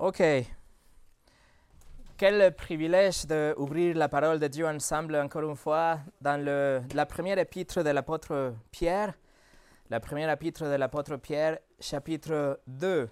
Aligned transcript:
Ok. 0.00 0.22
Quel 2.16 2.54
privilège 2.54 3.26
d'ouvrir 3.26 3.96
la 3.96 4.08
parole 4.08 4.38
de 4.38 4.46
Dieu 4.46 4.64
ensemble 4.64 5.16
encore 5.16 5.42
une 5.42 5.56
fois 5.56 5.98
dans 6.20 6.40
le, 6.40 6.80
la 6.94 7.04
première 7.04 7.36
épître 7.36 7.82
de 7.82 7.90
l'apôtre 7.90 8.54
Pierre. 8.70 9.14
La 9.90 9.98
première 9.98 10.30
épître 10.30 10.62
de 10.62 10.76
l'apôtre 10.76 11.16
Pierre, 11.16 11.58
chapitre 11.80 12.60
2. 12.68 13.08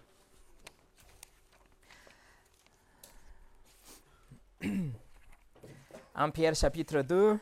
En 6.15 6.31
Pierre 6.33 6.55
chapitre 6.55 7.03
2. 7.03 7.37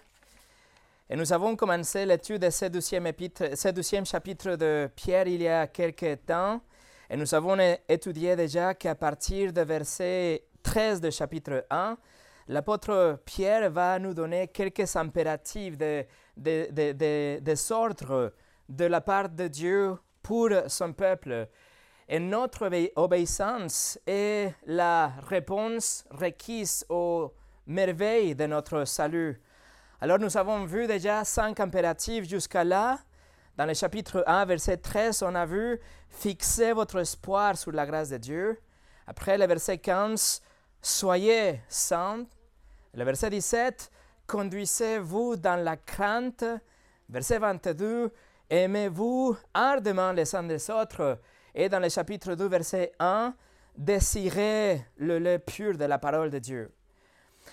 Et 1.10 1.16
nous 1.16 1.34
avons 1.34 1.54
commencé 1.54 2.06
l'étude 2.06 2.40
de 2.40 2.48
ce 2.48 2.64
douzième, 2.64 3.06
épître, 3.08 3.58
ce 3.58 3.68
douzième 3.68 4.06
chapitre 4.06 4.56
de 4.56 4.88
Pierre 4.96 5.28
il 5.28 5.42
y 5.42 5.48
a 5.48 5.66
quelques 5.66 6.24
temps. 6.24 6.62
Et 7.10 7.16
nous 7.16 7.34
avons 7.34 7.58
étudié 7.88 8.34
déjà 8.34 8.74
qu'à 8.74 8.94
partir 8.94 9.52
du 9.52 9.62
verset 9.62 10.44
13 10.62 11.00
du 11.00 11.10
chapitre 11.10 11.66
1, 11.68 11.98
l'apôtre 12.48 13.20
Pierre 13.24 13.70
va 13.70 13.98
nous 13.98 14.14
donner 14.14 14.48
quelques 14.48 14.96
impératifs 14.96 15.76
de, 15.76 16.04
de, 16.36 16.68
de, 16.70 16.92
de, 16.92 17.38
des 17.40 17.72
ordres 17.72 18.32
de 18.68 18.84
la 18.86 19.00
part 19.02 19.28
de 19.28 19.48
Dieu 19.48 19.96
pour 20.22 20.48
son 20.68 20.92
peuple. 20.94 21.48
Et 22.08 22.18
notre 22.18 22.70
obéissance 22.96 23.98
est 24.06 24.54
la 24.66 25.12
réponse 25.28 26.04
requise 26.10 26.84
aux 26.88 27.32
merveilles 27.66 28.34
de 28.34 28.46
notre 28.46 28.84
salut. 28.84 29.40
Alors 30.00 30.18
nous 30.18 30.36
avons 30.36 30.64
vu 30.64 30.86
déjà 30.86 31.24
cinq 31.24 31.60
impératifs 31.60 32.28
jusqu'à 32.28 32.64
là. 32.64 32.98
Dans 33.56 33.66
le 33.66 33.74
chapitre 33.74 34.24
1, 34.26 34.46
verset 34.46 34.78
13, 34.78 35.22
on 35.22 35.34
a 35.36 35.46
vu 35.46 35.80
Fixez 36.08 36.72
votre 36.72 36.98
espoir 36.98 37.56
sur 37.56 37.70
la 37.70 37.86
grâce 37.86 38.08
de 38.08 38.16
Dieu. 38.16 38.58
Après 39.06 39.38
le 39.38 39.46
verset 39.46 39.78
15, 39.78 40.42
Soyez 40.82 41.60
saints. 41.68 42.26
Le 42.94 43.04
verset 43.04 43.30
17, 43.30 43.92
Conduisez-vous 44.26 45.36
dans 45.36 45.62
la 45.62 45.76
crainte. 45.76 46.44
Verset 47.08 47.38
22, 47.38 48.10
Aimez-vous 48.50 49.36
ardemment 49.54 50.10
les 50.10 50.34
uns 50.34 50.42
des 50.42 50.68
autres. 50.70 51.20
Et 51.54 51.68
dans 51.68 51.78
le 51.78 51.88
chapitre 51.88 52.34
2, 52.34 52.48
verset 52.48 52.90
1, 52.98 53.34
Désirez 53.76 54.84
le 54.96 55.18
lait 55.18 55.38
pur 55.38 55.78
de 55.78 55.84
la 55.84 55.98
parole 55.98 56.30
de 56.30 56.40
Dieu. 56.40 56.72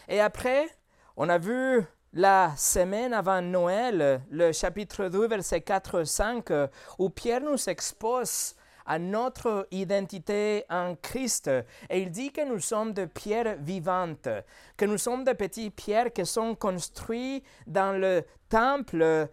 Et 0.08 0.19
après, 0.19 0.67
on 1.15 1.30
a 1.30 1.38
vu 1.38 1.86
la 2.14 2.54
semaine 2.58 3.14
avant 3.14 3.42
Noël, 3.42 4.22
le 4.30 4.52
chapitre 4.52 5.08
2, 5.08 5.28
verset 5.28 5.59
4-5, 5.59 6.70
où 7.00 7.09
Pierre 7.09 7.42
nous 7.42 7.70
expose 7.70 8.56
à 8.86 9.00
notre 9.00 9.67
identité 9.72 10.66
en 10.70 10.95
Christ. 11.02 11.50
Et 11.89 12.02
il 12.02 12.12
dit 12.12 12.32
que 12.32 12.45
nous 12.45 12.59
sommes 12.59 12.94
de 12.94 13.06
pierres 13.06 13.56
vivantes, 13.59 14.28
que 14.76 14.86
nous 14.86 14.98
sommes 14.98 15.23
de 15.23 15.34
petites 15.34 15.76
pierres 15.76 16.12
qui 16.12 16.26
sont 16.26 16.56
construites 16.56 17.45
dans 17.66 17.98
le 17.98 18.23
temple 18.50 19.30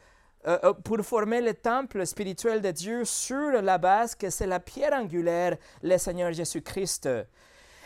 euh, 0.46 0.72
pour 0.84 1.00
former 1.00 1.40
le 1.40 1.54
temple 1.54 2.06
spirituel 2.06 2.60
de 2.60 2.70
Dieu 2.70 3.04
sur 3.04 3.60
la 3.60 3.78
base 3.78 4.14
que 4.14 4.30
c'est 4.30 4.46
la 4.46 4.60
pierre 4.60 4.92
angulaire, 4.92 5.56
le 5.82 5.98
Seigneur 5.98 6.32
Jésus-Christ. 6.32 7.08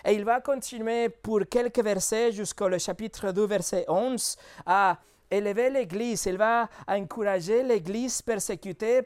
Et 0.05 0.15
il 0.15 0.25
va 0.25 0.41
continuer 0.41 1.09
pour 1.09 1.41
quelques 1.49 1.83
versets 1.83 2.33
jusqu'au 2.33 2.77
chapitre 2.79 3.33
2, 3.33 3.47
verset 3.47 3.85
11, 3.89 4.37
à 4.67 4.99
élever 5.31 5.71
l'Église. 5.71 6.27
Il 6.27 6.37
va 6.37 6.69
encourager 6.87 7.63
l'Église 7.63 8.23
persécutée 8.23 9.03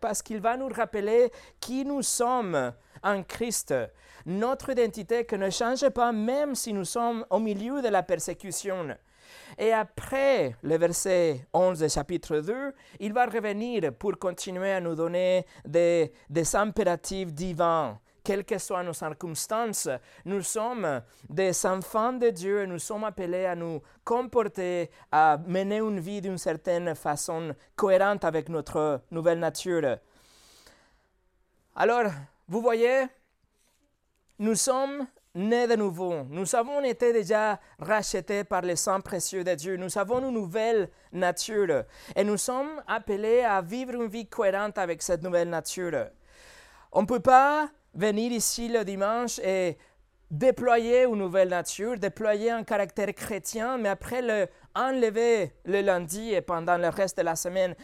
parce 0.00 0.22
qu'il 0.22 0.40
va 0.40 0.56
nous 0.56 0.68
rappeler 0.68 1.30
qui 1.60 1.84
nous 1.84 2.02
sommes 2.02 2.72
en 3.02 3.22
Christ. 3.22 3.74
Notre 4.26 4.70
identité 4.70 5.24
qui 5.24 5.36
ne 5.36 5.50
change 5.50 5.88
pas 5.90 6.12
même 6.12 6.54
si 6.54 6.72
nous 6.72 6.84
sommes 6.84 7.24
au 7.30 7.38
milieu 7.38 7.82
de 7.82 7.88
la 7.88 8.02
persécution. 8.02 8.96
Et 9.58 9.72
après 9.72 10.56
le 10.62 10.76
verset 10.76 11.46
11 11.52 11.78
du 11.80 11.88
chapitre 11.88 12.38
2, 12.38 12.72
il 13.00 13.12
va 13.12 13.26
revenir 13.26 13.92
pour 13.94 14.18
continuer 14.18 14.72
à 14.72 14.80
nous 14.80 14.94
donner 14.94 15.46
des, 15.64 16.12
des 16.28 16.56
impératifs 16.56 17.32
divins 17.32 17.98
quelles 18.22 18.44
que 18.44 18.58
soient 18.58 18.82
nos 18.82 18.92
circonstances, 18.92 19.88
nous 20.24 20.42
sommes 20.42 21.02
des 21.28 21.66
enfants 21.66 22.12
de 22.12 22.30
Dieu 22.30 22.62
et 22.62 22.66
nous 22.66 22.78
sommes 22.78 23.04
appelés 23.04 23.46
à 23.46 23.54
nous 23.54 23.82
comporter, 24.04 24.90
à 25.10 25.38
mener 25.46 25.78
une 25.78 26.00
vie 26.00 26.20
d'une 26.20 26.38
certaine 26.38 26.94
façon 26.94 27.54
cohérente 27.76 28.24
avec 28.24 28.48
notre 28.48 29.02
nouvelle 29.10 29.38
nature. 29.38 29.98
Alors, 31.74 32.10
vous 32.48 32.60
voyez, 32.60 33.06
nous 34.38 34.54
sommes 34.54 35.06
nés 35.34 35.66
de 35.66 35.76
nouveau. 35.76 36.24
Nous 36.28 36.54
avons 36.54 36.82
été 36.82 37.12
déjà 37.12 37.58
rachetés 37.78 38.44
par 38.44 38.62
le 38.62 38.76
sang 38.76 39.00
précieux 39.00 39.44
de 39.44 39.54
Dieu. 39.54 39.76
Nous 39.76 39.96
avons 39.96 40.20
une 40.20 40.34
nouvelle 40.34 40.90
nature 41.12 41.84
et 42.14 42.24
nous 42.24 42.36
sommes 42.36 42.82
appelés 42.86 43.40
à 43.40 43.62
vivre 43.62 43.94
une 43.94 44.08
vie 44.08 44.26
cohérente 44.26 44.78
avec 44.78 45.02
cette 45.02 45.22
nouvelle 45.22 45.48
nature. 45.48 46.08
On 46.92 47.02
ne 47.02 47.06
peut 47.06 47.20
pas 47.20 47.70
venir 47.94 48.32
ici 48.32 48.68
le 48.68 48.84
dimanche 48.84 49.38
et 49.40 49.76
déployer 50.30 51.04
une 51.04 51.16
nouvelle 51.16 51.50
nature, 51.50 51.98
déployer 51.98 52.50
un 52.50 52.64
caractère 52.64 53.12
chrétien, 53.14 53.76
mais 53.76 53.90
après 53.90 54.22
le 54.22 54.48
enlever 54.74 55.52
le 55.66 55.82
lundi 55.82 56.32
et 56.32 56.40
pendant 56.40 56.78
le 56.78 56.88
reste 56.88 57.18
de 57.18 57.22
la 57.22 57.36
semaine. 57.36 57.74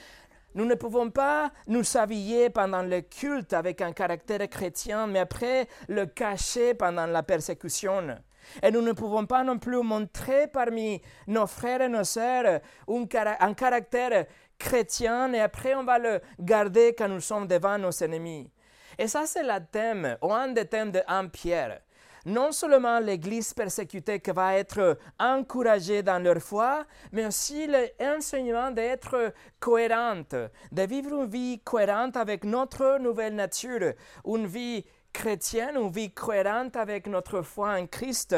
Nous 0.55 0.65
ne 0.65 0.75
pouvons 0.75 1.11
pas 1.11 1.53
nous 1.67 1.97
habiller 1.97 2.49
pendant 2.49 2.83
le 2.83 3.03
culte 3.03 3.53
avec 3.53 3.83
un 3.83 3.93
caractère 3.93 4.49
chrétien, 4.49 5.07
mais 5.07 5.19
après 5.19 5.69
le 5.89 6.07
cacher 6.07 6.75
pendant 6.75 7.07
la 7.07 7.23
persécution. 7.23 8.17
Et 8.63 8.71
nous 8.71 8.81
ne 8.81 8.93
pouvons 8.93 9.27
pas 9.27 9.45
non 9.45 9.59
plus 9.59 9.83
montrer 9.83 10.47
parmi 10.47 11.03
nos 11.27 11.47
frères 11.47 11.83
et 11.83 11.89
nos 11.89 12.05
sœurs 12.05 12.61
un, 12.89 13.37
un 13.41 13.55
caractère 13.55 14.27
chrétien 14.59 15.33
et 15.35 15.41
après 15.41 15.75
on 15.75 15.85
va 15.85 15.99
le 15.99 16.21
garder 16.41 16.95
quand 16.97 17.09
nous 17.09 17.21
sommes 17.21 17.47
devant 17.47 17.77
nos 17.77 17.91
ennemis. 17.91 18.51
Et 18.99 19.07
ça, 19.07 19.27
c'est 19.27 19.45
le 19.45 19.65
thème, 19.71 20.17
ou 20.23 20.33
un 20.33 20.49
des 20.49 20.67
thèmes 20.67 20.91
de 20.91 21.01
1 21.07 21.29
Pierre. 21.29 21.81
Non 22.27 22.51
seulement 22.51 22.99
l'Église 22.99 23.55
persécutée 23.55 24.19
qui 24.19 24.33
va 24.33 24.57
être 24.57 24.99
encouragée 25.21 26.03
dans 26.03 26.23
leur 26.23 26.39
foi, 26.39 26.85
mais 27.13 27.25
aussi 27.25 27.71
l'enseignement 28.01 28.73
d'être 28.73 29.33
cohérente, 29.61 30.35
de 30.73 30.83
vivre 30.83 31.23
une 31.23 31.31
vie 31.31 31.61
cohérente 31.61 32.17
avec 32.17 32.45
notre 32.45 32.99
nouvelle 32.99 33.37
nature, 33.37 33.95
une 34.27 34.47
vie 34.47 34.85
chrétienne, 35.13 35.77
une 35.77 35.91
vie 35.91 36.13
cohérente 36.13 36.77
avec 36.77 37.07
notre 37.07 37.43
foi 37.43 37.79
en 37.79 37.87
Christ, 37.87 38.35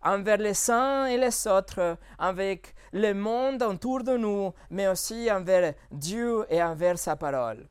envers 0.00 0.38
les 0.38 0.54
saints 0.54 1.06
et 1.06 1.18
les 1.18 1.46
autres, 1.48 1.98
avec 2.18 2.74
le 2.92 3.12
monde 3.14 3.62
autour 3.62 4.04
de 4.04 4.16
nous, 4.16 4.52
mais 4.70 4.86
aussi 4.86 5.30
envers 5.30 5.74
Dieu 5.90 6.46
et 6.48 6.62
envers 6.62 6.98
sa 6.98 7.16
parole. 7.16 7.68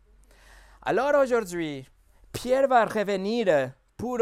Alors 0.84 1.22
aujourd'hui, 1.22 1.88
Pierre 2.32 2.68
va 2.68 2.86
revenir 2.86 3.72
pour 3.98 4.20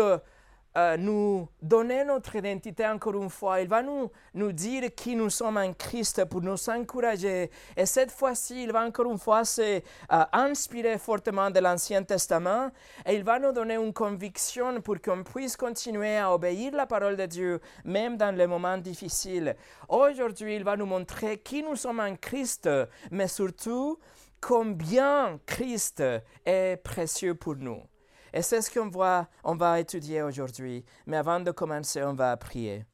euh, 0.77 0.97
nous 0.97 1.49
donner 1.61 2.05
notre 2.05 2.35
identité 2.35 2.85
encore 2.85 3.15
une 3.15 3.29
fois. 3.29 3.59
Il 3.59 3.67
va 3.67 3.81
nous, 3.81 4.11
nous 4.35 4.51
dire 4.51 4.93
qui 4.95 5.15
nous 5.15 5.31
sommes 5.31 5.57
en 5.57 5.73
Christ 5.73 6.25
pour 6.25 6.41
nous 6.41 6.69
encourager. 6.69 7.49
Et 7.75 7.85
cette 7.87 8.11
fois-ci, 8.11 8.63
il 8.63 8.71
va 8.71 8.85
encore 8.85 9.11
une 9.11 9.17
fois 9.17 9.43
se 9.43 9.61
euh, 9.61 9.81
inspirer 10.31 10.99
fortement 10.99 11.49
de 11.49 11.59
l'Ancien 11.59 12.03
Testament 12.03 12.69
et 13.05 13.15
il 13.15 13.23
va 13.23 13.39
nous 13.39 13.51
donner 13.51 13.75
une 13.75 13.91
conviction 13.91 14.79
pour 14.81 15.01
qu'on 15.01 15.23
puisse 15.23 15.57
continuer 15.57 16.17
à 16.17 16.31
obéir 16.31 16.71
la 16.73 16.85
parole 16.85 17.17
de 17.17 17.25
Dieu, 17.25 17.59
même 17.83 18.15
dans 18.15 18.35
les 18.35 18.45
moments 18.45 18.77
difficiles. 18.77 19.55
Aujourd'hui, 19.87 20.55
il 20.55 20.63
va 20.63 20.77
nous 20.77 20.85
montrer 20.85 21.39
qui 21.39 21.63
nous 21.63 21.75
sommes 21.75 21.99
en 21.99 22.15
Christ, 22.15 22.69
mais 23.09 23.27
surtout 23.27 23.97
combien 24.39 25.39
Christ 25.47 26.03
est 26.45 26.77
précieux 26.83 27.33
pour 27.33 27.55
nous. 27.55 27.81
Et 28.33 28.41
c'est 28.41 28.61
ce 28.61 28.71
qu'on 28.71 28.89
va, 28.89 29.27
on 29.43 29.55
va 29.55 29.79
étudier 29.79 30.21
aujourd'hui. 30.21 30.85
Mais 31.05 31.17
avant 31.17 31.39
de 31.39 31.51
commencer, 31.51 32.03
on 32.03 32.13
va 32.13 32.35
prier. 32.37 32.85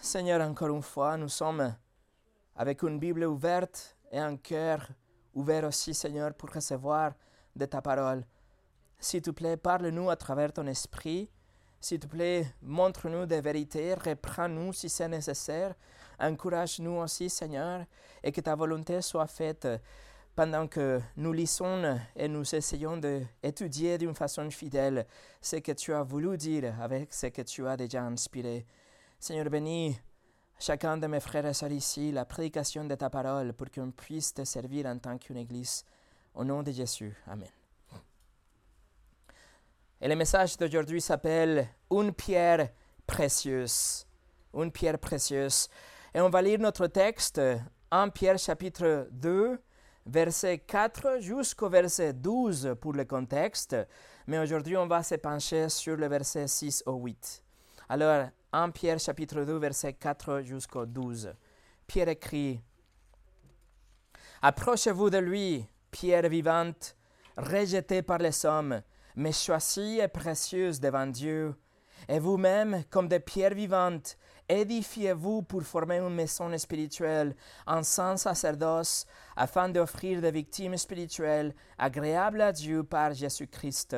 Seigneur, 0.00 0.40
encore 0.40 0.74
une 0.74 0.82
fois, 0.82 1.16
nous 1.16 1.28
sommes 1.28 1.74
avec 2.56 2.82
une 2.82 2.98
Bible 2.98 3.24
ouverte 3.24 3.96
et 4.10 4.18
un 4.18 4.36
cœur 4.36 4.88
ouvert 5.34 5.64
aussi, 5.64 5.92
Seigneur, 5.92 6.34
pour 6.34 6.50
recevoir 6.50 7.12
de 7.54 7.64
ta 7.66 7.82
parole. 7.82 8.24
S'il 8.98 9.22
te 9.22 9.30
plaît, 9.30 9.56
parle-nous 9.56 10.10
à 10.10 10.16
travers 10.16 10.52
ton 10.52 10.66
esprit. 10.66 11.30
S'il 11.80 12.00
te 12.00 12.06
plaît, 12.06 12.46
montre-nous 12.62 13.26
des 13.26 13.40
vérités, 13.40 13.94
reprends-nous 13.94 14.72
si 14.72 14.88
c'est 14.88 15.08
nécessaire. 15.08 15.74
Encourage-nous 16.18 16.98
aussi, 16.98 17.30
Seigneur, 17.30 17.84
et 18.22 18.32
que 18.32 18.40
ta 18.40 18.56
volonté 18.56 19.00
soit 19.02 19.28
faite 19.28 19.68
pendant 20.38 20.68
que 20.68 21.00
nous 21.16 21.32
lisons 21.32 21.98
et 22.14 22.28
nous 22.28 22.54
essayons 22.54 22.96
d'étudier 22.96 23.98
d'une 23.98 24.14
façon 24.14 24.48
fidèle 24.52 25.04
ce 25.40 25.56
que 25.56 25.72
tu 25.72 25.92
as 25.92 26.04
voulu 26.04 26.36
dire 26.36 26.80
avec 26.80 27.12
ce 27.12 27.26
que 27.26 27.42
tu 27.42 27.66
as 27.66 27.76
déjà 27.76 28.04
inspiré. 28.04 28.64
Seigneur, 29.18 29.50
bénis 29.50 29.98
chacun 30.56 30.96
de 30.96 31.08
mes 31.08 31.18
frères 31.18 31.44
et 31.44 31.54
sœurs 31.54 31.72
ici 31.72 32.12
la 32.12 32.24
prédication 32.24 32.84
de 32.84 32.94
ta 32.94 33.10
parole 33.10 33.52
pour 33.52 33.68
qu'on 33.68 33.90
puisse 33.90 34.32
te 34.32 34.44
servir 34.44 34.86
en 34.86 34.96
tant 35.00 35.18
qu'une 35.18 35.38
église. 35.38 35.84
Au 36.36 36.44
nom 36.44 36.62
de 36.62 36.70
Jésus. 36.70 37.16
Amen. 37.26 37.50
Et 40.00 40.06
le 40.06 40.14
message 40.14 40.56
d'aujourd'hui 40.56 41.00
s'appelle 41.00 41.66
Une 41.90 42.12
pierre 42.12 42.68
précieuse. 43.08 44.06
Une 44.54 44.70
pierre 44.70 45.00
précieuse. 45.00 45.66
Et 46.14 46.20
on 46.20 46.30
va 46.30 46.40
lire 46.42 46.60
notre 46.60 46.86
texte, 46.86 47.40
1 47.90 48.10
Pierre 48.10 48.38
chapitre 48.38 49.08
2, 49.10 49.58
verset 50.08 50.58
4 50.58 51.20
jusqu'au 51.20 51.68
verset 51.68 52.14
12 52.14 52.76
pour 52.80 52.94
le 52.94 53.04
contexte. 53.04 53.76
Mais 54.26 54.38
aujourd'hui, 54.38 54.76
on 54.76 54.86
va 54.86 55.02
se 55.02 55.14
pencher 55.16 55.68
sur 55.68 55.96
le 55.96 56.08
verset 56.08 56.46
6 56.46 56.82
au 56.86 56.94
8. 56.94 57.44
Alors, 57.90 58.28
1 58.52 58.70
Pierre 58.70 58.98
chapitre 58.98 59.44
2, 59.44 59.58
verset 59.58 59.92
4 59.92 60.40
jusqu'au 60.42 60.86
12. 60.86 61.32
Pierre 61.86 62.08
écrit 62.08 62.60
Approchez-vous 64.40 65.10
de 65.10 65.18
lui, 65.18 65.66
pierre 65.90 66.28
vivante, 66.28 66.96
rejetée 67.36 68.02
par 68.02 68.18
les 68.18 68.46
hommes, 68.46 68.82
mais 69.16 69.32
choisie 69.32 69.98
et 70.00 70.08
précieuse 70.08 70.80
devant 70.80 71.06
Dieu. 71.06 71.54
Et 72.08 72.18
vous-même, 72.18 72.84
comme 72.88 73.08
des 73.08 73.20
pierres 73.20 73.54
vivantes, 73.54 74.16
édifiez-vous 74.48 75.42
pour 75.42 75.62
former 75.62 75.98
une 75.98 76.14
maison 76.14 76.56
spirituelle, 76.58 77.34
un 77.66 77.82
saint 77.82 78.16
sacerdoce, 78.16 79.06
afin 79.36 79.68
d'offrir 79.68 80.20
des 80.20 80.30
victimes 80.30 80.76
spirituelles 80.76 81.54
agréables 81.76 82.40
à 82.40 82.52
Dieu 82.52 82.82
par 82.82 83.12
Jésus-Christ. 83.12 83.96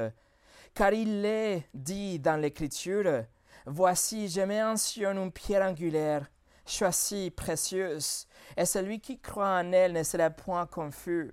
Car 0.74 0.92
il 0.92 1.24
est 1.24 1.68
dit 1.74 2.18
dans 2.18 2.40
l'Écriture, 2.40 3.24
Voici, 3.66 4.28
je 4.28 4.40
mentionne 4.40 5.18
une 5.18 5.30
pierre 5.30 5.68
angulaire, 5.68 6.26
choisie, 6.66 7.30
précieuse, 7.30 8.26
et 8.56 8.64
celui 8.64 9.00
qui 9.00 9.20
croit 9.20 9.60
en 9.60 9.72
elle 9.72 9.92
ne 9.92 10.02
sera 10.02 10.30
point 10.30 10.66
confus. 10.66 11.32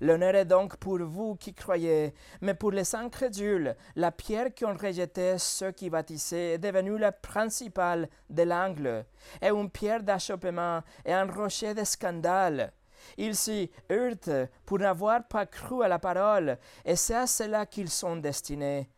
L'honneur 0.00 0.34
est 0.36 0.44
donc 0.44 0.76
pour 0.76 0.98
vous 0.98 1.34
qui 1.34 1.52
croyez, 1.54 2.14
mais 2.40 2.54
pour 2.54 2.70
les 2.70 2.94
incrédules, 2.94 3.74
la 3.96 4.12
pierre 4.12 4.54
qu'ont 4.54 4.76
rejetée 4.76 5.38
ceux 5.38 5.72
qui 5.72 5.90
bâtissaient 5.90 6.54
est 6.54 6.58
devenue 6.58 6.98
la 6.98 7.12
principale 7.12 8.08
de 8.30 8.42
l'angle, 8.44 9.04
et 9.42 9.48
une 9.48 9.70
pierre 9.70 10.02
d'achoppement 10.02 10.82
et 11.04 11.12
un 11.12 11.26
rocher 11.26 11.74
de 11.74 11.84
scandale. 11.84 12.72
Ils 13.16 13.36
s'y 13.36 13.70
heurtent 13.90 14.50
pour 14.64 14.78
n'avoir 14.78 15.26
pas 15.26 15.46
cru 15.46 15.82
à 15.82 15.88
la 15.88 15.98
parole, 15.98 16.58
et 16.84 16.96
c'est 16.96 17.14
à 17.14 17.26
cela 17.26 17.66
qu'ils 17.66 17.90
sont 17.90 18.16
destinés. 18.16 18.88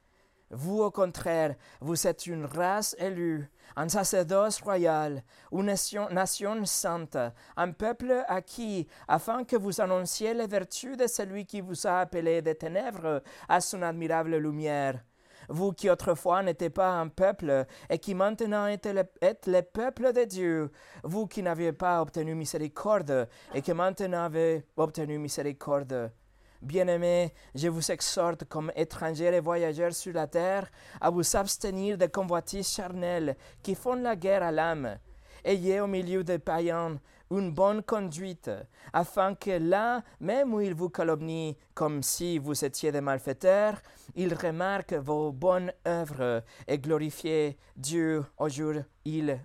Vous, 0.51 0.81
au 0.83 0.91
contraire, 0.91 1.55
vous 1.81 2.07
êtes 2.07 2.27
une 2.27 2.45
race 2.45 2.97
élue, 2.99 3.49
un 3.77 3.89
sacerdoce 3.89 4.61
royal, 4.61 5.23
une 5.53 5.67
nation, 5.67 6.65
sainte, 6.65 7.17
un 7.57 7.73
peuple 7.73 8.25
acquis, 8.29 8.87
afin 9.09 9.45
que 9.45 9.57
vous 9.57 9.81
annonciez 9.81 10.35
les 10.35 10.47
vertus 10.47 10.97
de 10.97 11.07
celui 11.07 11.47
qui 11.47 11.61
vous 11.61 11.87
a 11.87 12.01
appelé 12.01 12.43
des 12.43 12.55
ténèbres 12.55 13.23
à 13.49 13.61
son 13.61 13.83
admirable 13.83 14.37
lumière. 14.37 15.01
Vous 15.49 15.73
qui 15.73 15.91
autrefois 15.91 16.43
n'étiez 16.43 16.71
pas 16.71 16.93
un 16.93 17.09
peuple 17.09 17.67
et 17.89 17.99
qui 17.99 18.15
maintenant 18.15 18.67
êtes 18.67 18.87
le, 18.87 19.05
êtes 19.21 19.47
le 19.49 19.63
peuple 19.63 20.13
de 20.13 20.25
Dieu, 20.25 20.71
vous 21.03 21.27
qui 21.27 21.43
n'aviez 21.43 21.73
pas 21.73 22.01
obtenu 22.01 22.35
miséricorde 22.35 23.29
et 23.53 23.61
qui 23.61 23.73
maintenant 23.73 24.25
avez 24.25 24.65
obtenu 24.77 25.19
miséricorde. 25.19 26.13
Bien-aimés, 26.63 27.33
je 27.55 27.69
vous 27.69 27.91
exhorte 27.91 28.45
comme 28.45 28.71
étrangers 28.77 29.35
et 29.35 29.41
voyageurs 29.41 29.95
sur 29.95 30.13
la 30.13 30.27
terre 30.27 30.71
à 31.01 31.09
vous 31.09 31.35
abstenir 31.35 31.97
des 31.97 32.09
convoitises 32.09 32.69
charnelles 32.69 33.35
qui 33.63 33.75
font 33.75 33.95
la 33.95 34.15
guerre 34.15 34.43
à 34.43 34.53
l'âme. 34.53 34.99
Ayez 35.43 35.81
au 35.81 35.87
milieu 35.87 36.23
des 36.23 36.39
païens 36.39 36.99
une 37.31 37.53
bonne 37.53 37.83
conduite, 37.83 38.51
afin 38.93 39.35
que 39.35 39.53
là, 39.53 40.03
même 40.21 40.53
où 40.53 40.61
ils 40.61 40.75
vous 40.75 40.91
calomnient 40.91 41.57
comme 41.73 42.03
si 42.03 42.39
vous 42.39 42.63
étiez 42.63 42.93
des 42.93 43.01
malfaiteurs, 43.01 43.81
ils 44.15 44.35
remarquent 44.35 44.95
vos 44.95 45.33
bonnes 45.33 45.73
œuvres 45.87 46.43
et 46.69 46.79
glorifient 46.79 47.57
Dieu 47.75 48.23
au 48.37 48.49
jour 48.51 48.75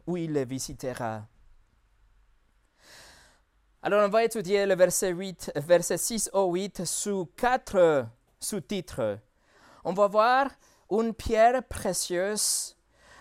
où 0.08 0.18
il 0.18 0.34
les 0.34 0.46
visitera. 0.46 1.28
Alors 3.88 4.04
on 4.04 4.10
va 4.10 4.24
étudier 4.24 4.66
le 4.66 4.74
verset, 4.74 5.12
8, 5.12 5.52
verset 5.58 5.98
6 5.98 6.32
au 6.34 6.52
8 6.52 6.86
sous 6.86 7.30
quatre 7.38 8.08
sous-titres. 8.40 9.20
On 9.84 9.94
va 9.94 10.08
voir 10.08 10.48
une 10.90 11.14
pierre 11.14 11.62
précieuse, 11.62 12.76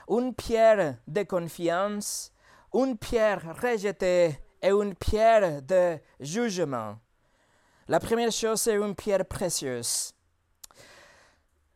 une 0.09 0.35
pierre 0.35 0.97
de 1.07 1.23
confiance, 1.25 2.33
une 2.73 2.97
pierre 2.97 3.43
rejetée 3.61 4.39
et 4.63 4.71
une 4.71 4.95
pierre 4.95 5.61
de 5.61 5.99
jugement. 6.19 6.97
La 7.87 8.01
première 8.01 8.33
chose, 8.33 8.63
c'est 8.63 8.77
une 8.77 8.95
pierre 8.95 9.27
précieuse. 9.27 10.15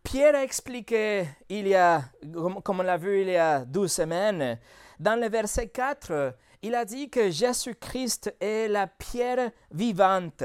Pierre 0.03 0.35
a 0.35 0.43
expliqué, 0.43 1.29
il 1.51 1.69
y 1.69 1.75
a, 1.75 2.05
comme 2.65 2.81
on 2.81 2.83
l'a 2.83 2.97
vu 2.97 3.21
il 3.21 3.29
y 3.29 3.37
a 3.37 3.67
douze 3.67 3.93
semaines, 3.93 4.59
dans 4.99 5.21
le 5.21 5.29
verset 5.29 5.69
4, 5.69 6.33
il 6.63 6.75
a 6.75 6.85
dit 6.85 7.09
que 7.09 7.31
Jésus-Christ 7.31 8.35
est 8.41 8.69
la 8.69 8.87
pierre 8.87 9.51
vivante, 9.71 10.45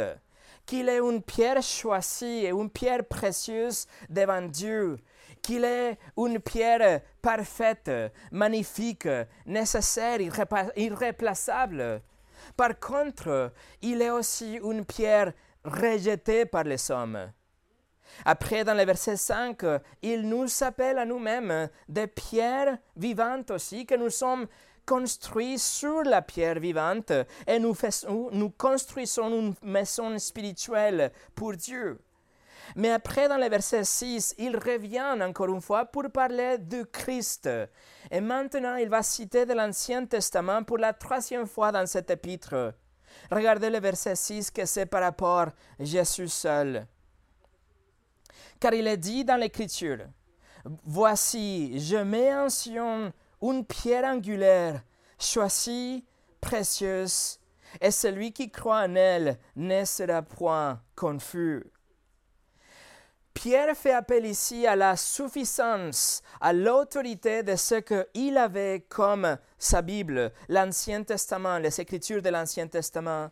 qu'il 0.65 0.89
est 0.89 0.99
une 0.99 1.21
pierre 1.21 1.61
choisie 1.61 2.45
et 2.45 2.49
une 2.49 2.69
pierre 2.69 3.05
précieuse 3.05 3.87
devant 4.09 4.41
Dieu, 4.41 4.97
qu'il 5.41 5.65
est 5.65 5.97
une 6.17 6.39
pierre 6.39 7.01
parfaite, 7.21 7.91
magnifique, 8.31 9.07
nécessaire, 9.45 10.19
irréplaçable. 10.75 12.01
Par 12.55 12.79
contre, 12.79 13.51
il 13.81 14.01
est 14.01 14.09
aussi 14.09 14.55
une 14.63 14.85
pierre 14.85 15.33
rejetée 15.63 16.45
par 16.45 16.63
les 16.63 16.91
hommes. 16.91 17.31
Après, 18.25 18.63
dans 18.63 18.75
le 18.75 18.85
verset 18.85 19.17
5, 19.17 19.63
il 20.01 20.27
nous 20.29 20.45
appelle 20.61 20.99
à 20.99 21.05
nous-mêmes 21.05 21.69
des 21.89 22.07
pierres 22.07 22.77
vivantes 22.95 23.51
aussi, 23.51 23.85
que 23.85 23.95
nous 23.95 24.09
sommes 24.09 24.47
construit 24.85 25.57
sur 25.59 26.03
la 26.03 26.21
pierre 26.21 26.59
vivante 26.59 27.11
et 27.47 27.59
nous, 27.59 27.75
nous 28.31 28.49
construisons 28.49 29.29
une 29.29 29.55
maison 29.61 30.17
spirituelle 30.19 31.11
pour 31.35 31.53
Dieu. 31.53 31.99
Mais 32.75 32.89
après, 32.89 33.27
dans 33.27 33.37
le 33.37 33.49
verset 33.49 33.83
6, 33.83 34.35
il 34.37 34.57
revient 34.57 35.17
encore 35.21 35.49
une 35.49 35.61
fois 35.61 35.85
pour 35.85 36.09
parler 36.09 36.57
du 36.57 36.85
Christ. 36.85 37.49
Et 38.09 38.21
maintenant, 38.21 38.75
il 38.75 38.89
va 38.89 39.03
citer 39.03 39.45
de 39.45 39.53
l'Ancien 39.53 40.05
Testament 40.05 40.63
pour 40.63 40.77
la 40.77 40.93
troisième 40.93 41.45
fois 41.45 41.71
dans 41.71 41.85
cet 41.85 42.09
épître. 42.09 42.73
Regardez 43.31 43.69
le 43.69 43.79
verset 43.79 44.15
6 44.15 44.51
que 44.51 44.65
c'est 44.65 44.85
par 44.85 45.01
rapport 45.01 45.47
à 45.47 45.53
Jésus 45.79 46.29
seul. 46.29 46.87
Car 48.59 48.73
il 48.73 48.87
est 48.87 48.97
dit 48.97 49.25
dans 49.25 49.37
l'Écriture, 49.37 50.07
Voici, 50.85 51.77
je 51.79 51.97
mets 51.97 52.33
en 52.33 52.49
Sion 52.49 53.11
une 53.51 53.65
pierre 53.65 54.05
angulaire, 54.05 54.81
choisie, 55.19 56.05
précieuse, 56.39 57.39
et 57.81 57.91
celui 57.91 58.31
qui 58.31 58.51
croit 58.51 58.83
en 58.83 58.95
elle 58.95 59.37
ne 59.55 59.83
sera 59.85 60.21
point 60.21 60.81
confus. 60.95 61.63
Pierre 63.33 63.75
fait 63.75 63.93
appel 63.93 64.25
ici 64.25 64.67
à 64.67 64.75
la 64.75 64.95
suffisance, 64.95 66.21
à 66.39 66.53
l'autorité 66.53 67.41
de 67.41 67.55
ce 67.55 67.75
qu'il 67.75 68.37
avait 68.37 68.85
comme 68.87 69.37
sa 69.57 69.81
Bible, 69.81 70.31
l'Ancien 70.47 71.03
Testament, 71.03 71.57
les 71.57 71.81
Écritures 71.81 72.21
de 72.21 72.29
l'Ancien 72.29 72.67
Testament. 72.67 73.31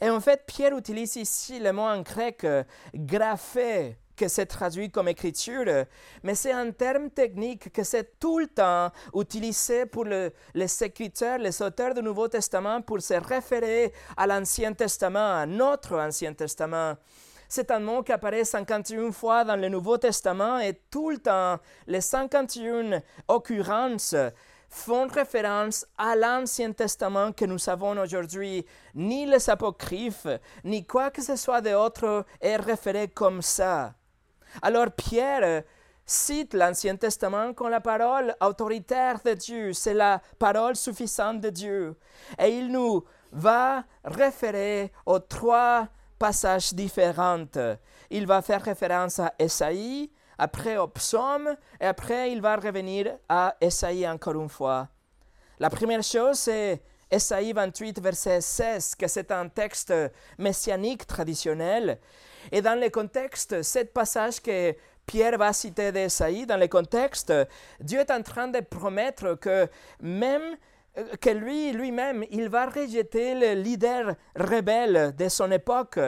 Et 0.00 0.10
en 0.10 0.20
fait, 0.20 0.44
Pierre 0.46 0.76
utilise 0.76 1.16
ici 1.16 1.58
le 1.58 1.72
mot 1.72 1.82
en 1.82 2.02
grec 2.02 2.46
graphé, 2.94 3.96
que 4.18 4.28
c'est 4.28 4.46
traduit 4.46 4.90
comme 4.90 5.08
écriture, 5.08 5.86
mais 6.22 6.34
c'est 6.34 6.52
un 6.52 6.70
terme 6.72 7.08
technique 7.08 7.72
que 7.72 7.84
c'est 7.84 8.18
tout 8.18 8.40
le 8.40 8.48
temps 8.48 8.90
utilisé 9.14 9.86
pour 9.86 10.04
les 10.04 10.82
écriteurs, 10.82 11.38
les 11.38 11.62
auteurs 11.62 11.94
du 11.94 12.02
Nouveau 12.02 12.28
Testament 12.28 12.82
pour 12.82 13.00
se 13.00 13.14
référer 13.14 13.92
à 14.16 14.26
l'Ancien 14.26 14.72
Testament, 14.74 15.40
à 15.40 15.46
notre 15.46 15.96
Ancien 15.96 16.34
Testament. 16.34 16.96
C'est 17.48 17.70
un 17.70 17.78
mot 17.78 18.02
qui 18.02 18.12
apparaît 18.12 18.44
51 18.44 19.12
fois 19.12 19.44
dans 19.44 19.56
le 19.56 19.68
Nouveau 19.68 19.96
Testament 19.96 20.58
et 20.58 20.74
tout 20.90 21.10
le 21.10 21.18
temps, 21.18 21.58
les 21.86 22.02
51 22.02 23.00
occurrences 23.28 24.14
font 24.68 25.06
référence 25.06 25.86
à 25.96 26.14
l'Ancien 26.14 26.72
Testament 26.72 27.32
que 27.32 27.46
nous 27.46 27.58
savons 27.58 27.98
aujourd'hui. 27.98 28.66
Ni 28.94 29.26
les 29.26 29.48
apocryphes, 29.48 30.26
ni 30.64 30.86
quoi 30.86 31.10
que 31.10 31.22
ce 31.22 31.36
soit 31.36 31.60
d'autre 31.60 32.26
est 32.40 32.56
référé 32.56 33.08
comme 33.08 33.40
ça. 33.40 33.94
Alors 34.62 34.90
Pierre 34.92 35.62
cite 36.04 36.54
l'Ancien 36.54 36.96
Testament 36.96 37.52
comme 37.52 37.68
la 37.68 37.80
parole 37.80 38.34
autoritaire 38.40 39.20
de 39.24 39.34
Dieu, 39.34 39.72
c'est 39.74 39.94
la 39.94 40.22
parole 40.38 40.74
suffisante 40.74 41.40
de 41.40 41.50
Dieu. 41.50 41.96
Et 42.38 42.48
il 42.48 42.72
nous 42.72 43.04
va 43.30 43.84
référer 44.04 44.90
aux 45.04 45.18
trois 45.18 45.88
passages 46.18 46.72
différents. 46.72 47.44
Il 48.10 48.26
va 48.26 48.42
faire 48.42 48.62
référence 48.62 49.18
à 49.18 49.34
Esaïe, 49.38 50.10
après 50.38 50.78
au 50.78 50.88
psaume, 50.88 51.54
et 51.80 51.86
après 51.86 52.32
il 52.32 52.40
va 52.40 52.56
revenir 52.56 53.18
à 53.28 53.54
Esaïe 53.60 54.08
encore 54.08 54.40
une 54.40 54.48
fois. 54.48 54.88
La 55.58 55.68
première 55.68 56.02
chose, 56.02 56.38
c'est 56.38 56.80
Esaïe 57.10 57.52
28, 57.52 58.00
verset 58.00 58.40
16, 58.40 58.94
que 58.94 59.08
c'est 59.08 59.30
un 59.30 59.48
texte 59.48 59.92
messianique 60.38 61.06
traditionnel 61.06 61.98
et 62.52 62.62
dans 62.62 62.78
le 62.78 62.88
contexte, 62.90 63.62
ce 63.62 63.84
passage 63.84 64.40
que 64.40 64.74
Pierre 65.06 65.38
va 65.38 65.52
citer 65.52 65.90
d'Esaïe 65.92 66.46
dans 66.46 66.58
le 66.58 66.68
contexte, 66.68 67.32
Dieu 67.80 68.00
est 68.00 68.10
en 68.10 68.22
train 68.22 68.48
de 68.48 68.60
promettre 68.60 69.34
que 69.34 69.68
même 70.00 70.56
que 71.20 71.30
lui, 71.30 71.72
lui-même, 71.72 72.24
il 72.30 72.48
va 72.48 72.66
rejeter 72.66 73.34
le 73.34 73.60
leader 73.60 74.14
rebelle 74.34 75.14
de 75.16 75.28
son 75.28 75.50
époque, 75.50 75.98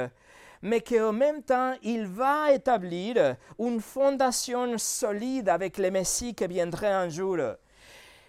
mais 0.63 0.81
qu'en 0.81 1.13
même 1.13 1.43
temps, 1.43 1.75
il 1.83 2.07
va 2.07 2.53
établir 2.53 3.37
une 3.59 3.81
fondation 3.81 4.77
solide 4.79 5.49
avec 5.49 5.79
le 5.79 5.91
Messie 5.91 6.35
qui 6.35 6.47
viendrait 6.47 6.93
un 6.93 7.09
jour. 7.09 7.39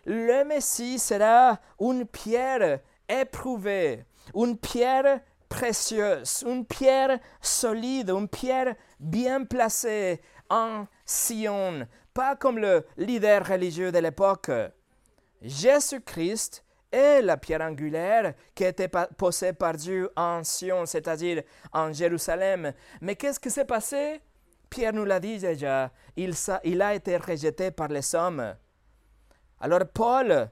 Le 0.06 0.44
Messie 0.46 1.00
sera 1.00 1.60
une 1.80 2.06
pierre 2.06 2.80
éprouvée, 3.10 4.06
une 4.36 4.58
pierre 4.58 5.20
précieuse, 5.52 6.46
une 6.48 6.66
pierre 6.66 7.20
solide, 7.42 8.10
une 8.10 8.30
pierre 8.30 8.74
bien 9.00 9.44
placée 9.44 10.22
en 10.50 10.88
Sion, 11.06 11.86
pas 12.14 12.38
comme 12.38 12.58
le 12.58 12.86
leader 12.96 13.46
religieux 13.46 13.92
de 13.92 14.00
l'époque. 14.00 14.50
Jésus-Christ 15.42 16.64
est 16.90 17.22
la 17.22 17.36
pierre 17.36 17.62
angulaire 17.62 18.34
qui 18.56 18.64
été 18.64 18.88
posée 19.18 19.52
par 19.52 19.74
Dieu 19.74 20.10
en 20.16 20.42
Sion, 20.44 20.86
c'est-à-dire 20.86 21.44
en 21.74 21.92
Jérusalem. 21.92 22.72
Mais 23.02 23.18
qu'est-ce 23.18 23.40
qui 23.40 23.52
s'est 23.52 23.66
passé? 23.66 24.22
Pierre 24.70 24.94
nous 24.94 25.06
l'a 25.06 25.20
dit 25.20 25.38
déjà, 25.38 25.92
il 26.16 26.82
a 26.82 26.96
été 26.96 27.18
rejeté 27.18 27.72
par 27.72 27.90
les 27.90 28.16
hommes. 28.16 28.56
Alors 29.60 29.86
Paul, 29.94 30.50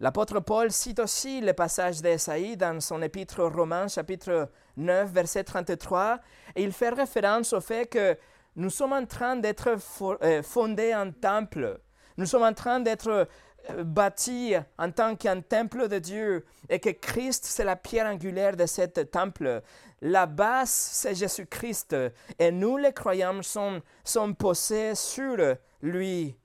l'apôtre 0.00 0.40
Paul 0.40 0.70
cite 0.70 0.98
aussi 0.98 1.40
le 1.40 1.52
passage 1.52 2.00
d'Esaïe 2.02 2.56
dans 2.56 2.80
son 2.80 3.02
épître 3.02 3.40
aux 3.40 3.50
Romains, 3.50 3.88
chapitre 3.88 4.48
9, 4.76 5.10
verset 5.10 5.44
33, 5.44 6.20
et 6.56 6.62
il 6.62 6.72
fait 6.72 6.90
référence 6.90 7.52
au 7.52 7.60
fait 7.60 7.86
que 7.86 8.16
nous 8.56 8.70
sommes 8.70 8.92
en 8.92 9.06
train 9.06 9.36
d'être 9.36 9.76
euh, 10.02 10.42
fondés 10.42 10.94
en 10.94 11.10
temple. 11.10 11.80
Nous 12.16 12.26
sommes 12.26 12.42
en 12.42 12.52
train 12.52 12.80
d'être 12.80 13.26
euh, 13.70 13.84
bâti 13.84 14.54
en 14.78 14.90
tant 14.90 15.16
qu'un 15.16 15.40
temple 15.40 15.88
de 15.88 15.98
Dieu 15.98 16.44
et 16.68 16.78
que 16.78 16.90
Christ, 16.90 17.44
c'est 17.44 17.64
la 17.64 17.76
pierre 17.76 18.06
angulaire 18.06 18.56
de 18.56 18.66
ce 18.66 18.82
temple. 18.82 19.62
La 20.02 20.26
base, 20.26 20.70
c'est 20.70 21.14
Jésus-Christ 21.14 21.96
et 22.38 22.50
nous, 22.50 22.76
les 22.76 22.92
croyants, 22.92 23.42
sommes, 23.42 23.80
sommes 24.04 24.34
posés 24.34 24.94
sur 24.94 25.36
lui. 25.80 26.36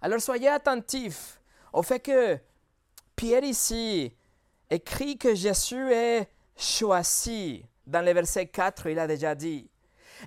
Alors 0.00 0.20
soyez 0.20 0.48
attentifs 0.48 1.40
au 1.74 1.82
fait 1.82 2.00
que 2.00 2.38
Pierre 3.14 3.44
ici 3.44 4.12
écrit 4.70 5.18
que 5.18 5.34
Jésus 5.34 5.92
est 5.92 6.28
choisi. 6.56 7.64
Dans 7.86 8.02
le 8.02 8.12
verset 8.12 8.46
4, 8.46 8.86
il 8.86 8.98
a 8.98 9.06
déjà 9.06 9.34
dit. 9.34 9.68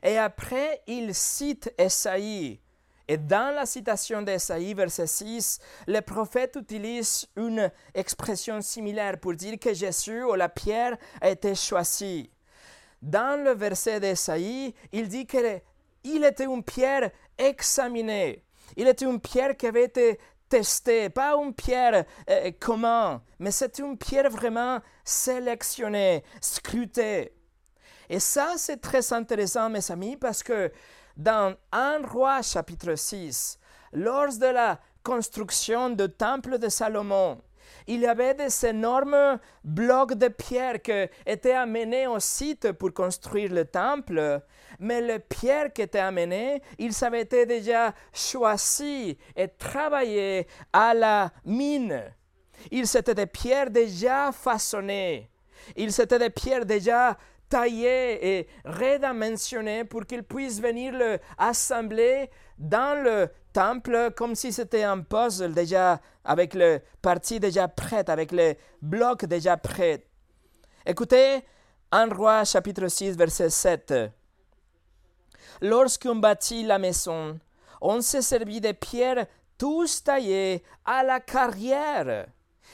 Et 0.04 0.18
après, 0.18 0.84
il 0.86 1.16
cite 1.16 1.74
Esaïe 1.78 2.60
et 3.08 3.18
dans 3.18 3.56
la 3.56 3.66
citation 3.66 4.22
d'Esaïe, 4.22 4.74
verset 4.74 5.08
6, 5.08 5.60
le 5.88 6.02
prophète 6.02 6.58
utilise 6.60 7.26
une 7.38 7.72
expression 7.94 8.60
similaire 8.62 9.18
pour 9.18 9.34
dire 9.34 9.58
que 9.60 9.74
Jésus 9.74 10.24
ou 10.24 10.34
la 10.34 10.50
pierre 10.50 10.98
a 11.22 11.30
été 11.30 11.56
choisi. 11.56 12.30
Dans 13.02 13.42
le 13.42 13.52
verset 13.52 14.02
d'Esaïe, 14.02 14.74
il 14.92 15.08
dit 15.08 15.26
qu'il 15.26 16.24
était 16.26 16.44
une 16.44 16.64
pierre 16.64 17.12
examinée. 17.38 18.44
Il 18.76 18.88
était 18.90 19.06
une 19.06 19.22
pierre 19.22 19.56
qui 19.56 19.68
avait 19.68 19.86
été 19.86 20.20
testée, 20.50 21.10
pas 21.10 21.36
une 21.36 21.54
pierre 21.54 22.06
euh, 22.30 22.52
commune, 22.60 23.20
mais 23.40 23.52
c'est 23.52 23.80
une 23.80 23.98
pierre 23.98 24.30
vraiment 24.30 24.80
sélectionnée, 25.04 26.24
scrutée. 26.42 27.34
Et 28.10 28.20
ça, 28.20 28.54
c'est 28.58 28.78
très 28.78 29.12
intéressant, 29.14 29.70
mes 29.70 29.92
amis, 29.92 30.16
parce 30.16 30.44
que 30.44 30.72
dans 31.16 31.56
1 31.72 32.02
roi 32.08 32.42
chapitre 32.42 32.96
6, 32.96 33.60
lors 33.94 34.38
de 34.38 34.46
la 34.46 34.80
construction 35.04 35.90
du 35.90 36.10
temple 36.10 36.58
de 36.60 36.70
Salomon, 36.70 37.42
il 37.88 38.02
y 38.02 38.08
avait 38.08 38.34
des 38.34 38.66
énormes 38.66 39.40
blocs 39.64 40.14
de 40.14 40.28
pierre 40.28 40.82
qui 40.82 41.08
étaient 41.26 41.54
amenés 41.54 42.08
au 42.08 42.20
site 42.20 42.72
pour 42.74 42.94
construire 42.94 43.54
le 43.54 43.66
temple, 43.66 44.42
mais 44.80 45.02
les 45.02 45.20
pierres 45.20 45.72
qui 45.74 45.82
étaient 45.82 46.00
amenées, 46.00 46.62
ils 46.78 47.04
avaient 47.04 47.22
été 47.22 47.46
déjà 47.46 47.94
choisis 48.14 49.16
et 49.36 49.48
travaillés 49.58 50.48
à 50.72 50.94
la 50.94 51.32
mine. 51.46 52.04
Ils 52.72 52.98
étaient 52.98 53.16
des 53.16 53.28
pierres 53.28 53.70
déjà 53.70 54.32
façonnées. 54.32 55.30
Ils 55.76 56.00
étaient 56.00 56.20
des 56.20 56.30
pierres 56.30 56.66
déjà 56.66 57.18
taillé 57.50 58.40
et 58.40 58.48
redimensionné 58.66 59.86
pour 59.86 60.06
qu'il 60.06 60.24
puisse 60.24 60.60
venir 60.60 60.94
le 60.94 61.20
assembler 61.38 62.30
dans 62.58 63.02
le 63.02 63.30
temple 63.54 64.12
comme 64.16 64.36
si 64.36 64.52
c'était 64.52 64.84
un 64.84 65.00
puzzle 65.00 65.54
déjà 65.54 66.00
avec 66.24 66.54
le 66.54 66.82
partie 67.02 67.40
déjà 67.40 67.68
prête, 67.68 68.10
avec 68.10 68.32
les 68.32 68.58
blocs 68.82 69.26
déjà 69.26 69.56
prêts. 69.58 70.06
Écoutez 70.86 71.44
1 71.92 72.14
roi 72.14 72.44
chapitre 72.44 72.88
6 72.88 73.16
verset 73.16 73.50
7. 73.50 73.94
Lorsqu'on 75.62 76.16
bâtit 76.16 76.64
la 76.64 76.80
maison, 76.80 77.40
on 77.82 78.02
s'est 78.02 78.22
servi 78.22 78.62
de 78.62 78.72
pierres 78.72 79.26
tous 79.58 80.04
taillées 80.04 80.64
à 80.86 81.04
la 81.04 81.20
carrière 81.20 82.28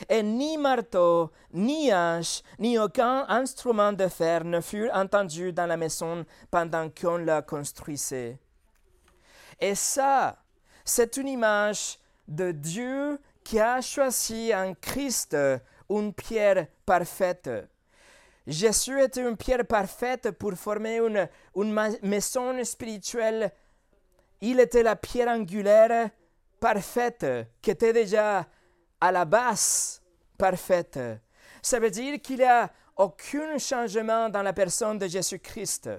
et 0.09 0.23
ni 0.23 0.57
marteau, 0.57 1.31
ni 1.53 1.91
hache, 1.91 2.41
ni 2.59 2.77
aucun 2.77 3.25
instrument 3.29 3.93
de 3.93 4.07
fer 4.07 4.43
ne 4.43 4.59
furent 4.59 4.93
entendus 4.93 5.53
dans 5.53 5.65
la 5.65 5.77
maison 5.77 6.25
pendant 6.49 6.89
qu'on 6.89 7.17
la 7.17 7.41
construisait. 7.41 8.37
Et 9.59 9.75
ça, 9.75 10.35
c'est 10.83 11.15
une 11.17 11.27
image 11.27 11.99
de 12.27 12.51
Dieu 12.51 13.19
qui 13.43 13.59
a 13.59 13.81
choisi 13.81 14.53
en 14.53 14.73
Christ 14.73 15.37
une 15.89 16.13
pierre 16.13 16.67
parfaite. 16.85 17.49
Jésus 18.45 19.01
était 19.01 19.21
une 19.21 19.37
pierre 19.37 19.65
parfaite 19.65 20.31
pour 20.31 20.53
former 20.53 20.97
une, 20.97 21.29
une 21.55 21.97
maison 22.01 22.63
spirituelle. 22.63 23.51
Il 24.41 24.59
était 24.59 24.83
la 24.83 24.95
pierre 24.95 25.29
angulaire 25.29 26.09
parfaite 26.59 27.25
qui 27.61 27.71
était 27.71 27.93
déjà 27.93 28.45
à 28.99 29.11
la 29.11 29.25
base 29.25 30.01
parfaite. 30.37 30.99
Ça 31.61 31.79
veut 31.79 31.89
dire 31.89 32.21
qu'il 32.21 32.37
n'y 32.37 32.43
a 32.43 32.69
aucun 32.97 33.57
changement 33.57 34.29
dans 34.29 34.41
la 34.41 34.53
personne 34.53 34.97
de 34.97 35.07
Jésus-Christ. 35.07 35.89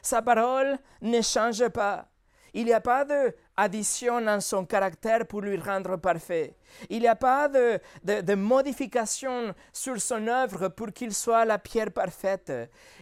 Sa 0.00 0.22
parole 0.22 0.78
ne 1.02 1.20
change 1.20 1.68
pas. 1.68 2.08
Il 2.54 2.64
n'y 2.64 2.72
a 2.72 2.80
pas 2.80 3.04
d'addition 3.04 4.20
dans 4.20 4.40
son 4.40 4.64
caractère 4.64 5.26
pour 5.26 5.40
lui 5.40 5.56
rendre 5.58 5.96
parfait. 5.96 6.54
Il 6.88 7.00
n'y 7.00 7.08
a 7.08 7.16
pas 7.16 7.48
de, 7.48 7.80
de, 8.04 8.34
modification 8.34 9.54
sur 9.72 10.00
son 10.00 10.26
œuvre 10.26 10.68
pour 10.68 10.92
qu'il 10.92 11.14
soit 11.14 11.44
la 11.44 11.58
pierre 11.58 11.90
parfaite. 11.90 12.52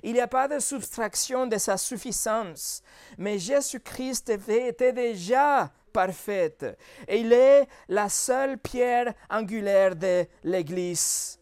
Il 0.03 0.15
n'y 0.15 0.21
a 0.21 0.29
pas 0.29 0.49
de 0.49 0.59
soustraction 0.59 1.47
de 1.47 1.59
sa 1.59 1.77
suffisance. 1.77 2.83
Mais 3.19 3.39
Jésus-Christ 3.39 4.31
était 4.31 4.93
déjà 4.93 5.71
parfaite. 5.93 6.67
Et 7.09 7.21
il 7.21 7.33
est 7.33 7.67
la 7.89 8.09
seule 8.09 8.59
pierre 8.59 9.15
angulaire 9.31 9.97
de 9.97 10.27
l'Église. 10.45 11.39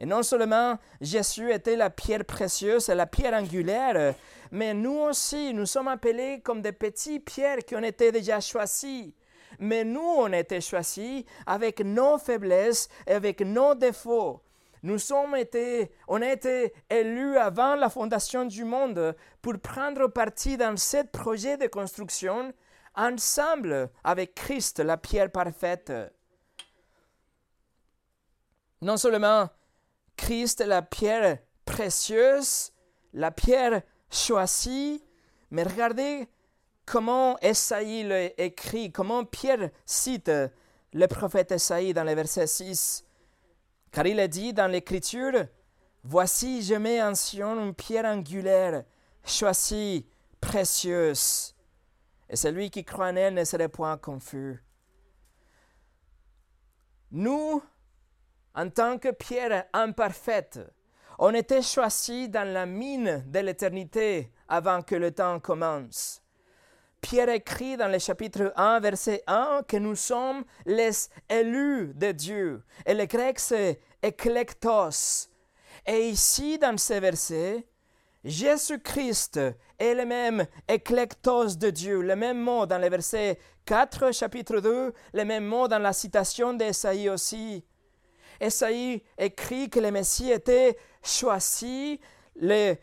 Et 0.00 0.06
non 0.06 0.22
seulement 0.22 0.78
Jésus 1.00 1.52
était 1.52 1.76
la 1.76 1.90
pierre 1.90 2.24
précieuse 2.24 2.88
la 2.88 3.06
pierre 3.06 3.34
angulaire, 3.34 4.14
mais 4.50 4.74
nous 4.74 4.98
aussi, 4.98 5.54
nous 5.54 5.66
sommes 5.66 5.88
appelés 5.88 6.40
comme 6.42 6.60
des 6.62 6.72
petites 6.72 7.24
pierres 7.24 7.64
qui 7.64 7.76
ont 7.76 7.82
été 7.82 8.10
déjà 8.10 8.40
choisies. 8.40 9.14
Mais 9.58 9.84
nous, 9.84 10.00
on 10.00 10.32
été 10.32 10.60
choisis 10.60 11.24
avec 11.46 11.80
nos 11.80 12.18
faiblesses 12.18 12.88
et 13.06 13.12
avec 13.12 13.40
nos 13.40 13.74
défauts. 13.74 14.42
Nous 14.82 14.98
sommes 14.98 15.36
été, 15.36 15.92
on 16.08 16.22
a 16.22 16.34
élus 16.88 17.36
avant 17.36 17.74
la 17.74 17.90
fondation 17.90 18.46
du 18.46 18.64
monde 18.64 19.14
pour 19.42 19.58
prendre 19.58 20.06
parti 20.06 20.56
dans 20.56 20.76
ce 20.76 21.04
projet 21.04 21.58
de 21.58 21.66
construction 21.66 22.52
ensemble 22.94 23.90
avec 24.02 24.34
Christ, 24.34 24.80
la 24.80 24.96
pierre 24.96 25.30
parfaite. 25.30 25.92
Non 28.80 28.96
seulement 28.96 29.50
Christ 30.16 30.60
la 30.66 30.80
pierre 30.80 31.38
précieuse, 31.66 32.72
la 33.12 33.30
pierre 33.30 33.82
choisie, 34.10 35.02
mais 35.50 35.62
regardez 35.62 36.28
comment 36.84 37.38
Esaïe 37.40 38.04
le 38.04 38.40
écrit, 38.40 38.90
comment 38.92 39.24
Pierre 39.24 39.70
cite 39.86 40.30
le 40.92 41.06
prophète 41.06 41.52
Esaïe 41.52 41.94
dans 41.94 42.04
le 42.04 42.14
verset 42.14 42.46
6. 42.46 43.04
Car 43.92 44.06
il 44.06 44.18
est 44.18 44.28
dit 44.28 44.52
dans 44.52 44.66
l'Écriture, 44.66 45.46
Voici, 46.02 46.62
je 46.62 46.74
mets 46.74 47.02
en 47.02 47.14
Sion 47.14 47.62
une 47.62 47.74
pierre 47.74 48.06
angulaire, 48.06 48.84
choisie, 49.22 50.06
précieuse 50.40 51.54
et 52.30 52.36
celui 52.36 52.70
qui 52.70 52.84
croit 52.84 53.08
en 53.08 53.16
elle 53.16 53.34
ne 53.34 53.44
serait 53.44 53.68
point 53.68 53.98
confus. 53.98 54.62
Nous, 57.10 57.60
en 58.54 58.70
tant 58.70 58.98
que 58.98 59.10
pierre 59.10 59.66
imparfaite, 59.72 60.60
on 61.22 61.34
était 61.34 61.60
choisis 61.60 62.30
dans 62.30 62.50
la 62.50 62.64
mine 62.64 63.22
de 63.26 63.40
l'éternité 63.40 64.32
avant 64.48 64.80
que 64.80 64.94
le 64.94 65.12
temps 65.12 65.38
commence. 65.38 66.22
Pierre 67.02 67.28
écrit 67.28 67.76
dans 67.76 67.88
le 67.88 67.98
chapitre 67.98 68.54
1, 68.56 68.80
verset 68.80 69.22
1, 69.26 69.62
que 69.68 69.76
nous 69.76 69.96
sommes 69.96 70.44
les 70.64 71.08
élus 71.28 71.92
de 71.94 72.12
Dieu. 72.12 72.62
Et 72.86 72.94
le 72.94 73.04
grec, 73.04 73.38
c'est 73.38 73.80
eklektos. 74.02 75.28
Et 75.86 76.08
ici, 76.08 76.58
dans 76.58 76.78
ce 76.78 76.94
verset, 76.94 77.66
Jésus-Christ 78.24 79.40
est 79.78 79.94
le 79.94 80.06
même 80.06 80.46
éclectos 80.68 81.56
de 81.56 81.68
Dieu, 81.68 82.00
le 82.00 82.16
même 82.16 82.40
mot 82.40 82.64
dans 82.64 82.78
le 82.78 82.88
verset 82.88 83.38
4, 83.66 84.12
chapitre 84.12 84.60
2, 84.60 84.94
le 85.12 85.24
même 85.24 85.44
mot 85.44 85.68
dans 85.68 85.78
la 85.78 85.92
citation 85.92 86.54
d'Esaïe 86.54 87.10
aussi. 87.10 87.62
Esaïe 88.40 89.02
écrit 89.18 89.68
que 89.68 89.80
le 89.80 89.90
Messie 89.90 90.30
était 90.30 90.78
choisi, 91.02 92.00
le, 92.36 92.74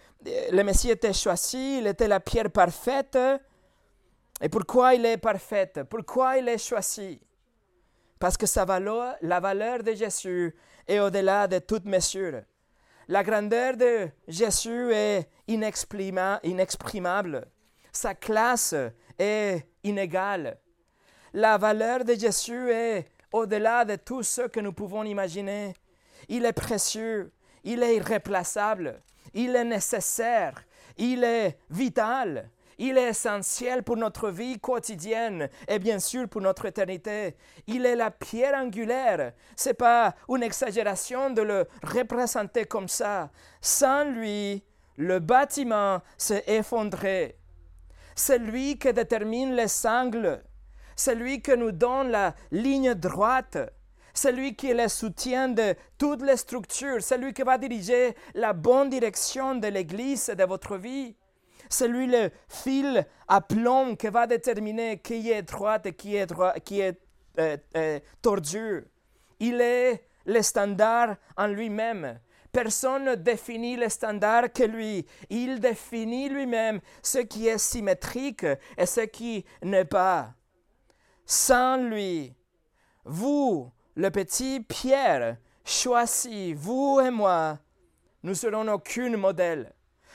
le 0.51 0.63
Messie 0.63 0.91
était 0.91 1.13
choisi, 1.13 1.79
il 1.79 1.87
était 1.87 2.07
la 2.07 2.19
pierre 2.19 2.51
parfaite. 2.51 3.17
Et 4.39 4.49
pourquoi 4.49 4.93
il 4.93 5.05
est 5.05 5.17
parfait 5.17 5.71
Pourquoi 5.89 6.37
il 6.37 6.47
est 6.47 6.59
choisi? 6.59 7.19
Parce 8.19 8.37
que 8.37 8.45
sa 8.45 8.65
valeur, 8.65 9.15
la 9.21 9.39
valeur 9.39 9.83
de 9.83 9.93
Jésus 9.93 10.55
est 10.87 10.99
au-delà 10.99 11.47
de 11.47 11.59
toute 11.59 11.85
mesure. 11.85 12.41
La 13.07 13.23
grandeur 13.23 13.77
de 13.77 14.09
Jésus 14.27 14.91
est 14.91 15.29
inexprimable. 15.47 17.47
Sa 17.91 18.15
classe 18.15 18.75
est 19.17 19.65
inégale. 19.83 20.59
La 21.33 21.57
valeur 21.57 22.03
de 22.03 22.13
Jésus 22.13 22.69
est 22.69 23.07
au-delà 23.31 23.85
de 23.85 23.95
tout 23.95 24.23
ce 24.23 24.41
que 24.41 24.59
nous 24.59 24.73
pouvons 24.73 25.03
imaginer. 25.03 25.73
Il 26.29 26.45
est 26.45 26.53
précieux, 26.53 27.31
il 27.63 27.83
est 27.83 27.95
irréplaçable, 27.95 29.01
il 29.33 29.55
est 29.55 29.63
nécessaire, 29.63 30.63
il 30.97 31.23
est 31.23 31.57
vital. 31.69 32.49
Il 32.79 32.97
est 32.97 33.09
essentiel 33.09 33.81
pour 33.81 33.97
notre 33.97 34.29
vie 34.29 34.59
quotidienne 34.59 35.49
et 35.67 35.79
bien 35.79 35.97
sûr 35.97 36.29
pour 36.29 36.41
notre 36.41 36.67
éternité. 36.67 37.35
Il 37.65 37.87
est 37.87 37.95
la 37.95 38.11
pierre 38.11 38.53
angulaire. 38.53 39.33
Ce 39.55 39.69
n'est 39.69 39.73
pas 39.73 40.13
une 40.29 40.43
exagération 40.43 41.31
de 41.31 41.41
le 41.41 41.67
représenter 41.81 42.65
comme 42.65 42.87
ça. 42.87 43.31
Sans 43.61 44.03
lui, 44.03 44.63
le 44.95 45.17
bâtiment 45.17 46.01
s'effondrerait. 46.19 47.39
C'est 48.13 48.39
lui 48.39 48.77
qui 48.77 48.93
détermine 48.93 49.55
les 49.55 49.87
angles. 49.87 50.43
C'est 50.97 51.13
lui 51.13 51.43
qui 51.43 51.55
nous 51.55 51.71
donne 51.71 52.09
la 52.09 52.33
ligne 52.51 52.95
droite. 52.95 53.57
C'est 54.15 54.31
lui 54.31 54.55
qui 54.55 54.71
est 54.71 54.73
le 54.73 54.87
soutien 54.87 55.47
de 55.47 55.75
toutes 55.95 56.23
les 56.23 56.37
structures. 56.37 57.03
C'est 57.03 57.19
lui 57.19 57.33
qui 57.33 57.43
va 57.43 57.59
diriger 57.59 58.15
la 58.33 58.51
bonne 58.51 58.89
direction 58.89 59.53
de 59.53 59.67
l'Église 59.67 60.27
et 60.29 60.35
de 60.35 60.43
votre 60.43 60.75
vie. 60.75 61.15
C'est 61.69 61.87
lui 61.87 62.07
le 62.07 62.31
fil 62.49 63.05
à 63.27 63.41
plomb 63.41 63.95
qui 63.95 64.07
va 64.07 64.25
déterminer 64.25 64.97
qui 64.97 65.29
est 65.29 65.43
droit 65.43 65.77
et 65.85 65.93
qui 65.93 66.15
est, 66.15 66.25
droit, 66.25 66.53
qui 66.53 66.79
est 66.79 66.99
euh, 67.37 67.57
euh, 67.75 67.99
tordu. 68.23 68.83
Il 69.39 69.61
est 69.61 70.03
le 70.25 70.41
standard 70.41 71.15
en 71.37 71.45
lui-même. 71.45 72.19
Personne 72.51 73.05
ne 73.05 73.13
définit 73.13 73.75
le 73.75 73.87
standard 73.87 74.51
que 74.51 74.63
lui. 74.63 75.05
Il 75.29 75.59
définit 75.59 76.29
lui-même 76.29 76.79
ce 77.03 77.19
qui 77.19 77.47
est 77.47 77.59
symétrique 77.59 78.47
et 78.75 78.87
ce 78.87 79.01
qui 79.01 79.45
n'est 79.61 79.85
pas. 79.85 80.33
Sans 81.27 81.77
lui, 81.77 82.33
vous, 83.05 83.71
le 83.95 84.09
petit 84.09 84.61
Pierre, 84.61 85.37
choisi, 85.63 86.53
vous 86.53 86.99
et 87.05 87.11
moi, 87.11 87.59
nous 88.23 88.33
serons 88.33 88.67
aucun 88.69 89.15
modèle 89.15 89.71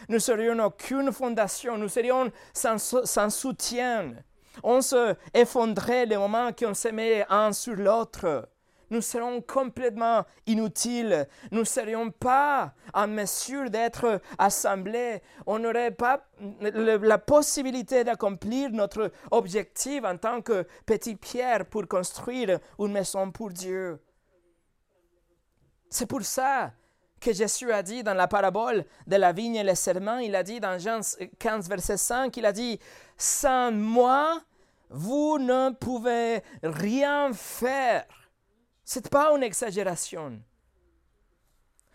nous 0.09 0.19
serions 0.19 0.59
aucune 0.65 1.13
fondation, 1.13 1.79
nous 1.79 1.89
serions 1.89 2.31
sans, 2.53 3.31
soutien. 3.31 4.15
On 4.63 4.81
se 4.81 5.15
effondrait 5.33 6.07
le 6.07 6.19
moment 6.19 6.51
qu'on 6.53 6.73
met 6.93 7.25
un 7.29 7.53
sur 7.53 7.77
l'autre. 7.77 8.49
Nous 8.93 9.01
serons 9.01 9.41
complètement 9.41 10.27
inutiles. 10.47 11.27
Nous 11.51 11.61
ne 11.61 11.65
serions 11.65 12.11
pas 12.11 12.75
en 12.93 13.09
mesure 13.09 13.71
d'être 13.71 14.21
assemblés. 14.37 15.23
On 15.47 15.59
n'aurait 15.59 15.93
pas 15.93 16.27
la 16.61 17.17
possibilité 17.17 18.05
d'accomplir 18.05 18.69
notre 18.69 19.11
objectif 19.31 20.05
en 20.05 20.19
tant 20.19 20.43
que 20.43 20.67
petit 20.85 21.17
pierre 21.17 21.65
pour 21.65 21.89
construire 21.89 22.59
une 22.79 22.93
maison 22.93 23.31
pour 23.31 23.49
Dieu. 23.49 23.99
C'est 25.89 26.05
pour 26.05 26.21
ça 26.21 26.73
que 27.19 27.33
Jésus 27.33 27.73
a 27.73 27.83
dit 27.83 28.03
dans 28.03 28.13
la 28.13 28.29
parabole 28.29 28.85
de 29.07 29.17
la 29.17 29.33
vigne 29.33 29.57
et 29.57 29.65
les 29.65 29.75
serments. 29.75 30.19
Il 30.19 30.37
a 30.37 30.43
dit 30.43 30.61
dans 30.61 30.79
Jean 30.79 31.01
15, 31.39 31.67
verset 31.67 31.97
5, 31.97 32.37
il 32.37 32.45
a 32.45 32.53
dit, 32.53 32.79
Sans 33.17 33.73
moi, 33.73 34.39
vous 34.91 35.39
ne 35.39 35.71
pouvez 35.71 36.43
rien 36.63 37.33
faire. 37.33 38.05
Ce 38.85 38.99
n'est 38.99 39.09
pas 39.09 39.35
une 39.35 39.43
exagération. 39.43 40.41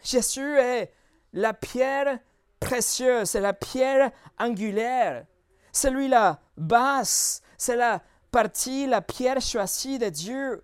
Jésus 0.03 0.57
est 0.57 0.93
la 1.33 1.53
pierre 1.53 2.19
précieuse, 2.59 3.29
c'est 3.29 3.41
la 3.41 3.53
pierre 3.53 4.11
angulaire. 4.39 5.25
C'est 5.71 5.91
lui 5.91 6.07
la 6.07 6.39
basse, 6.55 7.41
c'est 7.57 7.75
la 7.75 8.01
partie, 8.31 8.87
la 8.87 9.01
pierre 9.01 9.41
choisie 9.41 9.99
de 9.99 10.09
Dieu. 10.09 10.63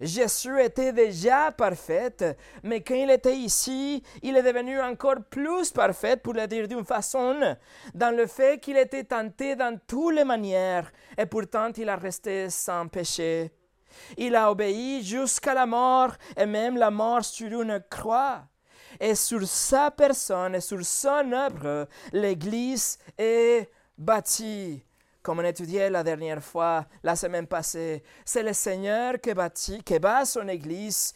Jésus 0.00 0.60
était 0.60 0.92
déjà 0.92 1.52
parfait, 1.52 2.36
mais 2.62 2.82
quand 2.82 2.94
il 2.94 3.10
était 3.10 3.36
ici, 3.36 4.02
il 4.22 4.36
est 4.36 4.42
devenu 4.42 4.80
encore 4.80 5.22
plus 5.30 5.70
parfait, 5.70 6.16
pour 6.16 6.34
le 6.34 6.46
dire 6.46 6.66
d'une 6.66 6.84
façon, 6.84 7.56
dans 7.94 8.14
le 8.14 8.26
fait 8.26 8.60
qu'il 8.60 8.76
était 8.76 9.04
tenté 9.04 9.54
dans 9.54 9.78
toutes 9.86 10.14
les 10.14 10.24
manières, 10.24 10.92
et 11.16 11.26
pourtant 11.26 11.70
il 11.76 11.88
a 11.88 11.96
resté 11.96 12.50
sans 12.50 12.88
péché. 12.88 13.52
Il 14.16 14.34
a 14.36 14.50
obéi 14.50 15.02
jusqu'à 15.02 15.54
la 15.54 15.66
mort, 15.66 16.12
et 16.36 16.46
même 16.46 16.76
la 16.76 16.90
mort 16.90 17.24
sur 17.24 17.60
une 17.60 17.82
croix. 17.90 18.42
Et 19.00 19.14
sur 19.14 19.46
sa 19.46 19.90
personne 19.90 20.54
et 20.54 20.60
sur 20.60 20.84
son 20.84 21.32
œuvre, 21.32 21.88
l'Église 22.12 22.98
est 23.18 23.68
bâtie 23.98 24.84
comme 25.24 25.38
on 25.38 25.44
étudiait 25.44 25.88
la 25.88 26.04
dernière 26.04 26.44
fois, 26.44 26.84
la 27.02 27.16
semaine 27.16 27.46
passée. 27.46 28.02
C'est 28.26 28.42
le 28.42 28.52
Seigneur 28.52 29.18
qui, 29.18 29.32
bâtit, 29.32 29.82
qui 29.82 29.98
bat 29.98 30.26
son 30.26 30.46
Église 30.48 31.14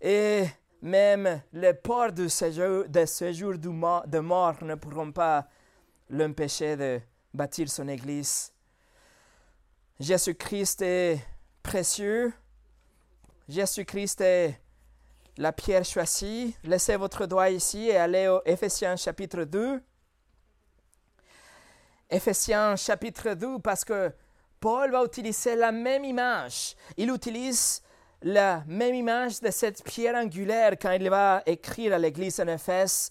et 0.00 0.44
même 0.80 1.42
les 1.52 1.74
portes 1.74 2.14
de 2.14 2.28
séjour, 2.28 2.84
de, 2.88 3.04
séjour 3.04 3.58
de 3.58 4.18
mort 4.20 4.62
ne 4.62 4.76
pourront 4.76 5.10
pas 5.10 5.48
l'empêcher 6.08 6.76
de 6.76 7.00
bâtir 7.34 7.68
son 7.68 7.88
Église. 7.88 8.52
Jésus-Christ 9.98 10.82
est 10.82 11.18
précieux. 11.62 12.32
Jésus-Christ 13.48 14.20
est 14.20 14.60
la 15.36 15.52
pierre 15.52 15.84
choisie. 15.84 16.56
Laissez 16.64 16.96
votre 16.96 17.26
doigt 17.26 17.50
ici 17.50 17.88
et 17.88 17.96
allez 17.96 18.28
au 18.28 18.40
Éphésiens 18.44 18.96
chapitre 18.96 19.44
2. 19.44 19.82
Ephésiens 22.10 22.76
chapitre 22.76 23.34
2 23.34 23.58
parce 23.60 23.84
que 23.84 24.12
Paul 24.58 24.90
va 24.90 25.04
utiliser 25.04 25.56
la 25.56 25.72
même 25.72 26.04
image. 26.04 26.76
Il 26.96 27.10
utilise 27.10 27.82
la 28.22 28.62
même 28.66 28.94
image 28.94 29.40
de 29.40 29.50
cette 29.50 29.82
pierre 29.82 30.16
angulaire 30.16 30.72
quand 30.72 30.92
il 30.92 31.08
va 31.08 31.42
écrire 31.46 31.94
à 31.94 31.98
l'église 31.98 32.40
en 32.40 32.48
Éphèse. 32.48 33.10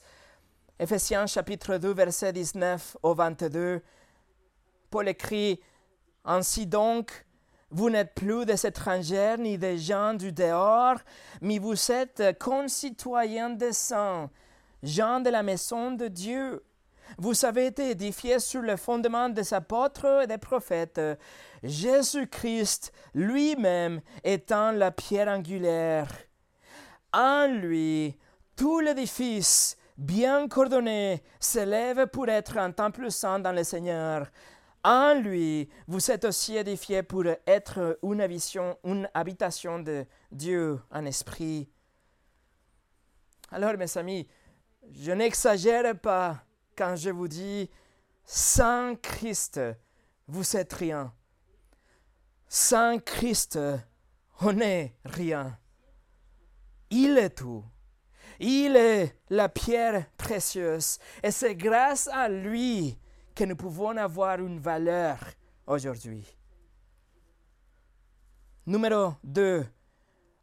Ephésiens 0.78 1.26
chapitre 1.26 1.78
2 1.78 1.94
verset 1.94 2.32
19 2.32 2.98
au 3.02 3.14
22. 3.14 3.82
Paul 4.90 5.08
écrit 5.08 5.60
Ainsi 6.24 6.68
donc, 6.68 7.26
vous 7.72 7.90
n'êtes 7.90 8.14
plus 8.14 8.46
des 8.46 8.66
étrangers 8.66 9.36
ni 9.38 9.58
des 9.58 9.78
gens 9.78 10.14
du 10.14 10.32
dehors, 10.32 10.98
mais 11.42 11.60
vous 11.60 11.92
êtes 11.92 12.38
concitoyens 12.40 13.52
des 13.52 13.74
saints, 13.74 14.30
gens 14.84 15.20
de 15.20 15.30
la 15.30 15.44
maison 15.44 15.92
de 15.92 16.08
Dieu 16.08 16.64
vous 17.18 17.46
avez 17.46 17.68
été 17.68 17.92
édifiés 17.92 18.40
sur 18.40 18.62
le 18.62 18.76
fondement 18.76 19.30
des 19.30 19.54
apôtres 19.54 20.24
et 20.24 20.28
des 20.28 20.38
prophètes, 20.38 21.02
Jésus-Christ 21.64 22.92
lui-même 23.14 24.02
étant 24.24 24.72
la 24.72 24.92
pierre 24.92 25.28
angulaire. 25.28 26.08
En 27.12 27.48
lui, 27.48 28.16
tout 28.56 28.80
l'édifice, 28.80 29.76
bien 29.98 30.48
coordonné, 30.48 31.24
s'élève 31.40 32.08
pour 32.08 32.30
être 32.30 32.58
un 32.58 32.72
temple 32.72 33.10
saint 33.10 33.40
dans 33.40 33.52
le 33.52 33.64
Seigneur. 33.64 34.28
En 34.84 35.16
lui, 35.16 35.70
vous 35.88 36.10
êtes 36.10 36.24
aussi 36.24 36.56
édifiés 36.56 37.04
pour 37.04 37.26
être 37.46 38.00
une, 38.02 38.26
vision, 38.28 38.78
une 38.86 39.10
habitation 39.14 39.80
de 39.80 40.06
Dieu 40.32 40.80
en 40.90 41.06
esprit. 41.06 41.70
Alors, 43.52 43.76
mes 43.78 43.98
amis, 43.98 44.28
je 44.92 45.12
n'exagère 45.12 46.00
pas 46.00 46.44
quand 46.78 46.96
je 46.96 47.10
vous 47.10 47.28
dis, 47.28 47.70
sans 48.24 48.96
Christ, 48.96 49.60
vous 50.28 50.56
êtes 50.56 50.74
rien. 50.74 51.14
Sans 52.48 53.00
Christ, 53.00 53.60
on 54.42 54.54
n'est 54.54 54.96
rien. 55.04 55.58
Il 56.90 57.18
est 57.18 57.32
tout. 57.32 57.66
Il 58.40 58.78
est 58.78 59.18
la 59.30 59.50
pierre 59.50 60.06
précieuse. 60.16 61.00
Et 61.22 61.32
c'est 61.32 61.56
grâce 61.56 62.08
à 62.08 62.30
lui 62.30 62.98
que 63.40 63.46
nous 63.46 63.56
pouvons 63.56 63.96
avoir 63.96 64.38
une 64.42 64.60
valeur 64.60 65.18
aujourd'hui. 65.66 66.28
Numéro 68.66 69.14
2. 69.24 69.66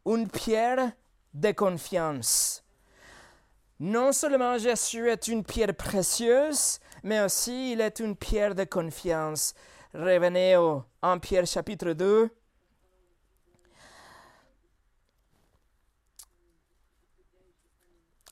Une 0.07 0.27
pierre 0.27 0.93
de 1.31 1.51
confiance. 1.51 2.63
Non 3.79 4.11
seulement 4.11 4.57
Jésus 4.57 5.07
est 5.11 5.27
une 5.27 5.43
pierre 5.43 5.75
précieuse, 5.75 6.79
mais 7.03 7.21
aussi 7.21 7.73
il 7.73 7.81
est 7.81 7.99
une 7.99 8.15
pierre 8.15 8.55
de 8.55 8.63
confiance. 8.63 9.53
Revenez 9.93 10.57
au, 10.57 10.83
en 11.03 11.19
Pierre 11.19 11.45
chapitre 11.45 11.93
2. 11.93 12.31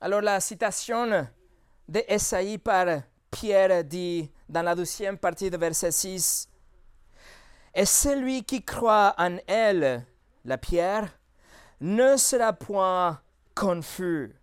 Alors 0.01 0.21
la 0.21 0.39
citation 0.39 1.27
de 1.87 2.03
Esaïe 2.07 2.57
par 2.57 3.03
Pierre 3.35 3.83
dit 3.83 4.31
dans 4.47 4.61
la 4.61 4.73
deuxième 4.75 5.17
partie 5.17 5.49
de 5.49 5.57
verset 5.57 5.91
6, 5.91 6.47
Et 7.73 7.83
celui 7.83 8.45
qui 8.45 8.63
croit 8.63 9.13
en 9.17 9.35
elle, 9.45 10.05
la 10.45 10.57
pierre, 10.57 11.09
ne 11.81 12.15
sera 12.15 12.53
point 12.53 13.19
confus. 13.53 14.33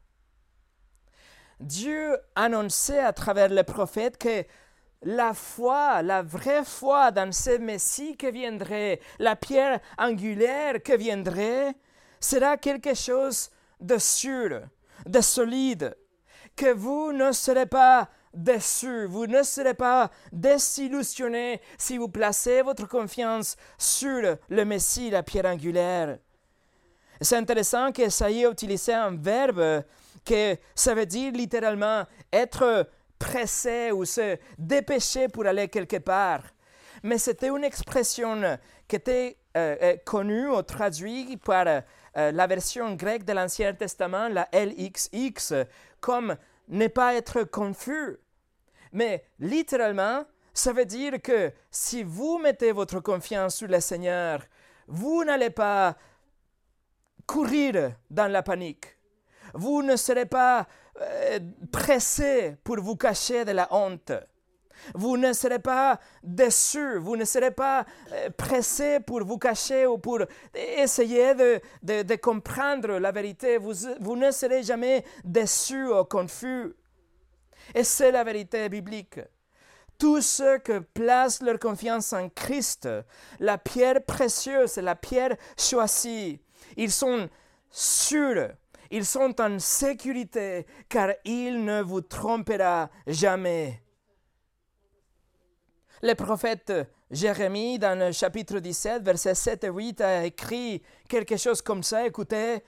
Dieu 1.59 2.19
annonçait 2.35 2.99
à 2.99 3.15
travers 3.15 3.49
les 3.49 3.65
prophètes 3.65 4.19
que 4.19 4.45
la 5.05 5.33
foi, 5.33 6.03
la 6.03 6.21
vraie 6.23 6.65
foi 6.65 7.11
dans 7.13 7.33
ce 7.33 7.57
Messie 7.57 8.15
qui 8.19 8.31
viendrait, 8.31 9.01
la 9.19 9.37
pierre 9.37 9.81
angulaire 9.97 10.83
qui 10.83 10.99
viendrait, 10.99 11.75
sera 12.21 12.59
quelque 12.59 12.93
chose 12.93 13.49
de 13.81 13.97
sûr, 13.97 14.61
de 15.07 15.21
solide, 15.23 15.97
que 16.55 16.75
vous 16.75 17.13
ne 17.13 17.33
serez 17.33 17.65
pas 17.65 18.11
déçus, 18.35 19.07
vous 19.07 19.27
ne 19.27 19.43
serez 19.43 19.75
pas 19.75 20.11
désillusionnés 20.33 21.61
si 21.79 21.99
vous 21.99 22.09
placez 22.09 22.63
votre 22.63 22.89
confiance 22.89 23.57
sur 23.79 24.37
le 24.49 24.65
Messie, 24.65 25.11
la 25.11 25.23
pierre 25.23 25.47
angulaire. 25.47 26.19
C'est 27.21 27.37
intéressant 27.37 27.93
que 27.93 28.09
ça 28.09 28.31
ait 28.31 28.51
utilisé 28.51 28.95
un 28.95 29.17
verbe 29.17 29.85
que 30.25 30.57
ça 30.75 30.95
veut 30.95 31.07
dire 31.07 31.33
littéralement 31.33 32.05
être 32.33 32.89
pressé 33.19 33.93
ou 33.93 34.05
se 34.05 34.37
dépêcher 34.59 35.29
pour 35.29 35.47
aller 35.47 35.69
quelque 35.69 35.99
part. 35.99 36.43
Mais 37.03 37.19
c'était 37.19 37.49
une 37.49 37.65
expression 37.65 38.59
qui 38.89 38.97
était 38.97 39.37
euh, 39.57 39.77
euh, 39.83 39.97
connue 40.05 40.49
ou 40.49 40.63
traduite 40.63 41.43
par 41.43 41.67
euh, 41.67 41.81
la 42.15 42.47
version 42.47 42.95
grecque 42.95 43.25
de 43.25 43.33
l'Ancien 43.33 43.73
Testament, 43.75 44.29
la 44.29 44.49
LXX, 44.53 45.55
comme 46.01 46.37
ne 46.73 46.89
pas 46.89 47.15
être 47.15 47.45
confus. 47.45 48.19
Mais 48.93 49.25
littéralement, 49.39 50.25
ça 50.53 50.73
veut 50.73 50.85
dire 50.85 51.23
que 51.23 51.53
si 51.71 52.03
vous 52.03 52.39
mettez 52.39 52.73
votre 52.73 53.01
confiance 53.01 53.57
sur 53.57 53.69
le 53.69 53.81
Seigneur, 53.81 54.43
vous 54.89 55.25
n'allez 55.25 55.51
pas 55.51 55.97
courir 57.27 57.93
dans 58.11 58.31
la 58.31 58.43
panique. 58.43 58.97
Vous 59.55 59.83
ne 59.83 59.97
serez 59.97 60.27
pas 60.27 60.67
euh, 61.01 61.39
pressé 61.71 62.57
pour 62.65 62.81
vous 62.81 62.97
cacher 62.97 63.45
de 63.45 63.53
la 63.53 63.69
honte. 63.71 64.13
Vous 64.95 65.17
ne 65.17 65.33
serez 65.33 65.59
pas 65.59 65.99
déçu, 66.23 66.99
vous 66.99 67.17
ne 67.17 67.25
serez 67.25 67.51
pas 67.51 67.85
euh, 68.13 68.31
pressé 68.37 69.01
pour 69.01 69.25
vous 69.25 69.39
cacher 69.39 69.87
ou 69.87 69.99
pour 69.99 70.21
essayer 70.55 71.35
de, 71.35 72.17
comprendre 72.17 72.99
la 72.99 73.13
vérité. 73.13 73.59
Vous, 73.59 73.75
vous, 74.01 74.17
ne 74.17 74.31
serez 74.31 74.63
jamais 74.63 75.05
déçu 75.25 75.87
ou 75.87 76.05
confus. 76.05 76.75
Et 77.75 77.85
c'est 77.85 78.11
la 78.11 78.25
vérité 78.25 78.69
biblique. 78.69 79.21
Tous 79.99 80.21
ceux 80.21 80.59
qui 80.59 80.73
placent 80.95 81.43
leur 81.43 81.59
confiance 81.59 82.13
en 82.13 82.29
Christ, 82.29 82.89
la 83.39 83.59
pierre 83.59 84.05
précieuse, 84.05 84.77
la 84.79 84.97
pierre 84.97 85.37
choisie, 85.57 86.41
ils 86.77 86.91
sont 86.91 87.29
sûrs 87.71 88.49
ils 88.93 89.07
sont 89.07 89.41
en 89.41 89.59
sécurité 89.59 90.67
car 90.87 91.15
il 91.25 91.65
ne 91.65 91.81
vous 91.81 92.03
trompera 92.03 92.91
jamais. 93.07 93.83
Le 96.05 96.15
prophète 96.15 96.73
Jérémie, 97.13 97.79
dans 97.79 97.97
le 97.97 98.11
chapitre 98.11 98.59
17, 98.59 99.05
versets 99.05 99.37
7 99.37 99.63
et 99.63 99.69
8, 99.69 100.01
a 100.01 100.25
écrit 100.25 100.83
quelque 101.09 101.37
chose 101.37 101.63
comme 101.63 101.85
ça. 101.85 102.05
Écoutez, 102.05 102.65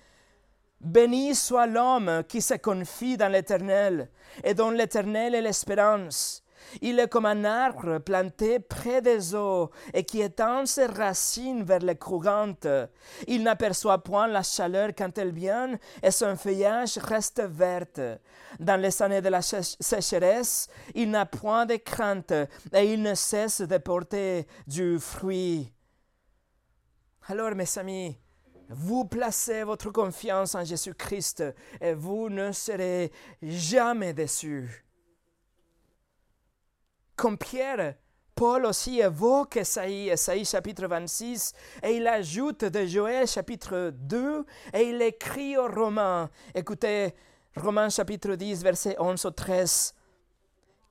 Béni 0.81 1.35
soit 1.35 1.67
l'homme 1.67 2.23
qui 2.29 2.41
se 2.41 2.55
confie 2.55 3.17
dans 3.17 3.27
l'Éternel 3.27 4.09
et 4.45 4.55
dont 4.55 4.71
l'Éternel 4.71 5.35
est 5.35 5.43
l'espérance. 5.43 6.44
Il 6.81 6.99
est 6.99 7.09
comme 7.09 7.27
un 7.27 7.45
arbre 7.45 7.99
planté 7.99 8.59
près 8.59 9.01
des 9.03 9.35
eaux 9.35 9.71
et 9.93 10.05
qui 10.05 10.21
étend 10.21 10.67
ses 10.67 10.87
racines 10.87 11.63
vers 11.63 11.81
les 11.81 11.97
courantes. 11.97 12.67
Il 13.27 13.43
n'aperçoit 13.43 14.03
point 14.03 14.27
la 14.27 14.43
chaleur 14.43 14.91
quand 14.97 15.17
elle 15.19 15.33
vient 15.33 15.79
et 16.03 16.11
son 16.11 16.37
feuillage 16.37 16.99
reste 16.99 17.43
verte. 17.43 18.01
Dans 18.59 18.81
les 18.81 19.03
années 19.03 19.23
de 19.23 19.29
la 19.29 19.43
sécheresse, 19.43 20.69
il 20.95 21.11
n'a 21.11 21.27
point 21.27 21.67
de 21.67 21.77
crainte 21.77 22.33
et 22.73 22.93
il 22.93 23.03
ne 23.03 23.15
cesse 23.15 23.61
de 23.61 23.79
porter 23.79 24.47
du 24.67 24.99
fruit. 24.99 25.73
Alors, 27.27 27.55
mes 27.55 27.79
amis, 27.79 28.19
vous 28.69 29.05
placez 29.05 29.63
votre 29.63 29.91
confiance 29.91 30.55
en 30.55 30.65
Jésus-Christ 30.65 31.45
et 31.81 31.95
vous 31.95 32.29
ne 32.29 32.53
serez 32.53 33.13
jamais 33.43 34.13
déçus. 34.13 34.84
Comme 37.17 37.39
Pierre, 37.39 37.95
Paul 38.35 38.67
aussi 38.67 38.99
évoque 38.99 39.57
Esaïe, 39.57 40.09
Esaïe 40.09 40.45
chapitre 40.45 40.87
26, 40.89 41.53
et 41.85 41.97
il 41.97 42.07
ajoute 42.09 42.65
de 42.65 42.85
Joël 42.85 43.29
chapitre 43.29 43.93
2, 43.95 44.45
et 44.73 44.89
il 44.89 45.01
écrit 45.01 45.57
aux 45.57 45.69
Romains. 45.69 46.29
Écoutez, 46.55 47.15
Romains 47.57 47.91
chapitre 47.91 48.35
10, 48.35 48.65
verset 48.65 48.97
11 48.99 49.25
au 49.27 49.31
13. 49.31 49.95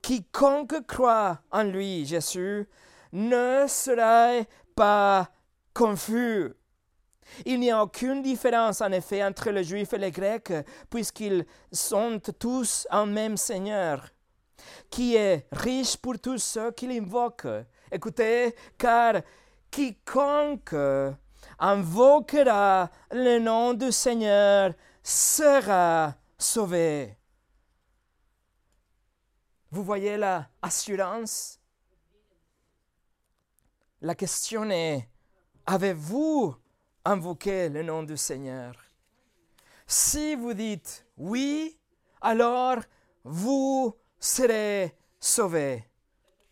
Quiconque 0.01 0.87
croit 0.87 1.41
en 1.51 1.63
lui, 1.63 2.05
Jésus, 2.05 2.69
ne 3.11 3.65
sera 3.67 4.45
pas 4.73 5.29
confus. 5.73 6.53
Il 7.45 7.59
n'y 7.59 7.71
a 7.71 7.83
aucune 7.83 8.21
différence 8.21 8.79
en 8.79 8.91
effet 8.93 9.23
entre 9.23 9.49
les 9.49 9.65
Juifs 9.65 9.91
et 9.91 9.97
les 9.97 10.11
Grecs, 10.11 10.53
puisqu'ils 10.89 11.45
sont 11.71 12.21
tous 12.39 12.87
un 12.91 13.05
même 13.05 13.35
Seigneur 13.35 14.12
qui 14.89 15.15
est 15.15 15.47
riche 15.51 15.97
pour 15.97 16.19
tous 16.19 16.37
ceux 16.37 16.71
qui 16.71 16.87
l'invoquent. 16.87 17.65
Écoutez, 17.91 18.55
car 18.77 19.21
quiconque 19.69 20.75
invoquera 21.59 22.89
le 23.11 23.39
nom 23.39 23.73
du 23.73 23.91
Seigneur 23.91 24.73
sera 25.01 26.15
sauvé. 26.37 27.17
Vous 29.71 29.83
voyez 29.83 30.17
la 30.17 30.49
assurance? 30.61 31.59
La 34.01 34.15
question 34.15 34.69
est, 34.69 35.09
avez-vous 35.65 36.55
invoqué 37.05 37.69
le 37.69 37.83
nom 37.83 38.03
du 38.03 38.17
Seigneur? 38.17 38.75
Si 39.87 40.35
vous 40.35 40.53
dites 40.53 41.05
oui, 41.17 41.77
alors 42.21 42.77
vous 43.23 43.95
serez 44.23 44.95
sauvé. 45.19 45.83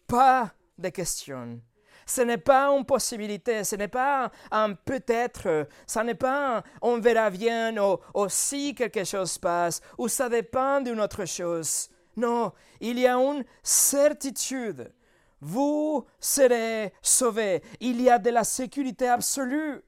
Pas 0.06 0.52
de 0.78 0.90
question. 0.90 1.62
Ce 2.06 2.22
n'est 2.22 2.38
pas 2.38 2.68
une 2.68 2.86
possibilité, 2.86 3.64
ce 3.64 3.78
n'est 3.78 3.88
pas 3.88 4.30
un 4.52 4.74
peut-être, 4.74 5.68
ce 5.88 6.00
n'est 6.00 6.16
pas 6.16 6.64
on 6.82 7.00
verra 7.00 7.30
bien 7.30 7.78
ou, 7.78 8.28
si 8.28 8.76
quelque 8.76 9.06
chose 9.06 9.38
passe, 9.38 9.82
ou 9.98 10.10
ça 10.10 10.28
dépend 10.28 10.82
d'une 10.82 11.00
autre 11.00 11.24
chose. 11.26 11.90
Non, 12.18 12.52
il 12.82 13.00
y 13.00 13.08
a 13.08 13.16
une 13.16 13.46
certitude. 13.64 14.92
Vous 15.40 16.06
serez 16.20 16.94
sauvés. 17.02 17.64
Il 17.80 18.02
y 18.02 18.10
a 18.10 18.20
de 18.20 18.30
la 18.32 18.44
sécurité 18.44 19.08
absolue. 19.08 19.82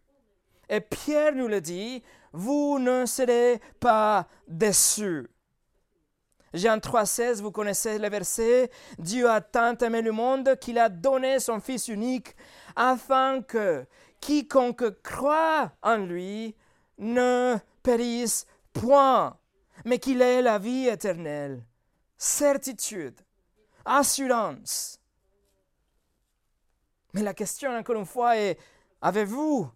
Et 0.70 0.80
Pierre 0.80 1.36
nous 1.36 1.50
le 1.50 1.60
dit, 1.60 2.02
vous 2.32 2.80
ne 2.80 3.06
serez 3.06 3.60
pas 3.80 4.28
déçus. 4.48 5.28
Jean 6.54 6.78
3,16, 6.78 7.42
vous 7.42 7.52
connaissez 7.52 7.98
le 7.98 8.10
verset 8.10 8.70
Dieu 9.00 9.28
a 9.28 9.42
tant 9.42 9.76
aimé 9.78 10.04
le 10.04 10.12
monde 10.12 10.56
qu'il 10.60 10.78
a 10.78 10.88
donné 10.88 11.40
son 11.40 11.60
Fils 11.60 11.88
unique 11.88 12.36
afin 12.76 13.42
que 13.42 13.86
quiconque 14.20 15.02
croit 15.02 15.72
en 15.82 15.98
lui 15.98 16.56
ne 17.00 17.58
périsse 17.82 18.46
point, 18.72 19.38
mais 19.84 19.98
qu'il 19.98 20.22
ait 20.22 20.44
la 20.44 20.60
vie 20.60 20.88
éternelle. 20.88 21.64
Certitude, 22.18 23.20
assurance. 23.84 25.00
Mais 27.14 27.24
la 27.24 27.34
question, 27.34 27.76
encore 27.76 27.96
une 27.96 28.06
fois, 28.06 28.38
est 28.38 28.60
avez-vous 29.02 29.70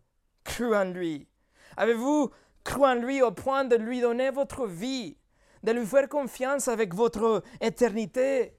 cru 0.43 0.75
en 0.75 0.85
lui? 0.85 1.27
Avez-vous 1.75 2.31
cru 2.63 2.85
en 2.85 2.95
lui 2.95 3.21
au 3.21 3.31
point 3.31 3.65
de 3.65 3.75
lui 3.75 3.99
donner 3.99 4.29
votre 4.29 4.67
vie? 4.67 5.17
De 5.67 5.73
lui 5.73 5.86
faire 5.86 6.08
confiance 6.08 6.69
avec 6.69 6.93
votre 6.93 7.43
éternité. 7.60 8.53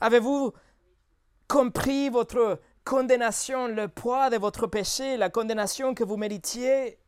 Avez-vous 0.00 0.54
compris 1.46 2.08
votre 2.08 2.60
condamnation, 2.82 3.68
le 3.68 3.88
poids 3.88 4.30
de 4.30 4.38
votre 4.38 4.66
péché, 4.66 5.18
la 5.18 5.28
condamnation 5.28 5.92
que 5.92 6.04
vous 6.04 6.16
méritiez? 6.16 6.98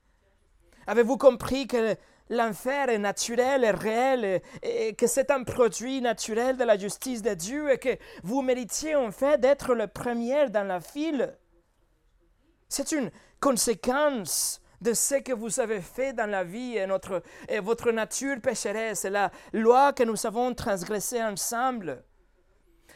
Avez-vous 0.87 1.17
compris 1.17 1.67
que 1.67 1.97
l'enfer 2.29 2.91
est 2.91 2.99
naturel, 2.99 3.65
est 3.65 3.71
réel, 3.71 4.43
et, 4.63 4.95
que 4.95 5.07
c'est 5.07 5.31
un 5.31 5.45
produit 5.45 6.03
naturel 6.03 6.59
de 6.59 6.65
la 6.65 6.77
justice 6.77 7.23
de 7.23 7.33
Dieu 7.33 7.73
et 7.73 7.79
que 7.79 7.97
vous 8.23 8.43
méritiez 8.43 8.97
en 8.97 9.11
fait 9.13 9.41
d'être 9.41 9.75
le 9.75 9.87
premier 9.87 10.51
dans 10.51 10.67
la 10.67 10.83
file? 10.83 11.39
C'est 12.69 12.93
une 12.93 13.11
conséquence 13.41 14.61
de 14.81 14.95
ce 14.95 15.17
que 15.17 15.33
vous 15.33 15.61
avez 15.61 15.81
fait 15.81 16.13
dans 16.13 16.29
la 16.29 16.45
vie 16.45 16.77
et, 16.77 16.87
notre, 16.87 17.23
et 17.49 17.61
votre 17.61 17.91
nature 17.91 18.41
pécheresse, 18.41 19.05
et 19.05 19.11
la 19.11 19.31
loi 19.53 19.93
que 19.93 20.05
nous 20.05 20.27
avons 20.27 20.55
transgressée 20.55 21.23
ensemble. 21.23 22.03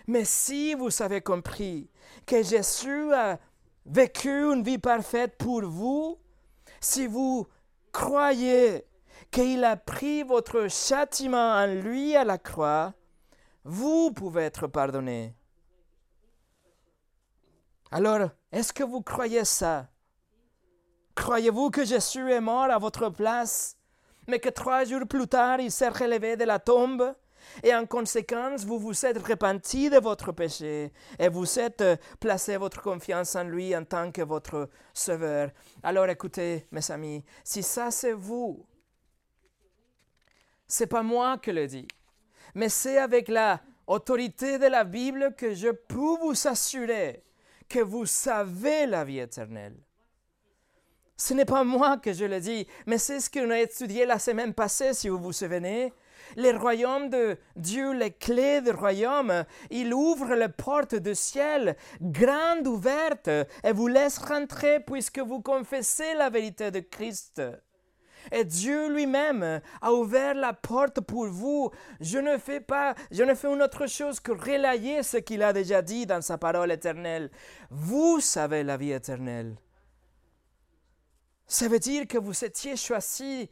Mais 0.06 0.24
si 0.24 0.74
vous 0.74 1.02
avez 1.02 1.20
compris 1.20 1.90
que 2.26 2.42
Jésus 2.42 3.12
a 3.12 3.38
vécu 3.86 4.30
une 4.30 4.62
vie 4.62 4.78
parfaite 4.78 5.36
pour 5.36 5.62
vous, 5.62 6.18
si 6.80 7.06
vous 7.06 7.46
croyez 7.92 8.84
qu'il 9.30 9.64
a 9.64 9.76
pris 9.76 10.22
votre 10.22 10.68
châtiment 10.68 11.52
en 11.54 11.66
lui 11.66 12.14
à 12.16 12.24
la 12.24 12.38
croix, 12.38 12.94
vous 13.64 14.12
pouvez 14.12 14.42
être 14.42 14.66
pardonné. 14.66 15.34
Alors, 17.90 18.30
est-ce 18.52 18.72
que 18.72 18.84
vous 18.84 19.02
croyez 19.02 19.44
ça? 19.44 19.88
Croyez-vous 21.14 21.70
que 21.70 21.84
Jésus 21.84 22.30
est 22.30 22.40
mort 22.40 22.70
à 22.70 22.78
votre 22.78 23.08
place, 23.08 23.76
mais 24.26 24.40
que 24.40 24.48
trois 24.48 24.84
jours 24.84 25.06
plus 25.08 25.28
tard, 25.28 25.60
il 25.60 25.70
s'est 25.70 25.88
relevé 25.88 26.36
de 26.36 26.44
la 26.44 26.58
tombe? 26.58 27.14
Et 27.62 27.74
en 27.74 27.86
conséquence, 27.86 28.64
vous 28.64 28.78
vous 28.78 29.04
êtes 29.04 29.18
repenti 29.18 29.90
de 29.90 29.98
votre 29.98 30.32
péché 30.32 30.92
et 31.18 31.28
vous 31.28 31.58
êtes 31.58 31.82
euh, 31.82 31.96
placé 32.18 32.56
votre 32.56 32.80
confiance 32.80 33.36
en 33.36 33.44
lui 33.44 33.76
en 33.76 33.84
tant 33.84 34.10
que 34.10 34.22
votre 34.22 34.70
sauveur. 34.94 35.50
Alors 35.82 36.06
écoutez, 36.06 36.66
mes 36.72 36.90
amis, 36.90 37.22
si 37.44 37.62
ça 37.62 37.90
c'est 37.90 38.12
vous, 38.12 38.66
c'est 40.66 40.86
pas 40.86 41.02
moi 41.02 41.36
qui 41.36 41.52
le 41.52 41.66
dis, 41.66 41.86
mais 42.54 42.70
c'est 42.70 42.98
avec 42.98 43.28
la 43.28 43.60
autorité 43.86 44.58
de 44.58 44.66
la 44.66 44.84
Bible 44.84 45.34
que 45.36 45.54
je 45.54 45.68
peux 45.68 46.18
vous 46.22 46.48
assurer 46.48 47.22
que 47.68 47.80
vous 47.80 48.06
savez 48.06 48.86
la 48.86 49.04
vie 49.04 49.18
éternelle. 49.18 49.76
Ce 51.16 51.32
n'est 51.34 51.44
pas 51.44 51.64
moi 51.64 51.96
que 51.96 52.12
je 52.12 52.24
le 52.24 52.40
dis, 52.40 52.66
mais 52.86 52.98
c'est 52.98 53.20
ce 53.20 53.30
qu'on 53.30 53.50
a 53.50 53.60
étudié 53.60 54.04
la 54.04 54.18
semaine 54.18 54.52
passée, 54.52 54.94
si 54.94 55.08
vous 55.08 55.18
vous 55.18 55.32
souvenez 55.32 55.92
les 56.36 56.52
royaumes 56.52 57.10
de 57.10 57.36
Dieu, 57.56 57.92
les 57.92 58.10
clés 58.10 58.60
du 58.60 58.70
royaume, 58.70 59.44
il 59.70 59.92
ouvre 59.92 60.34
les 60.34 60.48
portes 60.48 60.94
du 60.94 61.14
ciel, 61.14 61.76
grandes 62.00 62.66
ouvertes, 62.66 63.28
et 63.62 63.72
vous 63.72 63.88
laisse 63.88 64.18
rentrer 64.18 64.80
puisque 64.80 65.18
vous 65.18 65.40
confessez 65.40 66.14
la 66.14 66.30
vérité 66.30 66.70
de 66.70 66.80
Christ. 66.80 67.42
Et 68.32 68.44
Dieu 68.44 68.90
lui-même 68.90 69.60
a 69.82 69.92
ouvert 69.92 70.34
la 70.34 70.54
porte 70.54 71.00
pour 71.02 71.26
vous. 71.26 71.70
Je 72.00 72.18
ne 72.18 72.38
fais 72.38 72.60
pas, 72.60 72.94
je 73.10 73.22
ne 73.22 73.34
fais 73.34 73.52
une 73.52 73.62
autre 73.62 73.86
chose 73.86 74.18
que 74.18 74.32
relayer 74.32 75.02
ce 75.02 75.18
qu'il 75.18 75.42
a 75.42 75.52
déjà 75.52 75.82
dit 75.82 76.06
dans 76.06 76.22
sa 76.22 76.38
parole 76.38 76.72
éternelle. 76.72 77.30
Vous 77.70 78.20
savez 78.20 78.62
la 78.62 78.78
vie 78.78 78.92
éternelle. 78.92 79.56
Ça 81.54 81.68
veut 81.68 81.78
dire 81.78 82.08
que 82.08 82.18
vous 82.18 82.44
étiez 82.44 82.74
choisi 82.76 83.48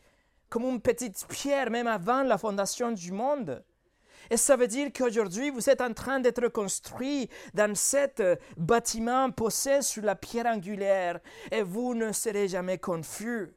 comme 0.48 0.64
une 0.64 0.80
petite 0.80 1.24
pierre 1.28 1.70
même 1.70 1.86
avant 1.86 2.24
la 2.24 2.36
fondation 2.36 2.90
du 2.90 3.12
monde. 3.12 3.62
Et 4.28 4.36
ça 4.36 4.56
veut 4.56 4.66
dire 4.66 4.90
qu'aujourd'hui, 4.92 5.50
vous 5.50 5.70
êtes 5.70 5.80
en 5.80 5.92
train 5.92 6.18
d'être 6.18 6.48
construit 6.48 7.30
dans 7.54 7.76
cet 7.76 8.18
euh, 8.18 8.34
bâtiment 8.56 9.30
posé 9.30 9.82
sur 9.82 10.02
la 10.02 10.16
pierre 10.16 10.46
angulaire 10.46 11.20
et 11.52 11.62
vous 11.62 11.94
ne 11.94 12.10
serez 12.10 12.48
jamais 12.48 12.78
confus. 12.78 13.54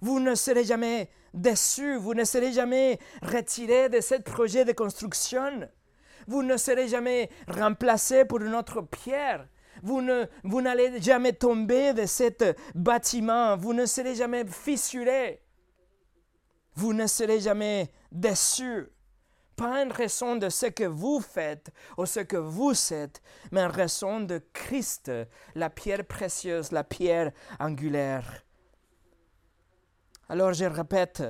Vous 0.00 0.20
ne 0.20 0.36
serez 0.36 0.62
jamais 0.62 1.10
déçu, 1.32 1.96
vous 1.96 2.14
ne 2.14 2.22
serez 2.22 2.52
jamais 2.52 3.00
retiré 3.20 3.88
de 3.88 4.00
ce 4.00 4.14
projet 4.14 4.64
de 4.64 4.70
construction. 4.70 5.68
Vous 6.28 6.44
ne 6.44 6.56
serez 6.56 6.86
jamais 6.86 7.30
remplacé 7.48 8.24
pour 8.26 8.40
une 8.42 8.54
autre 8.54 8.80
pierre. 8.82 9.48
Vous, 9.84 10.00
ne, 10.00 10.24
vous 10.42 10.62
n'allez 10.62 10.98
jamais 11.02 11.34
tomber 11.34 11.92
de 11.92 12.06
cet 12.06 12.42
bâtiment. 12.74 13.54
Vous 13.54 13.74
ne 13.74 13.84
serez 13.84 14.14
jamais 14.14 14.46
fissuré. 14.46 15.42
Vous 16.74 16.94
ne 16.94 17.06
serez 17.06 17.38
jamais 17.40 17.92
déçus. 18.10 18.88
Pas 19.56 19.84
en 19.84 19.90
raison 19.90 20.36
de 20.36 20.48
ce 20.48 20.66
que 20.66 20.84
vous 20.84 21.20
faites 21.20 21.70
ou 21.98 22.06
ce 22.06 22.20
que 22.20 22.38
vous 22.38 22.72
êtes, 22.94 23.22
mais 23.52 23.62
en 23.62 23.68
raison 23.68 24.20
de 24.20 24.42
Christ, 24.54 25.12
la 25.54 25.68
pierre 25.68 26.06
précieuse, 26.06 26.72
la 26.72 26.82
pierre 26.82 27.30
angulaire. 27.60 28.42
Alors 30.30 30.54
je 30.54 30.64
répète, 30.64 31.22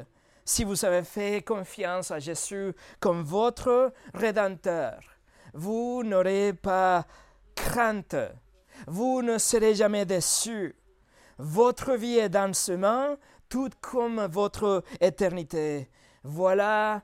si 0.44 0.62
vous 0.62 0.84
avez 0.84 1.02
fait 1.02 1.42
confiance 1.42 2.12
à 2.12 2.20
Jésus 2.20 2.72
comme 3.00 3.24
votre 3.24 3.92
Rédempteur, 4.14 5.00
vous 5.52 6.02
n'aurez 6.04 6.52
pas 6.52 7.04
crainte, 7.54 8.16
vous 8.86 9.22
ne 9.22 9.38
serez 9.38 9.74
jamais 9.74 10.04
déçus. 10.04 10.74
Votre 11.38 11.94
vie 11.94 12.18
est 12.18 12.28
dans 12.28 12.52
ce 12.54 12.72
main, 12.72 13.16
tout 13.48 13.70
comme 13.80 14.24
votre 14.26 14.84
éternité. 15.00 15.90
Voilà 16.22 17.02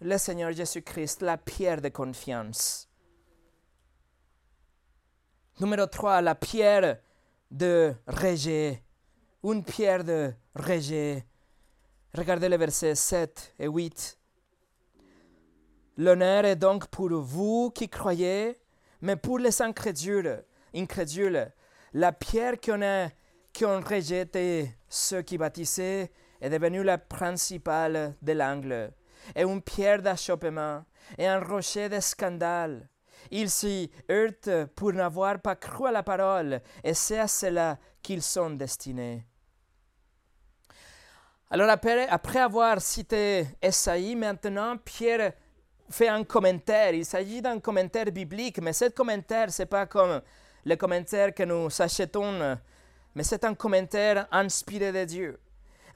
le 0.00 0.16
Seigneur 0.18 0.52
Jésus-Christ, 0.52 1.22
la 1.22 1.36
pierre 1.36 1.80
de 1.80 1.88
confiance. 1.88 2.88
Numéro 5.60 5.86
3, 5.86 6.22
la 6.22 6.34
pierre 6.34 6.98
de 7.50 7.94
rejet. 8.06 8.82
Une 9.42 9.64
pierre 9.64 10.04
de 10.04 10.32
rejet. 10.54 11.26
Regardez 12.14 12.48
les 12.48 12.56
versets 12.56 12.94
7 12.94 13.54
et 13.58 13.66
8. 13.66 14.18
L'honneur 15.98 16.44
est 16.46 16.56
donc 16.56 16.86
pour 16.86 17.10
vous 17.10 17.70
qui 17.74 17.88
croyez, 17.88 18.58
mais 19.02 19.16
pour 19.16 19.38
les 19.38 19.60
incrédules, 19.60 20.44
incrédules 20.74 21.52
la 21.92 22.12
pierre 22.12 22.60
qu'on 22.60 22.82
a 22.82 23.08
rejeté 23.80 24.74
ceux 24.88 25.22
qui 25.22 25.38
bâtissaient 25.38 26.10
est 26.40 26.50
devenue 26.50 26.82
la 26.82 26.98
principale 26.98 28.14
de 28.22 28.32
l'angle, 28.32 28.92
et 29.34 29.42
une 29.42 29.60
pierre 29.60 30.00
d'achoppement, 30.00 30.84
et 31.18 31.26
un 31.26 31.40
rocher 31.40 31.88
de 31.88 32.00
scandale. 32.00 32.88
Ils 33.30 33.50
s'y 33.50 33.90
heurtent 34.10 34.66
pour 34.74 34.92
n'avoir 34.92 35.40
pas 35.40 35.56
cru 35.56 35.88
à 35.88 35.92
la 35.92 36.02
parole, 36.02 36.60
et 36.82 36.94
c'est 36.94 37.18
à 37.18 37.28
cela 37.28 37.78
qu'ils 38.02 38.22
sont 38.22 38.50
destinés. 38.50 39.26
Alors 41.50 41.68
après, 41.68 42.38
avoir 42.38 42.80
cité 42.80 43.46
Esaïe, 43.60 44.14
maintenant 44.14 44.76
Pierre 44.78 45.32
fait 45.90 46.08
un 46.08 46.22
commentaire. 46.22 46.94
Il 46.94 47.04
s'agit 47.04 47.42
d'un 47.42 47.58
commentaire 47.58 48.06
biblique, 48.06 48.60
mais 48.62 48.72
ce 48.72 48.86
commentaire, 48.86 49.50
ce 49.50 49.62
n'est 49.62 49.66
pas 49.66 49.86
comme 49.86 50.22
le 50.64 50.76
commentaire 50.76 51.34
que 51.34 51.42
nous 51.42 51.68
achetons 51.80 52.58
mais 53.14 53.24
c'est 53.24 53.44
un 53.44 53.54
commentaire 53.54 54.28
inspiré 54.30 54.92
de 54.92 55.04
Dieu. 55.04 55.40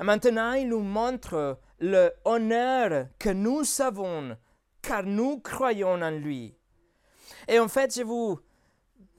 Et 0.00 0.02
maintenant, 0.02 0.52
il 0.54 0.68
nous 0.68 0.80
montre 0.80 1.58
le 1.78 2.10
honneur 2.24 3.06
que 3.18 3.30
nous 3.30 3.62
avons, 3.80 4.36
car 4.82 5.04
nous 5.04 5.38
croyons 5.38 6.02
en 6.02 6.10
lui. 6.10 6.54
Et 7.46 7.58
en 7.58 7.68
fait, 7.68 7.94
je 7.96 8.02
vous, 8.02 8.40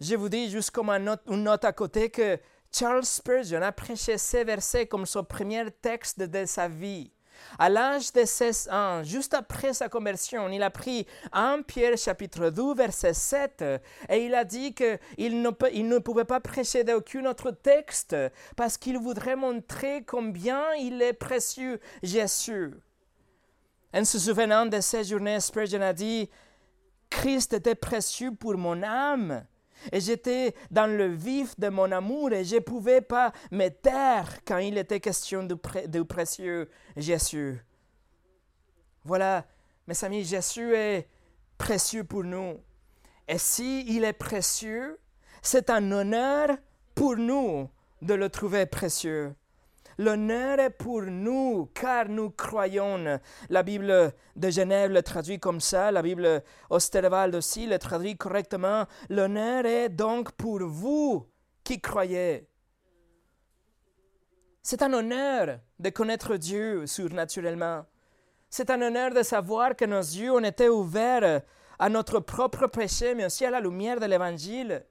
je 0.01 0.15
vous 0.15 0.29
dis 0.29 0.49
juste 0.49 0.71
comme 0.71 0.89
une 0.89 1.43
note, 1.43 1.63
à 1.63 1.71
côté 1.71 2.09
que 2.09 2.37
Charles 2.71 3.05
Spurgeon 3.05 3.61
a 3.61 3.71
prêché 3.71 4.17
ces 4.17 4.43
versets 4.43 4.87
comme 4.87 5.05
son 5.05 5.23
premier 5.23 5.71
texte 5.71 6.19
de 6.19 6.45
sa 6.45 6.67
vie. 6.67 7.11
À 7.59 7.69
l'âge 7.69 8.11
de 8.13 8.25
16 8.25 8.69
ans, 8.71 9.03
juste 9.03 9.33
après 9.33 9.73
sa 9.73 9.89
conversion, 9.89 10.49
il 10.49 10.63
a 10.63 10.69
pris 10.69 11.05
1 11.31 11.61
Pierre 11.61 11.97
chapitre 11.97 12.49
2 12.49 12.75
verset 12.75 13.13
7 13.13 13.63
et 14.09 14.25
il 14.25 14.35
a 14.35 14.43
dit 14.43 14.73
qu'il 14.73 15.41
ne, 15.41 15.49
il 15.73 15.87
ne 15.87 15.99
pouvait 15.99 16.25
pas 16.25 16.39
prêcher 16.39 16.83
d'aucun 16.83 17.25
autre 17.25 17.51
texte 17.51 18.15
parce 18.55 18.77
qu'il 18.77 18.97
voudrait 18.97 19.35
montrer 19.35 20.03
combien 20.03 20.73
il 20.75 21.01
est 21.01 21.13
précieux 21.13 21.79
Jésus. 22.03 22.73
En 23.93 24.03
se 24.03 24.19
souvenant 24.19 24.65
de 24.65 24.81
ces 24.81 25.05
journées, 25.05 25.39
Spurgeon 25.39 25.81
a 25.81 25.93
dit, 25.93 26.29
Christ 27.09 27.53
était 27.53 27.75
précieux 27.75 28.31
pour 28.33 28.57
mon 28.57 28.83
âme. 28.83 29.45
Et 29.91 29.99
j'étais 29.99 30.53
dans 30.71 30.87
le 30.87 31.07
vif 31.07 31.59
de 31.59 31.69
mon 31.69 31.91
amour 31.91 32.31
et 32.31 32.43
je 32.43 32.55
ne 32.55 32.59
pouvais 32.59 33.01
pas 33.01 33.31
me 33.51 33.69
taire 33.69 34.39
quand 34.45 34.57
il 34.57 34.77
était 34.77 34.99
question 34.99 35.43
du, 35.43 36.05
précieux 36.05 36.69
Jésus. 36.95 37.63
Voilà, 39.03 39.45
mes 39.87 40.03
amis, 40.03 40.23
Jésus 40.23 40.73
est 40.73 41.07
précieux 41.57 42.03
pour 42.03 42.23
nous. 42.23 42.59
Et 43.27 43.37
s'il 43.37 43.89
il 43.89 44.03
est 44.03 44.13
précieux, 44.13 44.99
c'est 45.41 45.69
un 45.69 45.91
honneur 45.91 46.49
pour 46.93 47.17
nous 47.17 47.69
de 48.01 48.13
le 48.13 48.29
trouver 48.29 48.65
précieux. 48.65 49.33
L'honneur 49.97 50.59
est 50.59 50.71
pour 50.71 51.03
nous, 51.03 51.69
car 51.73 52.09
nous 52.09 52.29
croyons. 52.29 53.19
La 53.49 53.63
Bible 53.63 54.13
de 54.35 54.49
Genève 54.49 54.91
le 54.91 55.01
traduit 55.01 55.39
comme 55.39 55.61
ça, 55.61 55.91
la 55.91 56.01
Bible 56.01 56.43
Osterwald 56.69 57.35
aussi 57.35 57.65
le 57.65 57.79
traduit 57.79 58.17
correctement. 58.17 58.85
L'honneur 59.09 59.65
est 59.65 59.89
donc 59.89 60.31
pour 60.33 60.59
vous 60.63 61.27
qui 61.63 61.79
croyez. 61.79 62.47
C'est 64.61 64.81
un 64.81 64.93
honneur 64.93 65.59
de 65.79 65.89
connaître 65.89 66.37
Dieu 66.37 66.87
surnaturellement. 66.87 67.85
C'est 68.49 68.69
un 68.69 68.81
honneur 68.81 69.13
de 69.13 69.21
savoir 69.21 69.75
que 69.75 69.85
nos 69.85 69.99
yeux 69.99 70.31
ont 70.31 70.43
été 70.43 70.69
ouverts 70.69 71.41
à 71.77 71.89
notre 71.89 72.19
propre 72.19 72.67
péché, 72.67 73.15
mais 73.15 73.25
aussi 73.25 73.45
à 73.45 73.51
la 73.51 73.59
lumière 73.59 73.99
de 73.99 74.05
l'Évangile. 74.05 74.85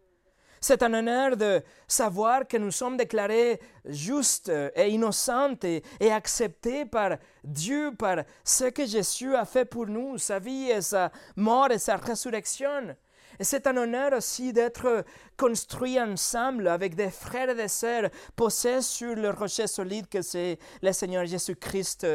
C'est 0.66 0.83
un 0.83 0.94
honneur 0.94 1.37
de 1.37 1.62
savoir 1.87 2.48
que 2.48 2.57
nous 2.57 2.70
sommes 2.70 2.96
déclarés 2.96 3.61
justes 3.85 4.50
et 4.74 4.88
innocents 4.88 5.59
et, 5.62 5.83
acceptés 6.11 6.87
par 6.87 7.18
Dieu, 7.42 7.92
par 7.98 8.22
ce 8.42 8.64
que 8.70 8.87
Jésus 8.87 9.37
a 9.37 9.44
fait 9.44 9.66
pour 9.66 9.87
nous, 9.87 10.16
sa 10.16 10.38
vie 10.38 10.70
et 10.70 10.81
sa 10.81 11.12
mort 11.37 11.70
et 11.70 11.79
sa 11.79 11.96
résurrection. 11.96 12.96
Et 13.38 13.44
c'est 13.44 13.66
un 13.66 13.77
honneur 13.77 14.14
aussi 14.14 14.55
d'être 14.55 15.05
construit 15.37 16.00
ensemble 16.00 16.66
avec 16.68 16.94
des 16.94 17.11
frères 17.11 17.50
et 17.50 17.55
des 17.55 17.68
sœurs 17.68 18.09
posés 18.35 18.81
sur 18.81 19.14
le 19.16 19.29
rocher 19.29 19.66
solide 19.66 20.09
que 20.09 20.22
c'est 20.22 20.59
le 20.81 20.92
Seigneur 20.92 21.27
Jésus-Christ. 21.27 22.07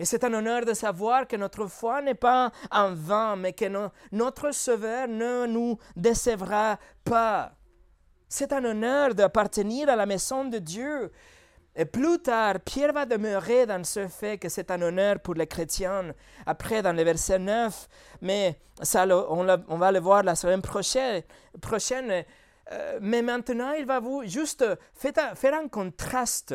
Et 0.00 0.04
c'est 0.04 0.24
un 0.24 0.34
honneur 0.34 0.64
de 0.64 0.74
savoir 0.74 1.28
que 1.28 1.36
notre 1.36 1.68
foi 1.68 2.02
n'est 2.02 2.14
pas 2.14 2.50
en 2.72 2.94
vain, 2.94 3.36
mais 3.36 3.52
que 3.52 3.66
notre 4.10 4.50
Sauveur 4.50 5.06
ne 5.06 5.46
nous 5.46 5.78
décevra 5.94 6.80
pas. 7.04 7.55
C'est 8.28 8.52
un 8.52 8.64
honneur 8.64 9.14
d'appartenir 9.14 9.88
à 9.88 9.96
la 9.96 10.06
maison 10.06 10.44
de 10.44 10.58
Dieu. 10.58 11.12
Et 11.76 11.84
plus 11.84 12.18
tard, 12.18 12.60
Pierre 12.64 12.92
va 12.92 13.04
demeurer 13.04 13.66
dans 13.66 13.84
ce 13.84 14.08
fait 14.08 14.38
que 14.38 14.48
c'est 14.48 14.70
un 14.70 14.80
honneur 14.80 15.20
pour 15.20 15.34
les 15.34 15.46
chrétiens. 15.46 16.12
Après, 16.46 16.82
dans 16.82 16.94
le 16.94 17.02
verset 17.02 17.38
9, 17.38 17.88
mais 18.22 18.58
ça, 18.82 19.06
on, 19.06 19.76
va 19.76 19.92
le 19.92 20.00
voir 20.00 20.22
la 20.22 20.34
semaine 20.34 20.62
prochaine. 20.62 21.22
prochaine 21.60 22.24
euh, 22.72 22.98
mais 23.00 23.22
maintenant, 23.22 23.72
il 23.72 23.86
va 23.86 24.00
vous 24.00 24.24
juste 24.24 24.64
faire, 24.94 25.54
un 25.54 25.68
contraste. 25.68 26.54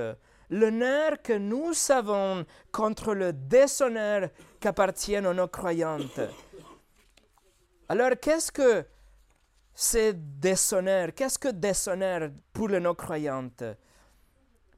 L'honneur 0.49 1.21
que 1.21 1.33
nous 1.33 1.71
avons 1.89 2.45
contre 2.73 3.13
le 3.13 3.31
déshonneur 3.31 4.29
qu'appartient 4.59 5.15
à 5.15 5.21
nos 5.21 5.47
croyantes. 5.47 6.19
Alors, 7.87 8.11
qu'est-ce 8.21 8.51
que 8.51 8.85
c'est 9.81 10.13
déshonneur. 10.39 11.09
Qu'est-ce 11.15 11.39
que 11.39 11.47
déshonneur 11.47 12.29
pour 12.53 12.69
les 12.69 12.79
non-croyantes? 12.79 13.63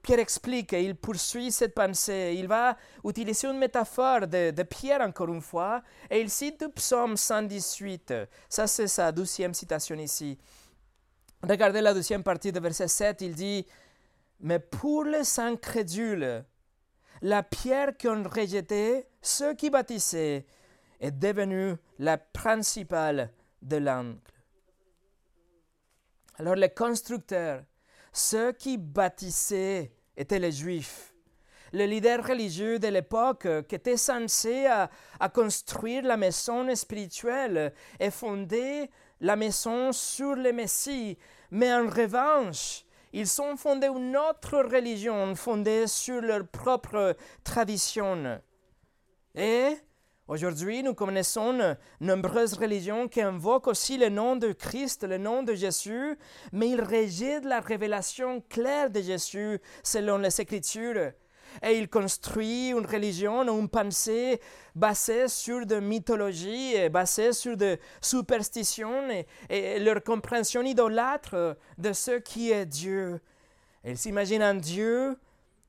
Pierre 0.02 0.20
explique 0.20 0.72
et 0.74 0.84
il 0.84 0.96
poursuit 0.96 1.52
cette 1.52 1.74
pensée. 1.74 2.36
Il 2.38 2.48
va 2.48 2.78
utiliser 3.04 3.48
une 3.48 3.58
métaphore 3.58 4.28
de, 4.28 4.63
Pierre 4.63 5.02
encore 5.02 5.28
une 5.28 5.42
fois 5.42 5.82
et 6.10 6.22
il 6.22 6.30
cite 6.30 6.62
le 6.62 6.70
psaume 6.70 7.18
118. 7.18 8.13
Ça, 8.48 8.66
c'est 8.66 8.88
sa 8.88 9.12
douzième 9.12 9.54
citation 9.54 9.96
ici. 9.98 10.38
Regardez 11.42 11.82
la 11.82 11.94
deuxième 11.94 12.24
partie 12.24 12.54
de 12.54 12.60
verset 12.62 12.88
7. 12.88 13.22
Il 13.22 13.36
dit 13.36 13.66
Mais 14.39 14.60
pour 14.60 15.04
les 15.04 15.39
incrédules, 15.39 16.46
la 17.22 17.44
pierre 17.44 17.98
qu'ont 17.98 18.24
rejetée 18.24 19.06
ceux 19.22 19.54
qui 19.54 19.70
bâtissaient 19.70 20.46
est 21.02 21.12
devenue 21.12 21.76
la 22.00 22.18
principale 22.18 23.32
de 23.62 23.78
l'angle. 23.78 24.33
Alors 26.39 26.56
les 26.56 26.69
constructeurs, 26.69 27.63
ceux 28.12 28.52
qui 28.54 28.78
bâtissaient 28.78 29.91
étaient 30.17 30.39
les 30.39 30.52
Juifs. 30.52 31.13
Le 31.74 31.86
leader 31.86 32.26
religieux 32.26 32.78
de 32.78 32.88
l'époque 32.88 33.48
qui 33.67 33.76
était 33.76 33.98
censé 33.98 34.67
à, 34.67 34.89
construire 35.30 36.04
la 36.04 36.17
maison 36.17 36.74
spirituelle 36.76 37.74
et 38.00 38.12
fonder 38.12 38.89
la 39.19 39.36
maison 39.36 39.91
sur 39.91 40.36
le 40.36 40.54
Messie. 40.54 41.17
Mais 41.50 41.74
en 41.74 41.88
revanche, 41.88 42.86
ils 43.12 43.41
ont 43.41 43.58
fondé 43.58 43.88
une 43.88 44.15
autre 44.17 44.60
religion 44.60 45.36
fondée 45.36 45.88
sur 45.88 46.22
leur 46.22 46.48
propre 46.48 47.15
tradition. 47.43 48.39
Et 49.34 49.76
Aujourd'hui, 50.34 50.82
nous 50.82 50.96
connaissons 50.96 51.76
nombreuses 52.02 52.56
religions 52.56 53.08
qui 53.08 53.22
invoquent 53.22 53.67
aussi 53.67 54.00
le 54.00 54.10
nom 54.10 54.36
de 54.36 54.52
Christ, 54.52 55.04
le 55.04 55.19
nom 55.19 55.43
de 55.43 55.54
Jésus, 55.54 56.17
mais 56.52 56.69
ils 56.69 56.82
rejettent 56.82 57.46
la 57.46 57.60
révélation 57.60 58.41
claire 58.50 58.89
de 58.89 59.00
Jésus 59.00 59.60
selon 59.84 60.17
les 60.17 60.41
Écritures. 60.41 61.12
Et 61.62 61.78
ils 61.78 61.88
construisent 61.88 62.72
une 62.72 62.88
religion, 62.88 63.43
une 63.43 63.69
pensée 63.69 64.41
basée 64.74 65.28
sur 65.28 65.67
de 65.67 65.80
mythologie, 65.80 66.89
basée 66.89 67.32
sur 67.32 67.56
de 67.56 67.78
superstitions 68.02 69.08
et 69.52 69.78
leur 69.78 70.04
compréhension 70.04 70.63
idolâtre 70.63 71.58
de 71.78 71.93
ce 71.93 72.17
qui 72.17 72.50
est 72.50 72.65
Dieu. 72.65 73.22
Ils 73.86 74.00
s'imaginent 74.00 74.41
un 74.41 74.56
Dieu 74.56 75.15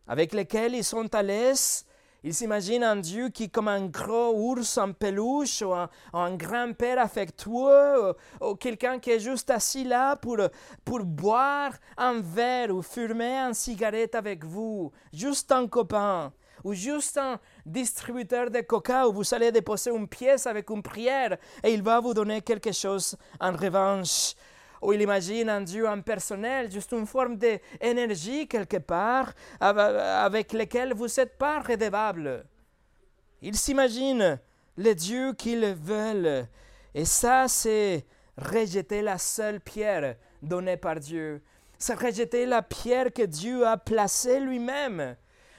avec 0.08 0.32
lequel 0.32 0.74
ils 0.74 0.84
sont 0.84 1.14
à 1.14 1.22
l'aise, 1.22 1.84
ils 2.24 2.32
s'imaginent 2.32 2.82
un 2.82 2.96
Dieu 2.96 3.28
qui, 3.28 3.50
comme 3.50 3.68
un 3.68 3.86
gros 3.86 4.32
ours 4.34 4.78
en 4.78 4.92
peluche, 4.92 5.60
ou 5.60 5.74
un, 5.74 6.36
grand-père 6.36 6.98
affectueux, 6.98 8.14
ou, 8.40 8.54
quelqu'un 8.54 8.98
qui 8.98 9.10
est 9.10 9.20
juste 9.20 9.50
assis 9.50 9.84
là 9.84 10.16
pour, 10.16 10.38
pour 10.86 11.00
boire 11.04 11.72
un 11.98 12.20
verre 12.20 12.74
ou 12.74 12.80
fumer 12.80 13.36
une 13.36 13.52
cigarette 13.52 14.14
avec 14.14 14.42
vous, 14.42 14.90
juste 15.12 15.52
un 15.52 15.68
copain, 15.68 16.32
ou 16.64 16.72
juste 16.72 17.18
un 17.18 17.38
distributeur 17.66 18.50
de 18.50 18.62
coca 18.62 19.06
où 19.06 19.12
vous 19.12 19.34
allez 19.34 19.52
déposer 19.52 19.90
une 19.90 20.08
pièce 20.08 20.46
avec 20.46 20.70
une 20.70 20.82
prière 20.82 21.36
et 21.62 21.74
il 21.74 21.82
va 21.82 22.00
vous 22.00 22.14
donner 22.14 22.40
quelque 22.40 22.72
chose 22.72 23.16
en 23.38 23.52
revanche 23.52 24.34
ou 24.84 24.92
il 24.92 25.00
imagine 25.00 25.48
un 25.48 25.62
Dieu 25.62 25.88
impersonnel, 25.88 26.70
juste 26.70 26.92
une 26.92 27.06
forme 27.06 27.36
d'énergie 27.36 28.46
quelque 28.46 28.76
part 28.76 29.32
avec 29.58 30.52
lequel 30.52 30.92
vous 30.92 31.06
n'êtes 31.06 31.38
pas 31.38 31.60
redevable. 31.60 32.44
Il 33.40 33.56
s'imagine 33.56 34.38
le 34.76 34.92
Dieu 34.92 35.32
qu'ils 35.32 35.74
veulent. 35.74 36.46
Et 36.94 37.06
ça, 37.06 37.48
c'est 37.48 38.04
rejeter 38.36 39.00
la 39.00 39.16
seule 39.16 39.60
pierre 39.60 40.16
donnée 40.42 40.76
par 40.76 41.00
Dieu. 41.00 41.42
C'est 41.78 41.98
rejeter 41.98 42.44
la 42.44 42.60
pierre 42.60 43.10
que 43.10 43.22
Dieu 43.22 43.66
a 43.66 43.78
placée 43.78 44.38
lui-même. 44.38 45.16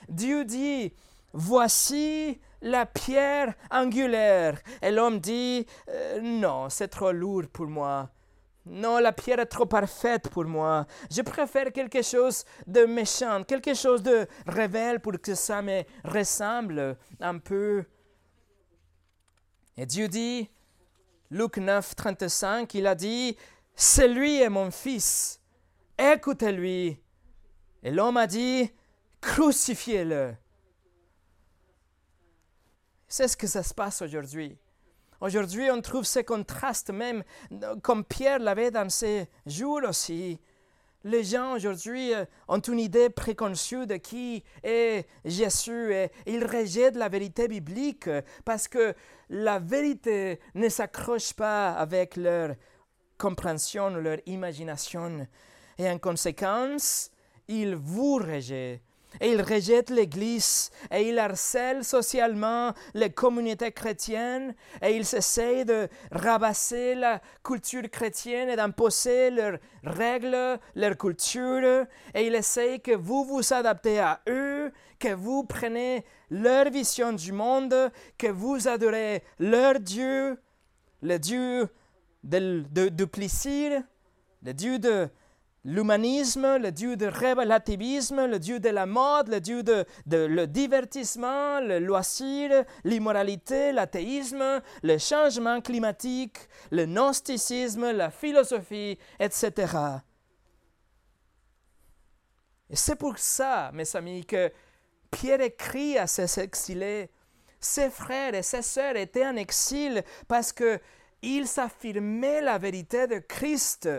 Dieu 0.08 0.46
dit, 0.46 0.94
voici 1.34 2.40
la 2.62 2.86
pierre 2.86 3.56
angulaire. 3.72 4.60
Et 4.84 4.92
l'homme 4.92 5.20
dit, 5.20 5.66
euh, 5.90 6.20
non, 6.22 6.70
c'est 6.70 6.90
trop 6.90 7.12
lourd 7.12 7.48
pour 7.52 7.68
moi. 7.68 8.12
Non, 8.66 8.98
la 8.98 9.12
pierre 9.12 9.40
est 9.40 9.46
trop 9.46 9.68
parfaite 9.68 10.30
pour 10.30 10.46
moi. 10.46 10.88
Je 11.12 11.22
préfère 11.22 11.72
quelque 11.72 12.02
chose 12.02 12.44
de 12.66 12.86
méchant, 12.86 13.44
quelque 13.44 13.76
chose 13.76 14.02
de 14.02 14.28
révèle 14.48 15.00
pour 15.00 15.22
que 15.22 15.36
ça 15.36 15.62
me 15.62 15.84
ressemble 16.04 16.98
un 17.20 17.38
peu. 17.38 17.86
Et 19.78 19.86
Dieu 19.86 20.08
dit, 20.08 20.50
Luc 21.30 21.58
9, 21.58 21.96
35, 21.96 22.74
il 22.74 22.88
a 22.88 22.96
dit, 22.96 23.38
C'est 23.76 24.08
lui 24.08 24.42
est 24.42 24.50
mon 24.50 24.72
fils, 24.72 25.40
écoutez-lui. 26.00 27.00
Et 27.84 27.92
l'homme 27.92 28.18
a 28.18 28.26
dit, 28.26 28.72
crucifiez-le. 29.22 30.36
C'est 33.08 33.28
ce 33.28 33.38
que 33.38 33.46
ça 33.46 33.62
se 33.62 33.76
passe 33.76 34.02
aujourd'hui. 34.02 34.58
Aujourd'hui, 35.26 35.72
on 35.72 35.82
trouve 35.82 36.04
ce 36.04 36.20
contraste 36.20 36.92
même, 36.92 37.24
comme 37.82 38.06
Pierre 38.06 38.38
l'avait 38.38 38.70
dans 38.70 38.92
ses 38.92 39.26
jours 39.48 39.82
aussi. 39.90 40.40
Les 41.04 41.24
gens 41.24 41.56
aujourd'hui 41.56 42.14
euh, 42.14 42.26
ont 42.48 42.60
une 42.60 42.80
idée 42.80 43.10
préconçue 43.10 43.88
de 43.88 43.96
qui 43.96 44.44
est 44.62 45.08
Jésus 45.26 45.92
et 45.96 46.12
ils 46.28 46.46
rejettent 46.46 46.96
la 46.96 47.10
vérité 47.10 47.48
biblique 47.48 48.08
parce 48.44 48.68
que 48.68 48.94
la 49.30 49.58
vérité 49.58 50.40
ne 50.54 50.70
s'accroche 50.70 51.34
pas 51.34 51.72
avec 51.72 52.18
leur 52.18 52.54
compréhension 53.18 53.90
leur 53.96 54.20
imagination. 54.28 55.28
Et 55.80 55.90
en 55.90 55.98
conséquence, 55.98 57.10
ils 57.48 57.76
vous 57.76 58.18
rejettent 58.18 58.82
et 59.22 59.32
il 59.32 59.42
rejette 59.42 59.90
l'Église 59.90 60.70
et 60.92 61.10
il 61.10 61.20
harcèle 61.20 61.84
socialement 61.84 62.74
les 62.94 63.10
communautés 63.10 63.72
chrétiennes 63.72 64.56
et 64.82 64.96
il 64.96 65.02
essaie 65.02 65.66
de 65.66 65.88
rabasser 66.12 66.96
la 66.96 67.22
culture 67.44 67.90
chrétienne 67.90 68.50
et 68.50 68.56
d'imposer 68.56 69.30
leurs 69.30 69.58
règles, 69.84 70.60
leur 70.76 70.98
culture 70.98 71.86
et 72.14 72.28
il 72.28 72.36
essaie 72.36 72.80
que 72.80 72.96
vous 72.96 73.26
vous 73.26 73.54
adaptez 73.54 74.00
à 74.00 74.22
eux, 74.28 74.72
que 75.00 75.14
vous 75.14 75.44
prenez 75.44 76.06
leur 76.30 76.70
vision 76.70 77.14
du 77.14 77.32
monde, 77.32 77.92
que 78.18 78.28
vous 78.28 78.68
adorez 78.68 79.24
leur 79.40 79.80
Dieu, 79.80 80.40
le 81.02 81.18
Dieu 81.18 81.70
du 82.24 83.08
plaisir, 83.08 83.84
le 84.44 84.54
Dieu 84.54 84.80
de 84.80 85.10
l'humanisme, 85.66 86.58
le 86.58 86.72
Dieu 86.72 86.96
du 86.96 87.08
relativisme, 87.08 88.28
le 88.28 88.38
Dieu 88.38 88.60
de 88.60 88.70
la 88.70 88.86
mode, 88.86 89.30
le 89.30 89.42
Dieu 89.42 89.64
de, 89.64 89.86
le 90.06 90.46
divertissement, 90.46 91.60
le 91.60 91.80
loisir, 91.80 92.64
l'immoralité, 92.84 93.72
l'athéisme, 93.72 94.62
le 94.84 94.98
changement 95.00 95.60
climatique, 95.62 96.38
le 96.72 96.86
gnosticisme, 96.86 97.92
la 97.92 98.12
philosophie, 98.12 98.98
etc. 99.20 99.74
Et 102.70 102.76
c'est 102.76 102.96
pour 102.96 103.18
ça, 103.18 103.72
mes 103.74 103.96
amis, 103.96 104.26
que 104.26 104.52
Pierre 105.10 105.42
écrit 105.42 105.98
à 105.98 106.06
ses 106.08 106.40
exilés. 106.40 107.10
Ses 107.60 107.90
frères 107.90 108.36
et 108.36 108.44
ses 108.44 108.62
sœurs 108.62 108.96
étaient 108.96 109.26
en 109.26 109.36
exil 109.36 110.04
parce 110.28 110.54
qu'ils 110.54 111.60
affirmaient 111.60 112.42
la 112.42 112.60
vérité 112.60 113.08
de 113.08 113.18
Christ. 113.18 113.90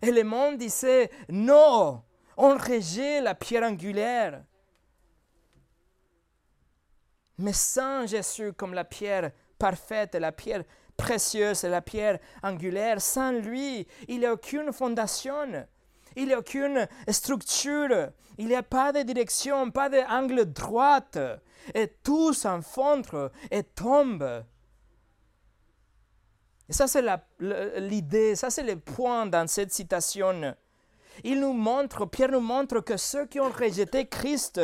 Et 0.00 0.10
le 0.10 0.24
monde 0.24 0.58
disait 0.58 1.10
non, 1.28 2.02
on 2.36 2.56
rejette 2.56 3.22
la 3.22 3.34
pierre 3.34 3.64
angulaire. 3.64 4.42
Mais 7.38 7.52
sans 7.52 8.06
Jésus 8.06 8.52
comme 8.52 8.74
la 8.74 8.84
pierre 8.84 9.32
parfaite, 9.58 10.14
la 10.14 10.32
pierre 10.32 10.64
précieuse 10.96 11.64
la 11.64 11.82
pierre 11.82 12.18
angulaire, 12.42 13.00
sans 13.00 13.32
lui, 13.32 13.86
il 14.08 14.20
n'y 14.20 14.26
a 14.26 14.32
aucune 14.32 14.72
fondation. 14.72 15.66
Il 16.14 16.26
n'y 16.26 16.34
a 16.34 16.38
aucune 16.38 16.86
structure, 17.08 18.10
il 18.38 18.46
n'y 18.46 18.54
a 18.54 18.62
pas 18.62 18.92
de 18.92 19.02
direction, 19.02 19.70
pas 19.70 19.88
d'angle 19.88 20.44
droit, 20.44 21.00
et 21.74 21.88
tout 22.02 22.32
s'enfonce 22.32 23.06
et 23.50 23.62
tombe. 23.62 24.44
Et 26.68 26.72
ça, 26.72 26.86
c'est 26.86 27.04
l'idée, 27.40 28.36
ça, 28.36 28.50
c'est 28.50 28.62
le 28.62 28.76
point 28.76 29.26
dans 29.26 29.46
cette 29.48 29.72
citation. 29.72 30.54
Il 31.24 31.40
nous 31.40 31.52
montre, 31.52 32.06
Pierre 32.06 32.30
nous 32.30 32.40
montre 32.40 32.80
que 32.80 32.96
ceux 32.96 33.26
qui 33.26 33.40
ont 33.40 33.50
rejeté 33.50 34.06
Christ, 34.06 34.60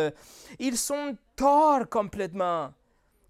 ils 0.59 0.79
sont 0.79 1.17
torts 1.37 1.89
complètement. 1.89 2.73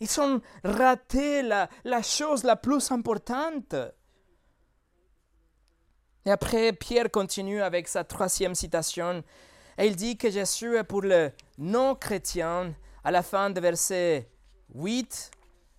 Ils 0.00 0.20
ont 0.20 0.40
raté 0.62 1.42
la, 1.42 1.68
la 1.84 2.02
chose 2.02 2.44
la 2.44 2.56
plus 2.56 2.92
importante. 2.92 3.74
Et 6.24 6.30
après, 6.30 6.72
Pierre 6.72 7.10
continue 7.10 7.62
avec 7.62 7.88
sa 7.88 8.04
troisième 8.04 8.54
citation. 8.54 9.24
Et 9.76 9.86
il 9.86 9.96
dit 9.96 10.16
que 10.16 10.30
Jésus 10.30 10.76
est 10.76 10.84
pour 10.84 11.02
le 11.02 11.32
non-chrétien 11.56 12.74
à 13.02 13.10
la 13.10 13.22
fin 13.22 13.50
de 13.50 13.60
verset 13.60 14.28
8 14.74 15.30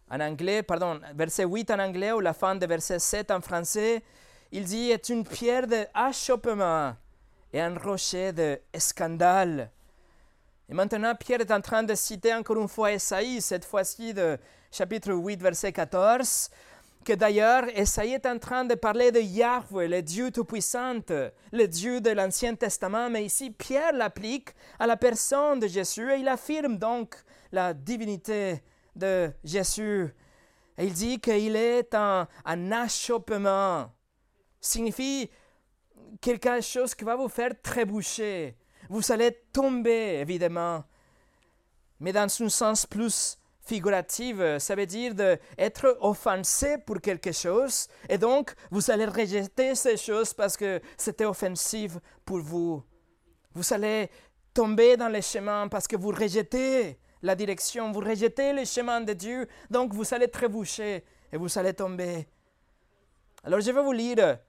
en 0.10 0.20
anglais, 0.20 0.64
pardon, 0.64 0.99
verset 1.16 1.45
8 1.45 1.72
en 1.72 1.80
anglais 1.80 2.12
ou 2.12 2.20
la 2.20 2.34
fin 2.34 2.55
de 2.55 2.66
verset 2.66 2.99
7 2.99 3.32
en 3.32 3.41
français. 3.41 4.03
Il 4.51 4.64
dit 4.64 4.89
est 4.89 5.10
une 5.10 5.24
pierre 5.24 5.68
d'achoppement 5.68 6.95
et 7.53 7.62
un 7.62 7.78
rocher 7.78 8.34
de 8.34 8.60
scandale. 8.78 9.70
Et 10.68 10.74
maintenant, 10.74 11.16
Pierre 11.16 11.41
est 11.41 11.51
en 11.51 11.62
train 11.62 11.84
de 11.84 11.95
citer 11.95 12.34
encore 12.34 12.62
une 12.62 12.68
fois 12.68 12.91
Esaïe, 12.91 13.41
cette 13.41 13.66
fois-ci 13.66 14.14
de 14.14 14.38
chapitre 14.72 15.12
8, 15.12 15.41
verset 15.41 15.72
14, 15.72 16.49
que 17.03 17.14
d'ailleurs, 17.14 17.64
Esaïe 17.76 18.14
est 18.14 18.26
en 18.28 18.38
train 18.38 18.66
de 18.66 18.76
parler 18.76 19.12
de 19.12 19.20
Yahweh, 19.20 19.88
le 19.88 20.01
Dieu 20.03 20.30
Tout-Puissant, 20.30 21.01
le 21.51 21.66
Dieu 21.68 22.01
de 22.01 22.12
l'Ancien 22.12 22.53
Testament, 22.53 23.10
mais 23.10 23.26
ici, 23.26 23.49
Pierre 23.49 23.93
l'applique 23.93 24.49
à 24.78 24.86
la 24.86 24.95
personne 24.95 25.60
de 25.60 25.68
Jésus 25.68 26.12
et 26.12 26.18
il 26.18 26.28
affirme 26.28 26.78
donc 26.78 27.16
la 27.51 27.74
divinité 27.74 28.62
de 28.96 29.32
Jésus. 29.44 30.14
Et 30.78 30.86
il 30.86 30.94
dit 30.94 31.20
qu'il 31.20 31.56
est 31.56 31.94
un 31.94 32.28
achoppement. 32.72 33.92
Signifie 34.62 35.30
quelque 36.22 36.62
chose 36.62 36.96
qui 36.96 37.04
va 37.04 37.16
vous 37.16 37.30
faire 37.30 37.52
trébucher. 37.62 38.58
Vous 38.90 39.12
allez 39.12 39.44
tomber, 39.54 40.20
évidemment. 40.20 40.84
Mais 42.00 42.14
dans 42.14 42.28
un 42.42 42.50
sens 42.50 42.86
plus 42.86 43.38
figurative, 43.62 44.58
ça 44.58 44.74
veut 44.74 44.88
dire 44.88 45.14
d'être 45.14 45.98
offensé 46.02 46.80
pour 46.80 47.00
quelque 47.02 47.32
chose, 47.32 47.88
et 48.08 48.18
donc 48.18 48.56
vous 48.72 48.90
allez 48.90 49.06
rejeter 49.06 49.76
ces 49.76 49.96
choses 49.96 50.34
parce 50.34 50.58
que 50.58 50.82
c'était 50.98 51.26
offensif 51.26 51.98
pour 52.26 52.40
vous. 52.40 52.84
Vous 53.54 53.74
allez 53.74 54.10
tomber 54.56 54.98
dans 54.98 55.10
les 55.10 55.22
chemins 55.22 55.68
parce 55.68 55.88
que 55.88 55.96
vous 55.98 56.10
rejetez 56.10 56.98
la 57.22 57.36
direction, 57.36 57.92
vous 57.92 58.00
rejetez 58.00 58.54
le 58.54 58.66
chemin 58.66 59.02
de 59.02 59.14
Dieu, 59.14 59.48
donc 59.70 59.94
vous 59.94 60.14
allez 60.14 60.28
trébucher 60.28 61.04
et 61.32 61.38
vous 61.38 61.58
allez 61.58 61.74
tomber. 61.74 62.28
Alors 63.44 63.60
je 63.60 63.72
vais 63.72 63.82
vous 63.82 63.92
lire 63.92 64.40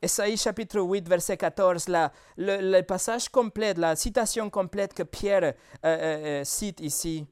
Esaïe 0.00 0.36
chapitre 0.36 0.80
8, 0.80 1.08
verset 1.08 1.36
14, 1.36 1.88
la, 1.88 2.12
le, 2.36 2.80
passage 2.82 3.28
complet, 3.28 3.74
la 3.74 3.96
citation 3.96 4.48
complète 4.48 4.94
que 4.94 5.02
Pierre 5.02 5.42
euh, 5.42 5.52
euh, 5.84 6.40
euh, 6.40 6.44
cite 6.44 6.80
ici. 6.80 7.26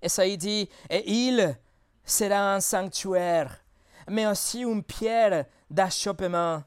Esaïe 0.00 0.36
dit, 0.36 0.68
et 0.88 1.10
il 1.10 1.56
sera 2.04 2.54
un 2.54 2.60
sanctuaire, 2.60 3.64
mais 4.08 4.26
aussi 4.26 4.60
une 4.60 4.84
pierre 4.84 5.46
d'achoppement, 5.68 6.62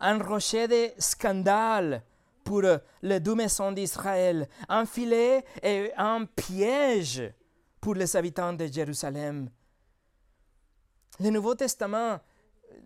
un 0.00 0.18
rocher 0.18 0.68
de 0.68 0.90
scandale 0.98 2.02
pour 2.48 2.62
les 3.02 3.20
deux 3.20 3.34
maisons 3.34 3.72
d'Israël, 3.72 4.48
un 4.70 4.86
filet 4.86 5.44
et 5.62 5.92
un 5.98 6.24
piège 6.24 7.30
pour 7.78 7.94
les 7.94 8.16
habitants 8.16 8.54
de 8.54 8.64
Jérusalem. 8.64 9.50
Le 11.20 11.28
Nouveau 11.28 11.54
Testament 11.54 12.18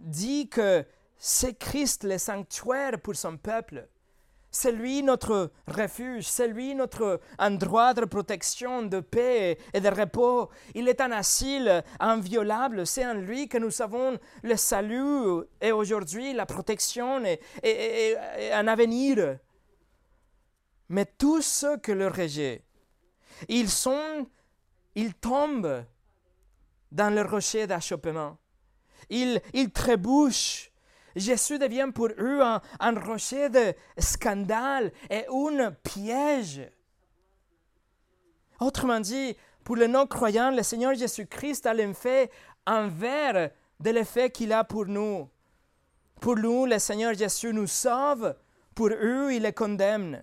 dit 0.00 0.48
que 0.48 0.84
c'est 1.16 1.54
Christ 1.54 2.02
le 2.02 2.18
sanctuaire 2.18 2.98
pour 3.00 3.14
son 3.14 3.36
peuple. 3.36 3.86
C'est 4.50 4.72
lui 4.72 5.00
notre 5.04 5.52
refuge, 5.68 6.24
c'est 6.24 6.48
lui 6.48 6.74
notre 6.74 7.20
endroit 7.38 7.94
de 7.94 8.04
protection, 8.04 8.82
de 8.82 8.98
paix 8.98 9.58
et 9.72 9.80
de 9.80 9.88
repos. 9.88 10.50
Il 10.74 10.88
est 10.88 11.00
un 11.00 11.12
asile 11.12 11.84
inviolable, 12.00 12.84
c'est 12.84 13.06
en 13.06 13.14
lui 13.14 13.48
que 13.48 13.58
nous 13.58 13.80
avons 13.80 14.18
le 14.42 14.56
salut 14.56 15.44
et 15.60 15.70
aujourd'hui 15.70 16.34
la 16.34 16.46
protection 16.46 17.22
et, 17.62 18.16
un 18.52 18.66
avenir. 18.66 19.38
Mais 20.92 21.06
tous 21.06 21.40
ceux 21.40 21.78
que 21.78 21.90
le 21.90 22.06
rejettent, 22.08 22.66
ils 23.48 23.70
sont, 23.70 24.26
ils 24.94 25.14
tombent 25.14 25.86
dans 26.90 27.08
le 27.08 27.22
rocher 27.22 27.66
d'achoppement. 27.66 28.36
Ils, 29.08 29.40
ils 29.54 29.70
trébuchent 29.70 30.70
Jésus 31.16 31.58
devient 31.58 31.88
pour 31.94 32.08
eux 32.18 32.42
un, 32.42 32.60
rocher 33.00 33.48
de 33.48 33.74
scandale 33.98 34.92
et 35.08 35.24
un 35.28 35.72
piège. 35.72 36.70
Autrement 38.60 39.00
dit, 39.00 39.34
pour 39.64 39.76
les 39.76 39.88
non-croyants, 39.88 40.50
le 40.50 40.62
Seigneur 40.62 40.94
Jésus-Christ 40.94 41.64
a 41.64 41.72
l'effet 41.72 42.30
envers 42.66 43.50
de 43.80 43.90
l'effet 43.90 44.30
qu'il 44.30 44.52
a 44.52 44.62
pour 44.62 44.84
nous. 44.84 45.28
Pour 46.20 46.36
nous, 46.36 46.66
le 46.66 46.78
Seigneur 46.78 47.14
Jésus 47.14 47.52
nous 47.54 47.66
sauve, 47.66 48.36
pour 48.74 48.88
eux, 48.88 49.32
il 49.32 49.42
les 49.42 49.52
condamne. 49.54 50.22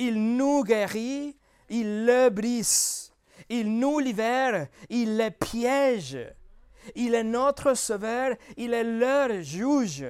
Il 0.00 0.36
nous 0.36 0.62
guérit, 0.62 1.36
il 1.68 2.06
le 2.06 2.30
brise. 2.30 3.12
Il 3.48 3.78
nous 3.80 3.98
libère, 3.98 4.68
il 4.88 5.16
les 5.16 5.32
piège. 5.32 6.18
Il 6.94 7.14
est 7.16 7.24
notre 7.24 7.74
Sauveur, 7.74 8.36
il 8.56 8.74
est 8.74 8.84
leur 8.84 9.42
juge. 9.42 10.06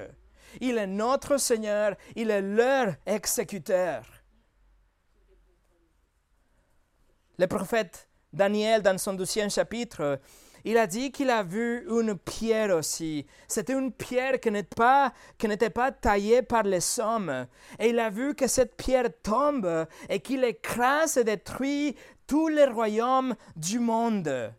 Il 0.61 0.77
est 0.77 0.85
notre 0.85 1.37
Seigneur, 1.37 1.95
il 2.15 2.29
est 2.29 2.41
leur 2.41 2.95
exécuteur. 3.07 4.05
Le 7.39 7.47
prophète 7.47 8.09
Daniel, 8.31 8.83
dans 8.83 8.97
son 8.99 9.13
deuxième 9.13 9.49
chapitre, 9.49 10.19
il 10.65 10.77
a 10.77 10.87
dit 10.87 11.11
qu'il 11.11 11.29
a 11.29 11.43
vu 11.43 11.85
une 11.89 12.17
pierre 12.17 12.75
aussi. 12.75 13.25
C'était 13.47 13.73
une 13.73 13.91
pierre 13.91 14.39
qui 14.39 14.51
n'était 14.51 14.75
pas, 14.75 15.13
qui 15.37 15.47
n'était 15.47 15.69
pas 15.69 15.91
taillée 15.91 16.41
par 16.41 16.63
les 16.63 16.99
hommes. 16.99 17.47
Et 17.79 17.89
il 17.89 17.99
a 17.99 18.09
vu 18.09 18.35
que 18.35 18.47
cette 18.47 18.75
pierre 18.75 19.09
tombe 19.23 19.87
et 20.09 20.19
qu'il 20.19 20.43
écrase 20.43 21.17
et 21.17 21.23
détruit 21.23 21.95
tous 22.27 22.47
les 22.47 22.65
royaumes 22.65 23.35
du 23.55 23.79
monde. 23.79 24.53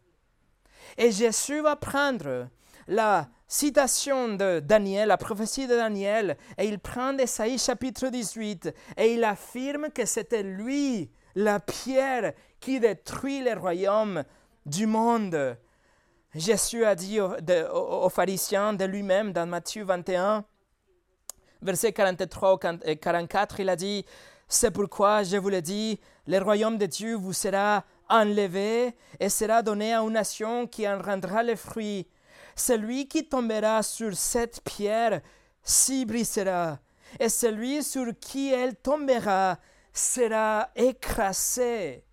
Et 0.98 1.12
Jésus 1.12 1.60
va 1.60 1.76
prendre 1.76 2.48
la 2.88 3.28
citation 3.46 4.34
de 4.34 4.60
Daniel, 4.60 5.08
la 5.08 5.16
prophétie 5.16 5.66
de 5.66 5.74
Daniel, 5.74 6.36
et 6.58 6.66
il 6.66 6.78
prend 6.78 7.16
Esaïe 7.18 7.58
chapitre 7.58 8.08
18 8.08 8.72
et 8.96 9.14
il 9.14 9.24
affirme 9.24 9.90
que 9.90 10.04
c'était 10.04 10.42
lui, 10.42 11.10
la 11.34 11.60
pierre, 11.60 12.32
qui 12.60 12.80
détruit 12.80 13.42
les 13.42 13.54
royaumes 13.54 14.24
du 14.66 14.86
monde. 14.86 15.56
Jésus 16.34 16.84
a 16.84 16.94
dit 16.94 17.18
aux, 17.20 18.08
pharisiens 18.08 18.72
de 18.72 18.84
lui-même 18.84 19.32
dans 19.32 19.46
Matthieu 19.46 19.82
21, 19.82 20.44
versets 21.60 21.92
43 21.92 22.60
et 22.84 22.96
44, 22.96 23.58
il 23.58 23.68
a 23.68 23.74
dit, 23.74 24.04
c'est 24.46 24.70
pourquoi 24.70 25.24
je 25.24 25.36
vous 25.38 25.48
le 25.48 25.60
dis, 25.60 25.98
le 26.28 26.38
royaume 26.38 26.78
de 26.78 26.86
Dieu 26.86 27.16
vous 27.16 27.32
sera 27.32 27.84
enlevé 28.08 28.94
et 29.18 29.28
sera 29.28 29.62
donné 29.62 29.92
à 29.92 30.02
une 30.02 30.12
nation 30.12 30.68
qui 30.68 30.88
en 30.88 31.02
rendra 31.02 31.42
les 31.42 31.56
fruits. 31.56 32.06
Celui 32.54 33.08
qui 33.08 33.28
tombera 33.28 33.82
sur 33.82 34.16
cette 34.16 34.60
pierre 34.62 35.22
s'y 35.64 36.04
brisera, 36.04 36.78
et 37.18 37.28
celui 37.28 37.82
sur 37.82 38.06
qui 38.20 38.52
elle 38.52 38.76
tombera 38.76 39.58
sera 39.92 40.70
écrasé. 40.76 42.04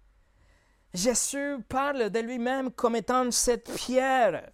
Jésus 0.98 1.58
parle 1.70 2.10
de 2.10 2.20
lui-même 2.20 2.72
comme 2.72 2.96
étant 2.96 3.30
cette 3.30 3.72
pierre 3.76 4.50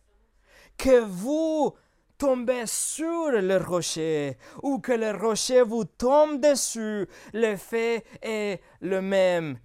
que 0.77 0.99
vous 0.99 1.73
tombez 2.17 2.65
sur 2.65 3.31
le 3.31 3.55
rocher 3.55 4.37
ou 4.61 4.79
que 4.79 4.91
le 4.91 5.11
rocher 5.11 5.61
vous 5.61 5.85
tombe 5.85 6.41
dessus, 6.41 7.07
l'effet 7.31 8.03
est 8.21 8.61
le 8.81 9.01
même, 9.01 9.57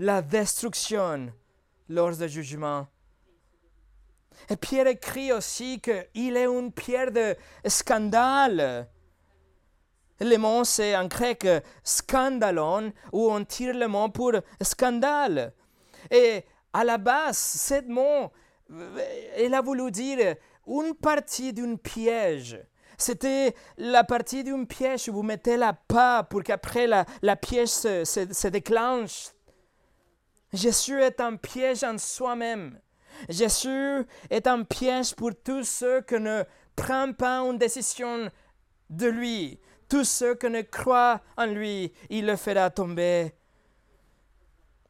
la 0.00 0.22
destruction 0.22 1.32
lors 1.88 2.16
du 2.16 2.28
jugement. 2.28 2.88
Et 4.50 4.56
Pierre 4.56 4.88
écrit 4.88 5.30
aussi 5.30 5.80
qu'il 5.80 6.36
est 6.36 6.46
une 6.46 6.72
pierre 6.72 7.12
de 7.12 7.36
scandale. 7.64 8.88
Le 10.20 10.36
mot, 10.36 10.64
c'est 10.64 10.96
en 10.96 11.06
grec 11.06 11.46
scandalon, 11.84 12.92
où 13.12 13.30
on 13.30 13.44
tire 13.44 13.74
le 13.74 13.86
mot 13.86 14.08
pour 14.08 14.32
scandale. 14.60 15.52
Et 16.10 16.44
à 16.72 16.84
la 16.84 16.98
base, 16.98 17.38
ce 17.38 17.82
mot, 17.86 18.30
il 19.38 19.54
a 19.54 19.60
voulu 19.60 19.90
dire 19.90 20.36
une 20.66 20.94
partie 20.94 21.52
d'un 21.52 21.76
piège. 21.76 22.60
C'était 22.96 23.54
la 23.76 24.04
partie 24.04 24.44
d'un 24.44 24.64
piège 24.64 25.08
où 25.08 25.14
vous 25.14 25.22
mettez 25.22 25.56
la 25.56 25.72
pas 25.72 26.22
pour 26.22 26.42
qu'après 26.42 26.86
la, 26.86 27.04
la 27.22 27.36
piège 27.36 27.68
se, 27.68 28.04
se 28.04 28.48
déclenche. 28.48 29.30
Jésus 30.52 31.00
est 31.02 31.20
un 31.20 31.36
piège 31.36 31.82
en 31.82 31.98
soi-même. 31.98 32.78
Jésus 33.28 34.04
est 34.30 34.46
un 34.46 34.62
piège 34.62 35.14
pour 35.14 35.30
tous 35.42 35.64
ceux 35.64 36.02
qui 36.02 36.20
ne 36.20 36.44
prennent 36.76 37.14
pas 37.14 37.38
une 37.40 37.58
décision 37.58 38.30
de 38.90 39.06
lui. 39.06 39.60
Tous 39.88 40.04
ceux 40.04 40.34
qui 40.34 40.48
ne 40.48 40.62
croient 40.62 41.20
en 41.36 41.46
lui, 41.46 41.92
il 42.10 42.26
le 42.26 42.36
fera 42.36 42.70
tomber. 42.70 43.34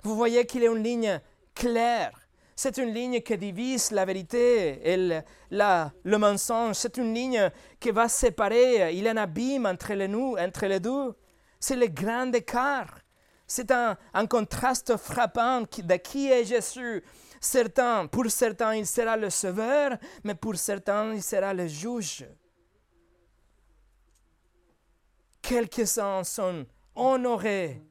Vous 0.05 0.17
voyez 0.17 0.45
qu'il 0.45 0.63
est 0.63 0.67
une 0.67 0.83
ligne 0.83 1.19
claire. 1.55 2.13
C'est 2.55 2.77
une 2.77 2.93
ligne 2.93 3.21
qui 3.23 3.37
divise 3.39 3.91
la 3.91 4.05
vérité 4.05 4.81
et 4.89 4.97
le, 4.99 5.23
le 5.51 6.17
mensonge. 6.19 6.77
C'est 6.77 6.99
une 6.99 7.15
ligne 7.15 7.51
qui 7.81 7.91
va 7.91 8.09
séparer. 8.09 8.93
Il 8.95 9.03
y 9.03 9.09
a 9.09 9.13
un 9.13 9.17
abîme 9.17 9.67
entre 9.67 9.95
les, 9.95 10.07
nous, 10.07 10.37
entre 10.39 10.67
les 10.67 10.79
deux. 10.79 11.15
C'est 11.59 11.75
le 11.75 11.87
grand 11.87 12.31
écart. 12.33 13.01
C'est 13.47 13.71
un, 13.71 13.97
un, 14.13 14.27
contraste 14.27 14.97
frappant 14.99 15.63
de 15.63 15.97
qui 15.97 16.31
est 16.31 16.45
Jésus. 16.45 17.03
Certains, 17.41 18.07
pour 18.07 18.31
certains, 18.31 18.75
il 18.75 18.87
sera 18.87 19.17
le 19.17 19.31
sauveur, 19.31 19.97
mais 20.23 20.35
pour 20.35 20.57
certains, 20.57 21.15
il 21.15 21.23
sera 21.23 21.53
le 21.53 21.67
juge. 21.67 22.27
Quelques-uns 25.43 26.25
sont 26.25 26.67
honorés. 26.95 27.83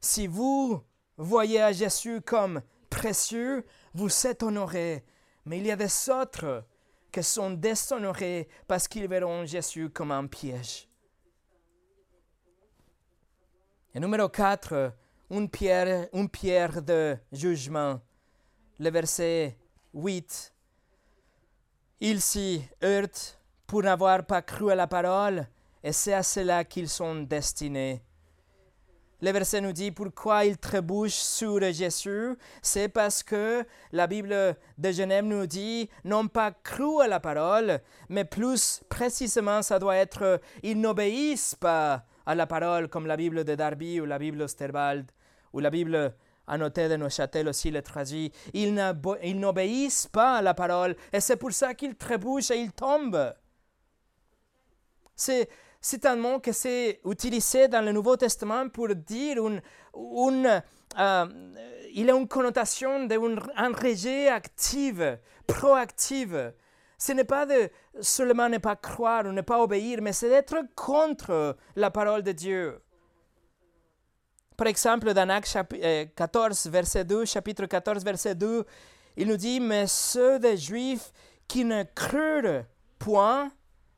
Si 0.00 0.26
vous 0.26 0.82
voyez 1.24 1.60
à 1.60 1.72
Jésus 1.72 2.20
comme 2.22 2.62
précieux, 2.88 3.64
vous 3.92 4.26
êtes 4.26 4.42
honorés. 4.42 5.04
Mais 5.44 5.58
il 5.58 5.66
y 5.66 5.70
a 5.70 5.76
des 5.76 6.10
autres 6.10 6.64
qui 7.12 7.22
sont 7.22 7.50
déshonorés 7.50 8.48
parce 8.66 8.88
qu'ils 8.88 9.08
verront 9.08 9.44
Jésus 9.44 9.90
comme 9.90 10.12
un 10.12 10.26
piège. 10.26 10.88
Et 13.94 14.00
numéro 14.00 14.28
4, 14.28 14.92
une 15.30 15.48
pierre, 15.48 16.08
une 16.12 16.28
pierre 16.28 16.82
de 16.82 17.16
jugement 17.32 18.00
le 18.78 18.90
verset 18.90 19.58
8. 19.94 20.54
Ils 22.00 22.20
s'y 22.20 22.62
heurtent 22.82 23.40
pour 23.66 23.82
n'avoir 23.82 24.24
pas 24.24 24.42
cru 24.42 24.70
à 24.70 24.74
la 24.74 24.86
parole, 24.86 25.46
et 25.82 25.92
c'est 25.92 26.14
à 26.14 26.22
cela 26.22 26.64
qu'ils 26.64 26.88
sont 26.88 27.16
destinés. 27.16 28.02
Le 29.20 29.32
verset 29.32 29.60
nous 29.60 29.72
dit 29.72 29.90
pourquoi 29.90 30.44
ils 30.44 30.56
trébuchent 30.56 31.12
sur 31.12 31.60
Jésus? 31.72 32.36
C'est 32.62 32.88
parce 32.88 33.24
que 33.24 33.64
la 33.90 34.06
Bible 34.06 34.56
de 34.78 34.92
Genève 34.92 35.24
nous 35.24 35.46
dit 35.46 35.90
non 36.04 36.28
pas 36.28 36.52
cru 36.52 37.02
à 37.02 37.08
la 37.08 37.18
parole, 37.18 37.80
mais 38.08 38.24
plus 38.24 38.80
précisément, 38.88 39.60
ça 39.62 39.80
doit 39.80 39.96
être 39.96 40.40
ils 40.62 40.80
n'obéissent 40.80 41.56
pas 41.56 42.04
à 42.26 42.34
la 42.36 42.46
parole, 42.46 42.88
comme 42.88 43.06
la 43.06 43.16
Bible 43.16 43.42
de 43.42 43.54
Darby 43.56 44.00
ou 44.00 44.04
la 44.04 44.18
Bible 44.18 44.38
d'Osterbald 44.38 45.10
ou 45.52 45.58
la 45.58 45.70
Bible 45.70 46.14
Annoté 46.46 46.88
de 46.88 46.96
Neuchâtel 46.96 47.48
aussi 47.48 47.70
le 47.70 47.82
traduit. 47.82 48.30
Ils 48.54 48.72
n'obéissent 49.34 50.06
pas 50.06 50.36
à 50.36 50.42
la 50.42 50.54
parole 50.54 50.94
et 51.12 51.20
c'est 51.20 51.36
pour 51.36 51.52
ça 51.52 51.74
qu'ils 51.74 51.96
trébuchent 51.96 52.52
et 52.52 52.58
ils 52.58 52.72
tombent. 52.72 53.34
C'est, 55.16 55.48
c'est 55.80 56.06
un 56.06 56.16
mot 56.16 56.40
qui 56.40 56.52
s'est 56.52 57.00
utilisé 57.04 57.68
dans 57.68 57.84
le 57.84 57.92
Nouveau 57.92 58.16
Testament 58.16 58.68
pour 58.68 58.94
dire 58.94 59.38
une, 59.46 59.62
euh, 60.98 61.26
il 61.94 62.10
a 62.10 62.14
une 62.14 62.28
connotation 62.28 63.06
d'un 63.06 63.72
rejet 63.72 64.28
actif, 64.28 64.96
proactif. 65.46 66.30
Ce 66.98 67.12
n'est 67.12 67.24
pas 67.24 67.46
de 67.46 67.70
seulement 68.00 68.48
ne 68.48 68.58
pas 68.58 68.74
croire 68.76 69.26
ou 69.26 69.32
ne 69.32 69.40
pas 69.40 69.62
obéir, 69.62 70.00
mais 70.02 70.12
c'est 70.12 70.28
d'être 70.28 70.56
contre 70.74 71.56
la 71.76 71.90
parole 71.90 72.22
de 72.22 72.32
Dieu. 72.32 72.80
Par 74.56 74.66
exemple, 74.66 75.14
dans 75.14 75.28
Acte 75.28 75.56
14, 76.16 76.66
euh, 76.66 76.70
verset 76.70 77.04
2, 77.04 77.24
chapitre 77.24 77.66
14, 77.66 78.04
verset 78.04 78.34
2, 78.34 78.64
il 79.16 79.28
nous 79.28 79.36
dit, 79.36 79.60
mais 79.60 79.86
ceux 79.86 80.40
des 80.40 80.56
Juifs 80.56 81.12
qui 81.46 81.64
ne 81.64 81.84
crurent 81.94 82.64
point, 82.98 83.52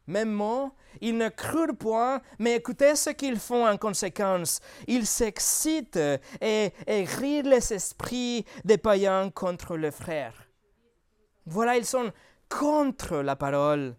même 0.06 0.30
mot, 0.30 0.72
ils 1.00 1.16
ne 1.16 1.28
crurent 1.28 1.76
point, 1.76 2.20
mais 2.38 2.56
écoutez 2.56 2.94
ce 2.96 3.10
qu'ils 3.10 3.38
font 3.38 3.66
en 3.66 3.76
conséquence. 3.76 4.60
Ils 4.86 5.06
s'excitent 5.06 6.00
et, 6.40 6.72
et 6.86 7.04
rient 7.04 7.42
les 7.42 7.72
esprits 7.72 8.44
des 8.64 8.78
païens 8.78 9.30
contre 9.30 9.76
les 9.76 9.90
frères. 9.90 10.46
Voilà, 11.46 11.76
ils 11.76 11.86
sont 11.86 12.12
contre 12.48 13.18
la 13.18 13.36
parole. 13.36 13.96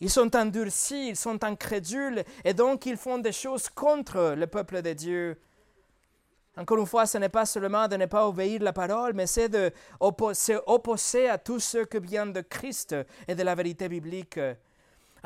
Ils 0.00 0.10
sont 0.10 0.34
endurcis, 0.36 1.08
ils 1.08 1.16
sont 1.16 1.42
incrédules, 1.42 2.22
et 2.44 2.54
donc 2.54 2.86
ils 2.86 2.96
font 2.96 3.18
des 3.18 3.32
choses 3.32 3.68
contre 3.68 4.34
le 4.36 4.46
peuple 4.46 4.80
de 4.80 4.92
Dieu. 4.92 5.40
Encore 6.56 6.78
une 6.78 6.86
fois, 6.86 7.06
ce 7.06 7.18
n'est 7.18 7.28
pas 7.28 7.46
seulement 7.46 7.86
de 7.86 7.96
ne 7.96 8.06
pas 8.06 8.26
obéir 8.26 8.62
la 8.62 8.72
parole, 8.72 9.12
mais 9.12 9.26
c'est 9.26 9.48
de 9.48 9.72
s'opposer 10.32 11.28
à 11.28 11.38
tout 11.38 11.60
ce 11.60 11.78
qui 11.78 11.98
vient 12.00 12.26
de 12.26 12.40
Christ 12.40 12.96
et 13.28 13.34
de 13.34 13.42
la 13.44 13.54
vérité 13.54 13.88
biblique. 13.88 14.40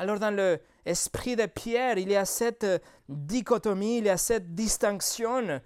Alors 0.03 0.19
dans 0.19 0.35
l'esprit 0.85 1.37
de 1.37 1.45
Pierre, 1.45 1.97
il 1.97 2.11
y 2.11 2.17
a 2.17 2.25
cette 2.25 2.65
dichotomie, 3.07 3.99
il 3.99 4.05
y 4.07 4.09
a 4.09 4.17
cette 4.17 4.53
distinction. 4.53 5.61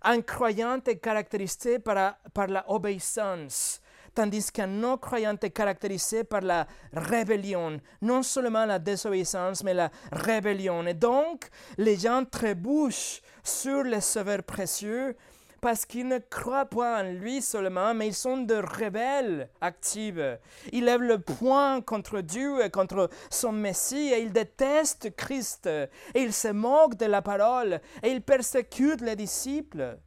Un 0.00 0.22
croyant 0.22 0.80
est 0.86 0.96
caractérisé 0.96 1.78
par, 1.78 2.14
par 2.32 2.46
la 2.46 2.64
obéissance 2.70 3.82
tandis 4.14 4.50
qu'un 4.50 4.66
non-croyant 4.66 5.36
est 5.42 5.50
caractérisé 5.50 6.24
par 6.24 6.40
la 6.40 6.66
rébellion, 6.92 7.80
non 8.00 8.22
seulement 8.22 8.64
la 8.64 8.78
désobéissance, 8.78 9.62
mais 9.62 9.74
la 9.74 9.90
rébellion. 10.10 10.86
Et 10.86 10.94
donc, 10.94 11.48
les 11.76 11.96
gens 11.96 12.24
trébuchent 12.24 13.22
sur 13.42 13.82
le 13.82 14.00
Sauveur 14.00 14.42
précieux 14.42 15.16
parce 15.62 15.86
qu'ils 15.86 16.08
ne 16.08 16.18
croient 16.18 16.66
pas 16.66 17.00
en 17.00 17.04
lui 17.04 17.40
seulement, 17.40 17.94
mais 17.94 18.08
ils 18.08 18.14
sont 18.14 18.38
de 18.38 18.56
rebelles 18.56 19.48
actifs. 19.60 20.18
Ils 20.72 20.84
lèvent 20.84 21.02
le 21.02 21.20
poing 21.20 21.80
contre 21.80 22.20
Dieu 22.20 22.64
et 22.64 22.68
contre 22.68 23.08
son 23.30 23.52
Messie 23.52 24.12
et 24.12 24.22
ils 24.22 24.32
détestent 24.32 25.14
Christ 25.14 25.68
et 25.68 25.88
ils 26.16 26.32
se 26.32 26.48
moquent 26.48 26.96
de 26.96 27.06
la 27.06 27.22
parole 27.22 27.80
et 28.02 28.10
ils 28.10 28.22
persécutent 28.22 29.02
les 29.02 29.14
disciples. 29.14 29.98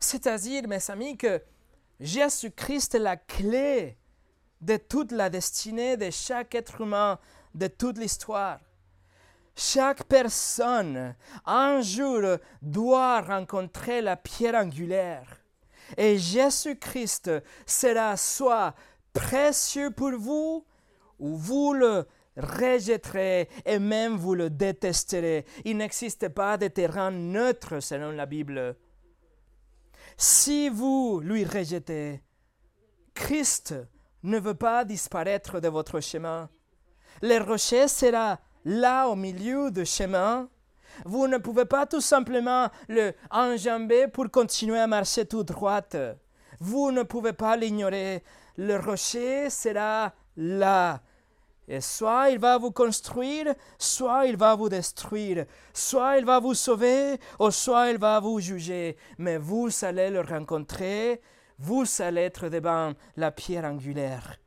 C'est-à-dire, 0.00 0.66
mes 0.66 0.90
amis, 0.90 1.18
que 1.18 1.42
Jésus-Christ 2.00 2.94
est 2.94 3.00
la 3.00 3.18
clé 3.18 3.98
de 4.62 4.78
toute 4.78 5.12
la 5.12 5.28
destinée 5.28 5.98
de 5.98 6.08
chaque 6.08 6.54
être 6.54 6.80
humain, 6.80 7.18
de 7.54 7.66
toute 7.66 7.98
l'histoire. 7.98 8.60
Chaque 9.54 10.04
personne, 10.04 11.14
un 11.44 11.80
jour, 11.82 12.38
doit 12.62 13.20
rencontrer 13.20 14.00
la 14.00 14.16
pierre 14.16 14.54
angulaire. 14.54 15.38
Et 15.96 16.18
Jésus-Christ 16.18 17.30
sera 17.66 18.16
soit 18.16 18.74
précieux 19.12 19.90
pour 19.90 20.12
vous, 20.12 20.64
ou 21.18 21.36
vous 21.36 21.74
le 21.74 22.06
rejetterez 22.36 23.48
et 23.66 23.78
même 23.78 24.16
vous 24.16 24.34
le 24.34 24.48
détesterez. 24.48 25.44
Il 25.64 25.76
n'existe 25.76 26.28
pas 26.28 26.56
de 26.56 26.68
terrain 26.68 27.10
neutre 27.10 27.80
selon 27.80 28.12
la 28.12 28.26
Bible. 28.26 28.76
Si 30.16 30.68
vous 30.68 31.20
lui 31.22 31.44
rejetez, 31.44 32.22
Christ 33.14 33.74
ne 34.22 34.38
veut 34.38 34.54
pas 34.54 34.84
disparaître 34.84 35.60
de 35.60 35.68
votre 35.68 36.00
chemin. 36.00 36.48
Le 37.20 37.38
rocher 37.38 37.88
sera 37.88 38.40
là 38.64 39.08
au 39.08 39.16
milieu 39.16 39.70
du 39.70 39.84
chemin. 39.84 40.48
Vous 41.04 41.26
ne 41.26 41.38
pouvez 41.38 41.64
pas 41.64 41.86
tout 41.86 42.00
simplement 42.00 42.68
le 42.88 43.12
enjamber 43.30 44.08
pour 44.08 44.30
continuer 44.30 44.78
à 44.78 44.86
marcher 44.86 45.26
tout 45.26 45.42
droit. 45.42 45.80
Vous 46.60 46.92
ne 46.92 47.02
pouvez 47.02 47.32
pas 47.32 47.56
l'ignorer. 47.56 48.22
Le 48.56 48.76
rocher 48.76 49.48
sera 49.50 50.12
là. 50.36 51.00
Et 51.68 51.80
soit 51.80 52.30
il 52.30 52.38
va 52.38 52.58
vous 52.58 52.72
construire, 52.72 53.54
soit 53.78 54.26
il 54.26 54.36
va 54.36 54.54
vous 54.54 54.68
détruire, 54.68 55.46
soit 55.72 56.18
il 56.18 56.24
va 56.24 56.40
vous 56.40 56.54
sauver, 56.54 57.18
ou 57.38 57.50
soit 57.50 57.90
il 57.90 57.98
va 57.98 58.20
vous 58.20 58.40
juger. 58.40 58.96
Mais 59.16 59.38
vous 59.38 59.70
allez 59.82 60.10
le 60.10 60.20
rencontrer, 60.20 61.22
vous 61.58 61.84
allez 62.00 62.22
être 62.22 62.48
devant 62.48 62.92
la 63.16 63.30
pierre 63.30 63.64
angulaire. 63.64 64.38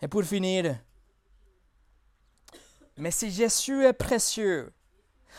Et 0.00 0.08
pour 0.08 0.24
finir, 0.24 0.76
mais 3.02 3.10
si 3.10 3.32
Jésus 3.32 3.84
est 3.84 3.92
précieux, 3.92 4.72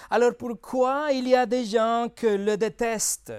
alors 0.09 0.35
pourquoi 0.35 1.13
il 1.13 1.29
y 1.29 1.33
a 1.33 1.45
des 1.45 1.63
gens 1.63 2.09
qui 2.13 2.37
le 2.37 2.57
détestent? 2.57 3.31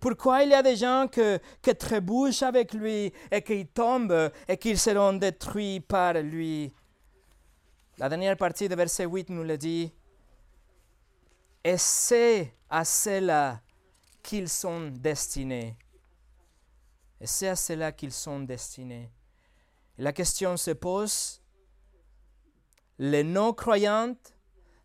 Pourquoi 0.00 0.42
il 0.42 0.50
y 0.50 0.54
a 0.54 0.64
des 0.64 0.74
gens 0.74 1.06
qui 1.06 1.74
trébuchent 1.76 2.42
avec 2.42 2.74
lui 2.74 3.12
et 3.30 3.40
qui 3.40 3.64
tombent 3.68 4.32
et 4.48 4.56
qui 4.56 4.76
seront 4.76 5.12
détruits 5.12 5.78
par 5.78 6.14
lui? 6.14 6.74
La 7.98 8.08
dernière 8.08 8.36
partie 8.36 8.68
de 8.68 8.74
verset 8.74 9.04
8 9.04 9.30
nous 9.30 9.44
le 9.44 9.56
dit. 9.56 9.92
Et 11.62 11.78
c'est 11.78 12.56
à 12.68 12.84
cela 12.84 13.60
qu'ils 14.24 14.48
sont 14.48 14.88
destinés. 14.88 15.76
Et 17.20 17.28
c'est 17.28 17.48
à 17.48 17.54
cela 17.54 17.92
qu'ils 17.92 18.12
sont 18.12 18.40
destinés. 18.40 19.08
la 19.98 20.12
question 20.12 20.56
se 20.56 20.72
pose, 20.72 21.41
les 23.02 23.24
non-croyantes 23.24 24.32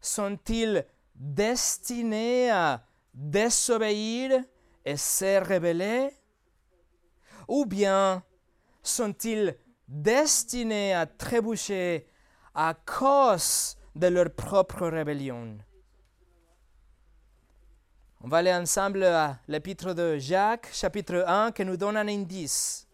sont-ils 0.01 0.83
destinés 1.13 2.49
à 2.49 2.83
désobéir 3.13 4.41
et 4.83 4.97
se 4.97 5.39
révéler 5.39 6.09
Ou 7.47 7.67
bien 7.67 8.23
sont-ils 8.81 9.55
destinés 9.87 10.95
à 10.95 11.05
trébucher 11.05 12.07
à 12.55 12.73
cause 12.73 13.77
de 13.95 14.07
leur 14.07 14.31
propre 14.31 14.87
rébellion? 14.87 15.59
On 18.21 18.29
va 18.29 18.37
aller 18.37 18.53
ensemble 18.53 19.03
à 19.03 19.37
l'épître 19.47 19.93
de 19.93 20.17
Jacques, 20.17 20.69
chapitre 20.73 21.23
1, 21.27 21.51
qui 21.51 21.63
nous 21.63 21.77
donne 21.77 21.97
un 21.97 22.07
indice. 22.07 22.87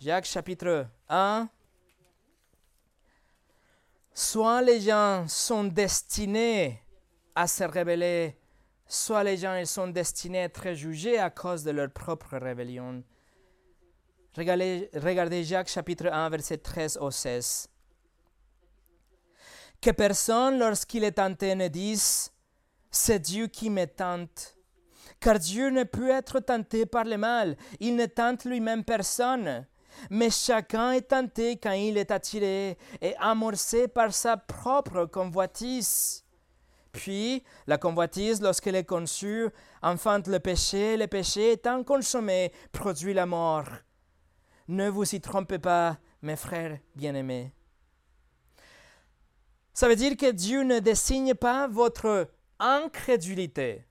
Jacques, 0.00 0.24
chapitre 0.24 0.88
1. 1.08 1.48
Soit 4.14 4.62
les 4.62 4.80
gens 4.80 5.26
sont 5.28 5.64
destinés 5.64 6.80
à 7.34 7.46
se 7.46 7.64
révéler 7.64 8.38
soit 8.86 9.24
les 9.24 9.36
gens 9.36 9.56
ils 9.56 9.66
sont 9.66 9.88
destinés 9.88 10.40
à 10.40 10.44
être 10.44 10.72
jugés 10.72 11.18
à 11.18 11.30
cause 11.30 11.64
de 11.64 11.70
leur 11.70 11.90
propre 11.90 12.36
rébellion. 12.36 13.02
Regardez, 14.36 14.90
regardez 14.94 15.44
Jacques 15.44 15.68
chapitre 15.68 16.06
1, 16.06 16.28
verset 16.28 16.58
13 16.58 16.98
au 17.00 17.10
16. 17.10 17.68
Que 19.80 19.90
personne, 19.90 20.58
lorsqu'il 20.58 21.04
est 21.04 21.12
tenté, 21.12 21.54
ne 21.54 21.68
dise 21.68 22.32
C'est 22.90 23.18
Dieu 23.18 23.46
qui 23.46 23.70
me 23.70 23.84
tente. 23.86 24.56
Car 25.20 25.38
Dieu 25.38 25.70
ne 25.70 25.84
peut 25.84 26.10
être 26.10 26.40
tenté 26.40 26.86
par 26.86 27.04
le 27.04 27.16
mal. 27.16 27.56
Il 27.80 27.94
ne 27.96 28.06
tente 28.06 28.44
lui-même 28.44 28.84
personne. 28.84 29.66
Mais 30.10 30.30
chacun 30.30 30.92
est 30.92 31.08
tenté 31.08 31.56
quand 31.56 31.72
il 31.72 31.96
est 31.96 32.10
attiré 32.10 32.78
et 33.00 33.14
amorcé 33.18 33.88
par 33.88 34.12
sa 34.12 34.36
propre 34.36 35.06
convoitise. 35.06 36.24
Puis, 36.92 37.42
la 37.66 37.76
convoitise, 37.76 38.40
lorsqu'elle 38.40 38.76
est 38.76 38.84
conçue, 38.84 39.48
enfante 39.82 40.28
le 40.28 40.38
péché. 40.38 40.96
Le 40.96 41.08
péché, 41.08 41.52
étant 41.52 41.82
consommé, 41.82 42.52
produit 42.70 43.14
la 43.14 43.26
mort. 43.26 43.68
Ne 44.68 44.88
vous 44.88 45.14
y 45.14 45.20
trompez 45.20 45.58
pas, 45.58 45.98
mes 46.22 46.36
frères 46.36 46.78
bien-aimés. 46.94 47.52
Ça 49.74 49.88
veut 49.88 49.96
dire 49.96 50.16
que 50.16 50.30
Dieu 50.30 50.62
ne 50.62 50.78
désigne 50.78 51.34
pas 51.34 51.66
votre 51.66 52.30
incrédulité, 52.60 53.84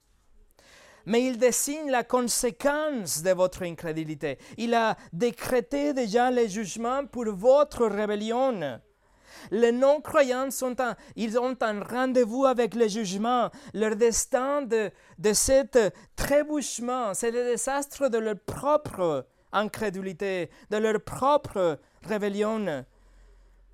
mais 1.06 1.26
il 1.26 1.38
désigne 1.38 1.90
la 1.90 2.04
conséquence 2.04 3.22
de 3.22 3.32
votre 3.32 3.64
incrédulité. 3.64 4.38
Il 4.58 4.74
a 4.74 4.96
décrété 5.12 5.94
déjà 5.94 6.32
les 6.32 6.50
jugements 6.50 7.06
pour 7.06 7.26
votre 7.26 7.86
rébellion. 7.88 8.80
Les 9.52 9.72
non-croyants 9.72 10.52
sont 10.52 10.76
ils 11.16 11.38
ont 11.38 11.58
un 11.62 11.84
rendez-vous 11.84 12.46
avec 12.46 12.76
le 12.76 12.88
jugement. 12.88 13.50
Leur 13.74 13.96
destin 13.96 14.62
de, 14.62 14.92
de 15.20 15.34
cet 15.34 15.78
trébuchement, 16.16 17.14
c'est 17.14 17.32
le 17.32 17.44
désastre 17.44 18.10
de 18.10 18.18
leur 18.18 18.40
propre 18.40 19.26
incrédulité, 19.52 20.50
de 20.70 20.78
leur 20.78 21.02
propre 21.02 21.80
rébellion. 22.04 22.86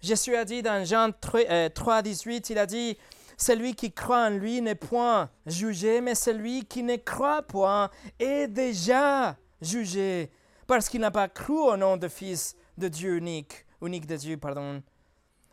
Jésus 0.02 0.36
a 0.36 0.46
dit 0.46 0.62
dans 0.62 0.86
Jean 0.86 1.12
3, 1.12 2.02
18, 2.02 2.36
euh, 2.52 2.54
il 2.54 2.58
a 2.58 2.66
dit, 2.66 2.98
celui 3.40 3.74
qui 3.74 3.94
croit 3.94 4.28
en 4.28 4.32
lui 4.32 4.62
n'est 4.62 4.76
point 4.76 5.30
jugé, 5.46 6.02
mais 6.02 6.14
celui 6.14 6.66
qui 6.66 6.84
ne 6.84 6.98
croit 6.98 7.42
point 7.42 7.90
est 8.20 8.48
déjà 8.48 9.38
jugé, 9.62 10.30
parce 10.68 10.90
qu'il 10.90 11.00
n'a 11.00 11.10
pas 11.10 11.30
cru 11.30 11.58
au 11.58 11.78
nom 11.78 11.96
de 11.96 12.10
Fils 12.10 12.56
de 12.78 12.90
Dieu 12.90 13.16
unique, 13.16 13.66
unique 13.82 14.06
de 14.06 14.18
Dieu, 14.18 14.38
pardon. 14.38 14.84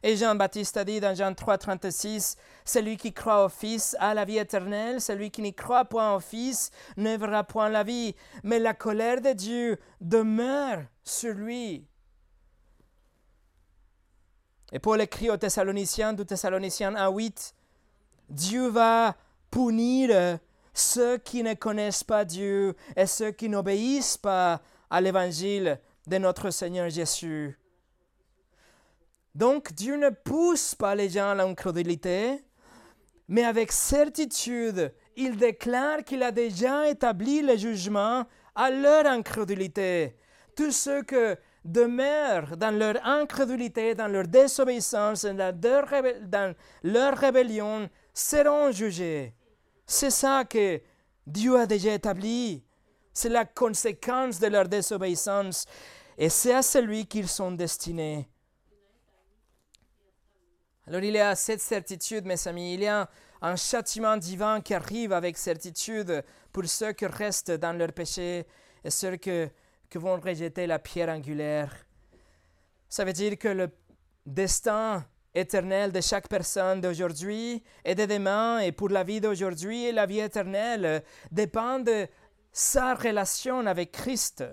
Et 0.03 0.17
Jean-Baptiste 0.17 0.77
a 0.77 0.85
dit 0.85 0.99
dans 0.99 1.15
Jean 1.15 1.33
3, 1.33 1.59
36, 1.59 2.37
Celui 2.65 2.97
qui 2.97 3.13
croit 3.13 3.45
au 3.45 3.49
Fils 3.49 3.97
a 4.01 4.15
la 4.15 4.25
vie 4.25 4.39
éternelle, 4.39 5.01
celui 5.01 5.31
qui 5.31 5.41
n'y 5.41 5.55
croit 5.55 5.85
point 5.85 6.15
au 6.15 6.21
Fils 6.21 6.73
ne 6.97 7.17
verra 7.17 7.45
point 7.45 7.69
la 7.69 7.85
vie, 7.85 8.17
mais 8.43 8.59
la 8.59 8.75
colère 8.75 9.21
de 9.21 9.33
Dieu 9.33 9.79
demeure 10.01 10.83
sur 11.05 11.35
lui. 11.35 11.87
Et 14.73 14.81
Paul 14.81 15.01
écrit 15.01 15.31
aux 15.31 15.37
Thessaloniciens, 15.37 16.13
du 16.13 16.27
Thessaloniciens 16.27 16.97
1, 16.97 17.11
8, 17.11 17.55
Dieu 18.29 18.69
va 18.69 19.17
punir 19.51 20.39
ceux 20.75 21.19
qui 21.19 21.43
ne 21.43 21.55
connaissent 21.55 22.05
pas 22.05 22.25
Dieu 22.25 22.75
et 22.97 23.07
ceux 23.07 23.31
qui 23.31 23.49
n'obéissent 23.49 24.19
pas 24.19 24.61
à 24.91 25.01
l'évangile 25.01 25.81
de 26.07 26.19
notre 26.19 26.51
Seigneur 26.51 26.89
Jésus. 26.91 27.59
Donc 29.35 29.73
Dieu 29.73 29.97
ne 29.97 30.11
pousse 30.11 30.75
pas 30.75 30.95
les 30.95 31.11
gens 31.11 31.31
à 31.31 31.35
l'incrédulité, 31.35 32.43
mais 33.29 33.45
avec 33.45 33.73
certitude, 33.73 34.93
il 35.17 35.37
déclare 35.37 36.05
qu'il 36.05 36.23
a 36.23 36.31
déjà 36.31 36.89
établi 36.89 37.43
le 37.43 37.57
jugement 37.57 38.25
à 38.55 38.71
leur 38.71 39.07
incrédulité. 39.07 40.17
Tous 40.57 40.73
ceux 40.73 41.03
qui 41.03 41.15
demeurent 41.67 42.57
dans 42.57 42.77
leur 42.77 43.05
incrédulité, 43.05 43.95
dans 43.95 44.09
leur 44.09 44.27
désobéissance, 44.27 45.25
dans 45.25 46.55
leur 46.83 47.19
rébellion, 47.19 47.89
seront 48.15 48.71
jugés. 48.71 49.35
C'est 49.87 50.11
ça 50.11 50.45
que 50.45 50.81
Dieu 51.27 51.59
a 51.59 51.67
déjà 51.67 51.95
établi. 51.95 52.63
C'est 53.13 53.29
la 53.29 53.45
conséquence 53.45 54.39
de 54.39 54.47
leur 54.47 54.69
désobéissance. 54.69 55.67
Et 56.19 56.29
c'est 56.29 56.55
à 56.55 56.63
celui 56.63 57.07
qu'ils 57.07 57.29
sont 57.29 57.53
destinés. 57.53 58.29
Alors 60.87 61.03
il 61.03 61.15
y 61.15 61.19
a 61.19 61.35
cette 61.35 61.61
certitude, 61.61 62.25
mes 62.25 62.47
amis, 62.47 62.75
il 62.75 62.81
y 62.83 62.87
a 62.87 63.09
un 63.43 63.57
châtiment 63.57 64.17
divin 64.17 64.61
qui 64.61 64.73
arrive 64.73 65.13
avec 65.13 65.37
certitude 65.37 66.25
pour 66.53 66.65
ceux 66.67 66.93
qui 66.93 67.07
restent 67.07 67.51
dans 67.51 67.77
leur 67.77 67.93
péché 67.93 68.47
et 68.85 68.91
ceux 68.91 69.17
qui, 69.17 69.47
qui 69.91 69.99
vont 69.99 70.19
rejeter 70.21 70.67
la 70.67 70.79
pierre 70.79 71.09
angulaire. 71.09 71.73
Ça 72.89 73.05
veut 73.05 73.13
dire 73.13 73.39
que 73.39 73.49
le 73.49 73.71
destin 74.25 75.05
éternel 75.35 75.93
de 75.93 76.01
chaque 76.01 76.29
personne 76.29 76.81
d'aujourd'hui 76.81 77.63
et 77.85 77.95
de 77.95 78.07
demain 78.07 78.61
et 78.61 78.73
pour 78.73 78.89
la 78.89 79.05
vie 79.05 79.21
d'aujourd'hui 79.21 79.85
et 79.85 79.93
la 79.93 80.07
vie 80.07 80.21
éternelle 80.21 81.03
dépend 81.31 81.79
de 81.79 82.07
sa 82.53 82.95
relation 82.95 83.67
avec 83.67 83.93
Christ. 83.93 84.45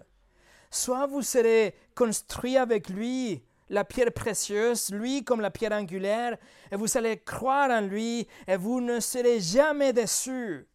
Soit 0.69 1.07
vous 1.07 1.21
serez 1.21 1.75
construit 1.95 2.57
avec 2.57 2.89
lui 2.89 3.43
la 3.69 3.85
pierre 3.85 4.11
précieuse, 4.11 4.89
lui 4.91 5.23
comme 5.23 5.41
la 5.41 5.51
pierre 5.51 5.71
angulaire, 5.71 6.37
et 6.71 6.75
vous 6.75 6.97
allez 6.97 7.17
croire 7.19 7.69
en 7.71 7.81
lui, 7.81 8.27
et 8.47 8.57
vous 8.57 8.81
ne 8.81 8.99
serez 8.99 9.39
jamais 9.39 9.93
déçus. 9.93 10.67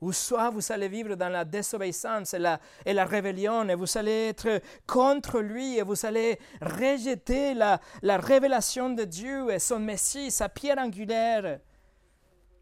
Ou 0.00 0.12
soit 0.12 0.50
vous 0.50 0.72
allez 0.72 0.88
vivre 0.88 1.14
dans 1.14 1.28
la 1.28 1.44
désobéissance 1.44 2.34
et 2.34 2.38
la, 2.38 3.04
rébellion, 3.04 3.68
et 3.68 3.74
vous 3.74 3.98
allez 3.98 4.28
être 4.28 4.62
contre 4.86 5.40
lui, 5.40 5.78
et 5.78 5.82
vous 5.82 6.06
allez 6.06 6.38
rejeter 6.60 7.54
la, 7.54 7.80
la 8.02 8.16
révélation 8.16 8.90
de 8.90 9.04
Dieu 9.04 9.50
et 9.50 9.58
son 9.58 9.78
Messie, 9.78 10.30
sa 10.30 10.48
pierre 10.48 10.78
angulaire. 10.78 11.60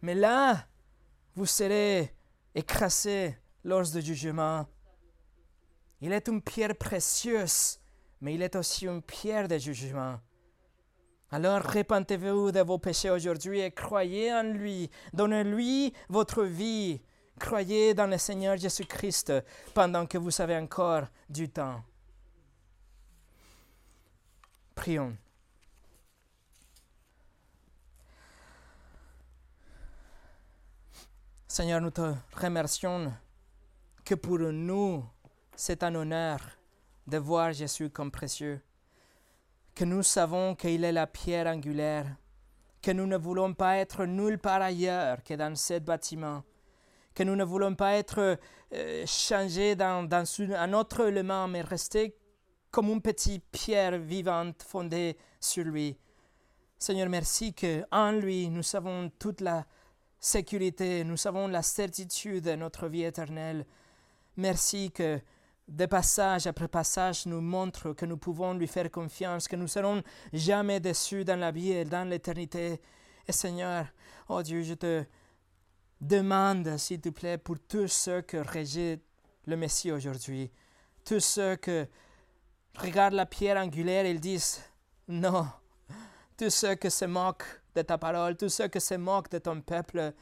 Mais 0.03 0.15
là, 0.15 0.67
vous 1.35 1.47
serez 1.47 2.13
écrasé 2.55 3.37
lors 3.63 3.89
du 3.89 4.03
jugement. 4.03 4.67
Il 6.01 6.13
est 6.13 6.29
une 6.29 6.43
pierre 6.43 6.77
précieuse 6.77 7.79
mais 8.21 8.35
il 8.35 8.43
est 8.43 8.57
aussi 8.57 8.87
une 8.87 9.03
pierre 9.03 9.49
de 9.49 9.59
jugement. 9.59 10.19
Alors 11.31 11.61
répentez-vous 11.61 12.53
de 12.53 12.61
vos 12.61 12.79
péchés 12.79 13.11
aujourd'hui 13.11 13.61
et 13.61 13.71
croyez 13.71 14.33
en 14.33 14.43
lui. 14.43 14.91
Donnez-lui 15.13 15.93
votre 16.09 16.43
vie. 16.45 17.01
Croyez 17.39 17.95
dans 17.95 18.07
le 18.07 18.19
Seigneur 18.19 18.57
Jésus-Christ 18.57 19.33
pendant 19.75 20.07
que 20.07 20.19
vous 20.19 20.41
avez 20.41 20.57
encore 20.57 21.07
du 21.29 21.49
temps. 21.49 21.83
Prions. 24.75 25.17
Seigneur, 31.47 31.81
nous 31.81 31.91
te 31.91 32.15
remercions 32.35 33.13
que 34.05 34.15
pour 34.15 34.39
nous, 34.39 35.05
c'est 35.57 35.83
un 35.83 35.95
honneur 35.95 36.39
de 37.07 37.19
voir 37.19 37.53
Jésus 37.53 37.91
comme 37.91 38.11
précieux, 38.11 38.61
que 39.75 39.85
nous 39.85 40.03
savons 40.03 40.55
qu'il 40.55 40.85
est 40.85 40.93
la 40.93 41.07
pierre 41.07 41.47
angulaire, 41.47 42.17
que 42.81 42.91
nous 42.91 43.07
ne 43.07 43.17
voulons 43.17 43.55
pas 43.55 43.77
être 43.79 44.05
nulle 44.05 44.39
part 44.39 44.63
ailleurs 44.63 45.23
que 45.25 45.35
dans 45.35 45.57
ce 45.57 45.79
bâtiment, 45.79 46.45
que 47.19 47.25
nous 47.25 47.35
ne 47.35 47.43
voulons 47.43 47.75
pas 47.75 47.95
être 47.95 48.39
euh, 48.73 49.05
changés 49.05 49.75
dans, 49.75 50.05
dans 50.05 50.25
un 50.55 50.73
autre 50.73 51.09
élément, 51.09 51.49
mais 51.49 51.63
rester 51.63 52.15
comme 52.71 52.91
une 52.91 53.03
petite 53.03 53.45
pierre 53.51 53.99
vivante 53.99 54.63
fondée 54.63 55.17
sur 55.41 55.65
lui. 55.65 55.99
Seigneur, 56.79 57.09
merci 57.09 57.53
que 57.53 57.83
en 57.91 58.13
lui 58.13 58.49
nous 58.49 58.63
savons 58.63 59.11
toute 59.19 59.41
la 59.41 59.67
sécurité, 60.21 61.03
nous 61.03 61.17
savons 61.17 61.49
la 61.49 61.63
certitude 61.63 62.45
de 62.45 62.55
notre 62.55 62.87
vie 62.87 63.03
éternelle. 63.03 63.67
Merci 64.37 64.93
que 64.93 65.21
de 65.67 65.87
passage 65.87 66.47
après 66.47 66.69
passage 66.69 67.27
nous 67.27 67.41
montre 67.41 67.95
que 67.95 68.07
nous 68.07 68.17
pouvons 68.17 68.55
lui 68.55 68.69
faire 68.69 68.93
confiance, 68.93 69.49
que 69.49 69.57
nous 69.57 69.67
serons 69.67 70.05
jamais 70.33 70.79
déçus 70.79 71.25
dans 71.25 71.41
la 71.41 71.51
vie 71.51 71.73
et 71.73 71.85
dans 71.85 72.09
l'éternité. 72.09 72.81
Et 73.27 73.33
Seigneur, 73.33 73.87
oh 74.29 74.41
Dieu, 74.41 74.63
je 74.63 74.75
te 74.75 75.05
demande, 76.01 76.77
s'il 76.77 77.01
te 77.01 77.09
plaît, 77.09 77.39
pour 77.39 77.57
tous 77.59 77.89
ceux 77.89 78.23
qui 78.23 78.39
rejettent 78.39 79.05
le 79.47 79.57
Messie 79.57 79.91
aujourd'hui, 79.91 80.51
tous 81.05 81.21
ceux 81.21 81.57
qui 81.57 81.85
regardent 82.79 83.15
la 83.15 83.27
pierre 83.27 83.57
angulaire 83.57 84.05
et 84.07 84.11
ils 84.11 84.21
disent 84.21 84.61
non, 85.09 85.47
tous 86.37 86.51
ceux 86.51 86.75
qui 86.75 86.91
se 86.91 87.05
moquent 87.05 87.61
de 87.75 87.83
ta 87.83 87.99
parole, 87.99 88.37
tous 88.37 88.49
ceux 88.49 88.69
qui 88.69 88.81
se 88.81 88.95
moquent 88.95 89.31
de 89.31 89.39
ton 89.39 89.61
peuple. 89.61 90.13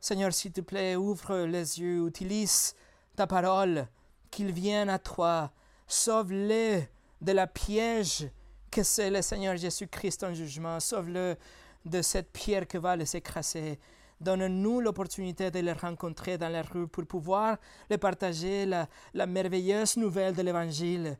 Seigneur, 0.00 0.32
s'il 0.32 0.52
te 0.52 0.60
plaît, 0.60 0.96
ouvre 0.96 1.44
les 1.44 1.80
yeux, 1.80 2.06
utilise 2.06 2.74
ta 3.16 3.26
parole, 3.26 3.86
qu'ils 4.30 4.52
viennent 4.52 4.90
à 4.90 4.98
toi. 4.98 5.52
Sauve-les 5.86 6.88
de 7.20 7.32
la 7.32 7.46
piège 7.46 8.28
que 8.70 8.82
c'est 8.82 9.10
le 9.10 9.22
Seigneur 9.22 9.56
Jésus-Christ 9.56 10.24
en 10.24 10.34
jugement. 10.34 10.80
Sauve-le 10.80 11.36
de 11.84 12.02
cette 12.02 12.32
pierre 12.32 12.66
qui 12.66 12.78
va 12.78 12.96
les 12.96 13.14
écraser. 13.16 13.78
Donne-nous 14.24 14.80
l'opportunité 14.80 15.50
de 15.50 15.58
les 15.58 15.72
rencontrer 15.72 16.38
dans 16.38 16.48
la 16.48 16.62
rue 16.62 16.88
pour 16.88 17.04
pouvoir 17.04 17.58
les 17.90 17.98
partager 17.98 18.64
la, 18.64 19.26
merveilleuse 19.26 19.98
nouvelle 19.98 20.34
de 20.34 20.40
l'Évangile. 20.40 21.18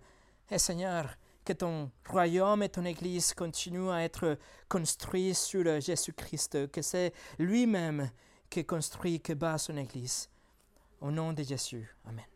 Et 0.51 0.59
Seigneur, 0.59 1.15
que 1.45 1.53
ton 1.53 1.91
royaume 2.09 2.63
et 2.63 2.71
ton 2.71 2.87
Église 2.87 3.35
continuent 3.35 3.91
à 3.91 4.03
être 4.03 4.39
construits 4.71 5.35
sur 5.35 5.81
Jésus-Christ, 5.83 6.71
que 6.73 6.81
c'est 6.81 7.13
lui-même 7.39 8.11
qui 8.49 8.65
construit, 8.65 9.21
qui 9.21 9.35
bat 9.35 9.59
son 9.59 9.77
Église. 9.77 10.31
Au 11.03 11.11
nom 11.11 11.35
de 11.35 11.43
Jésus. 11.43 11.87
Amen. 12.07 12.34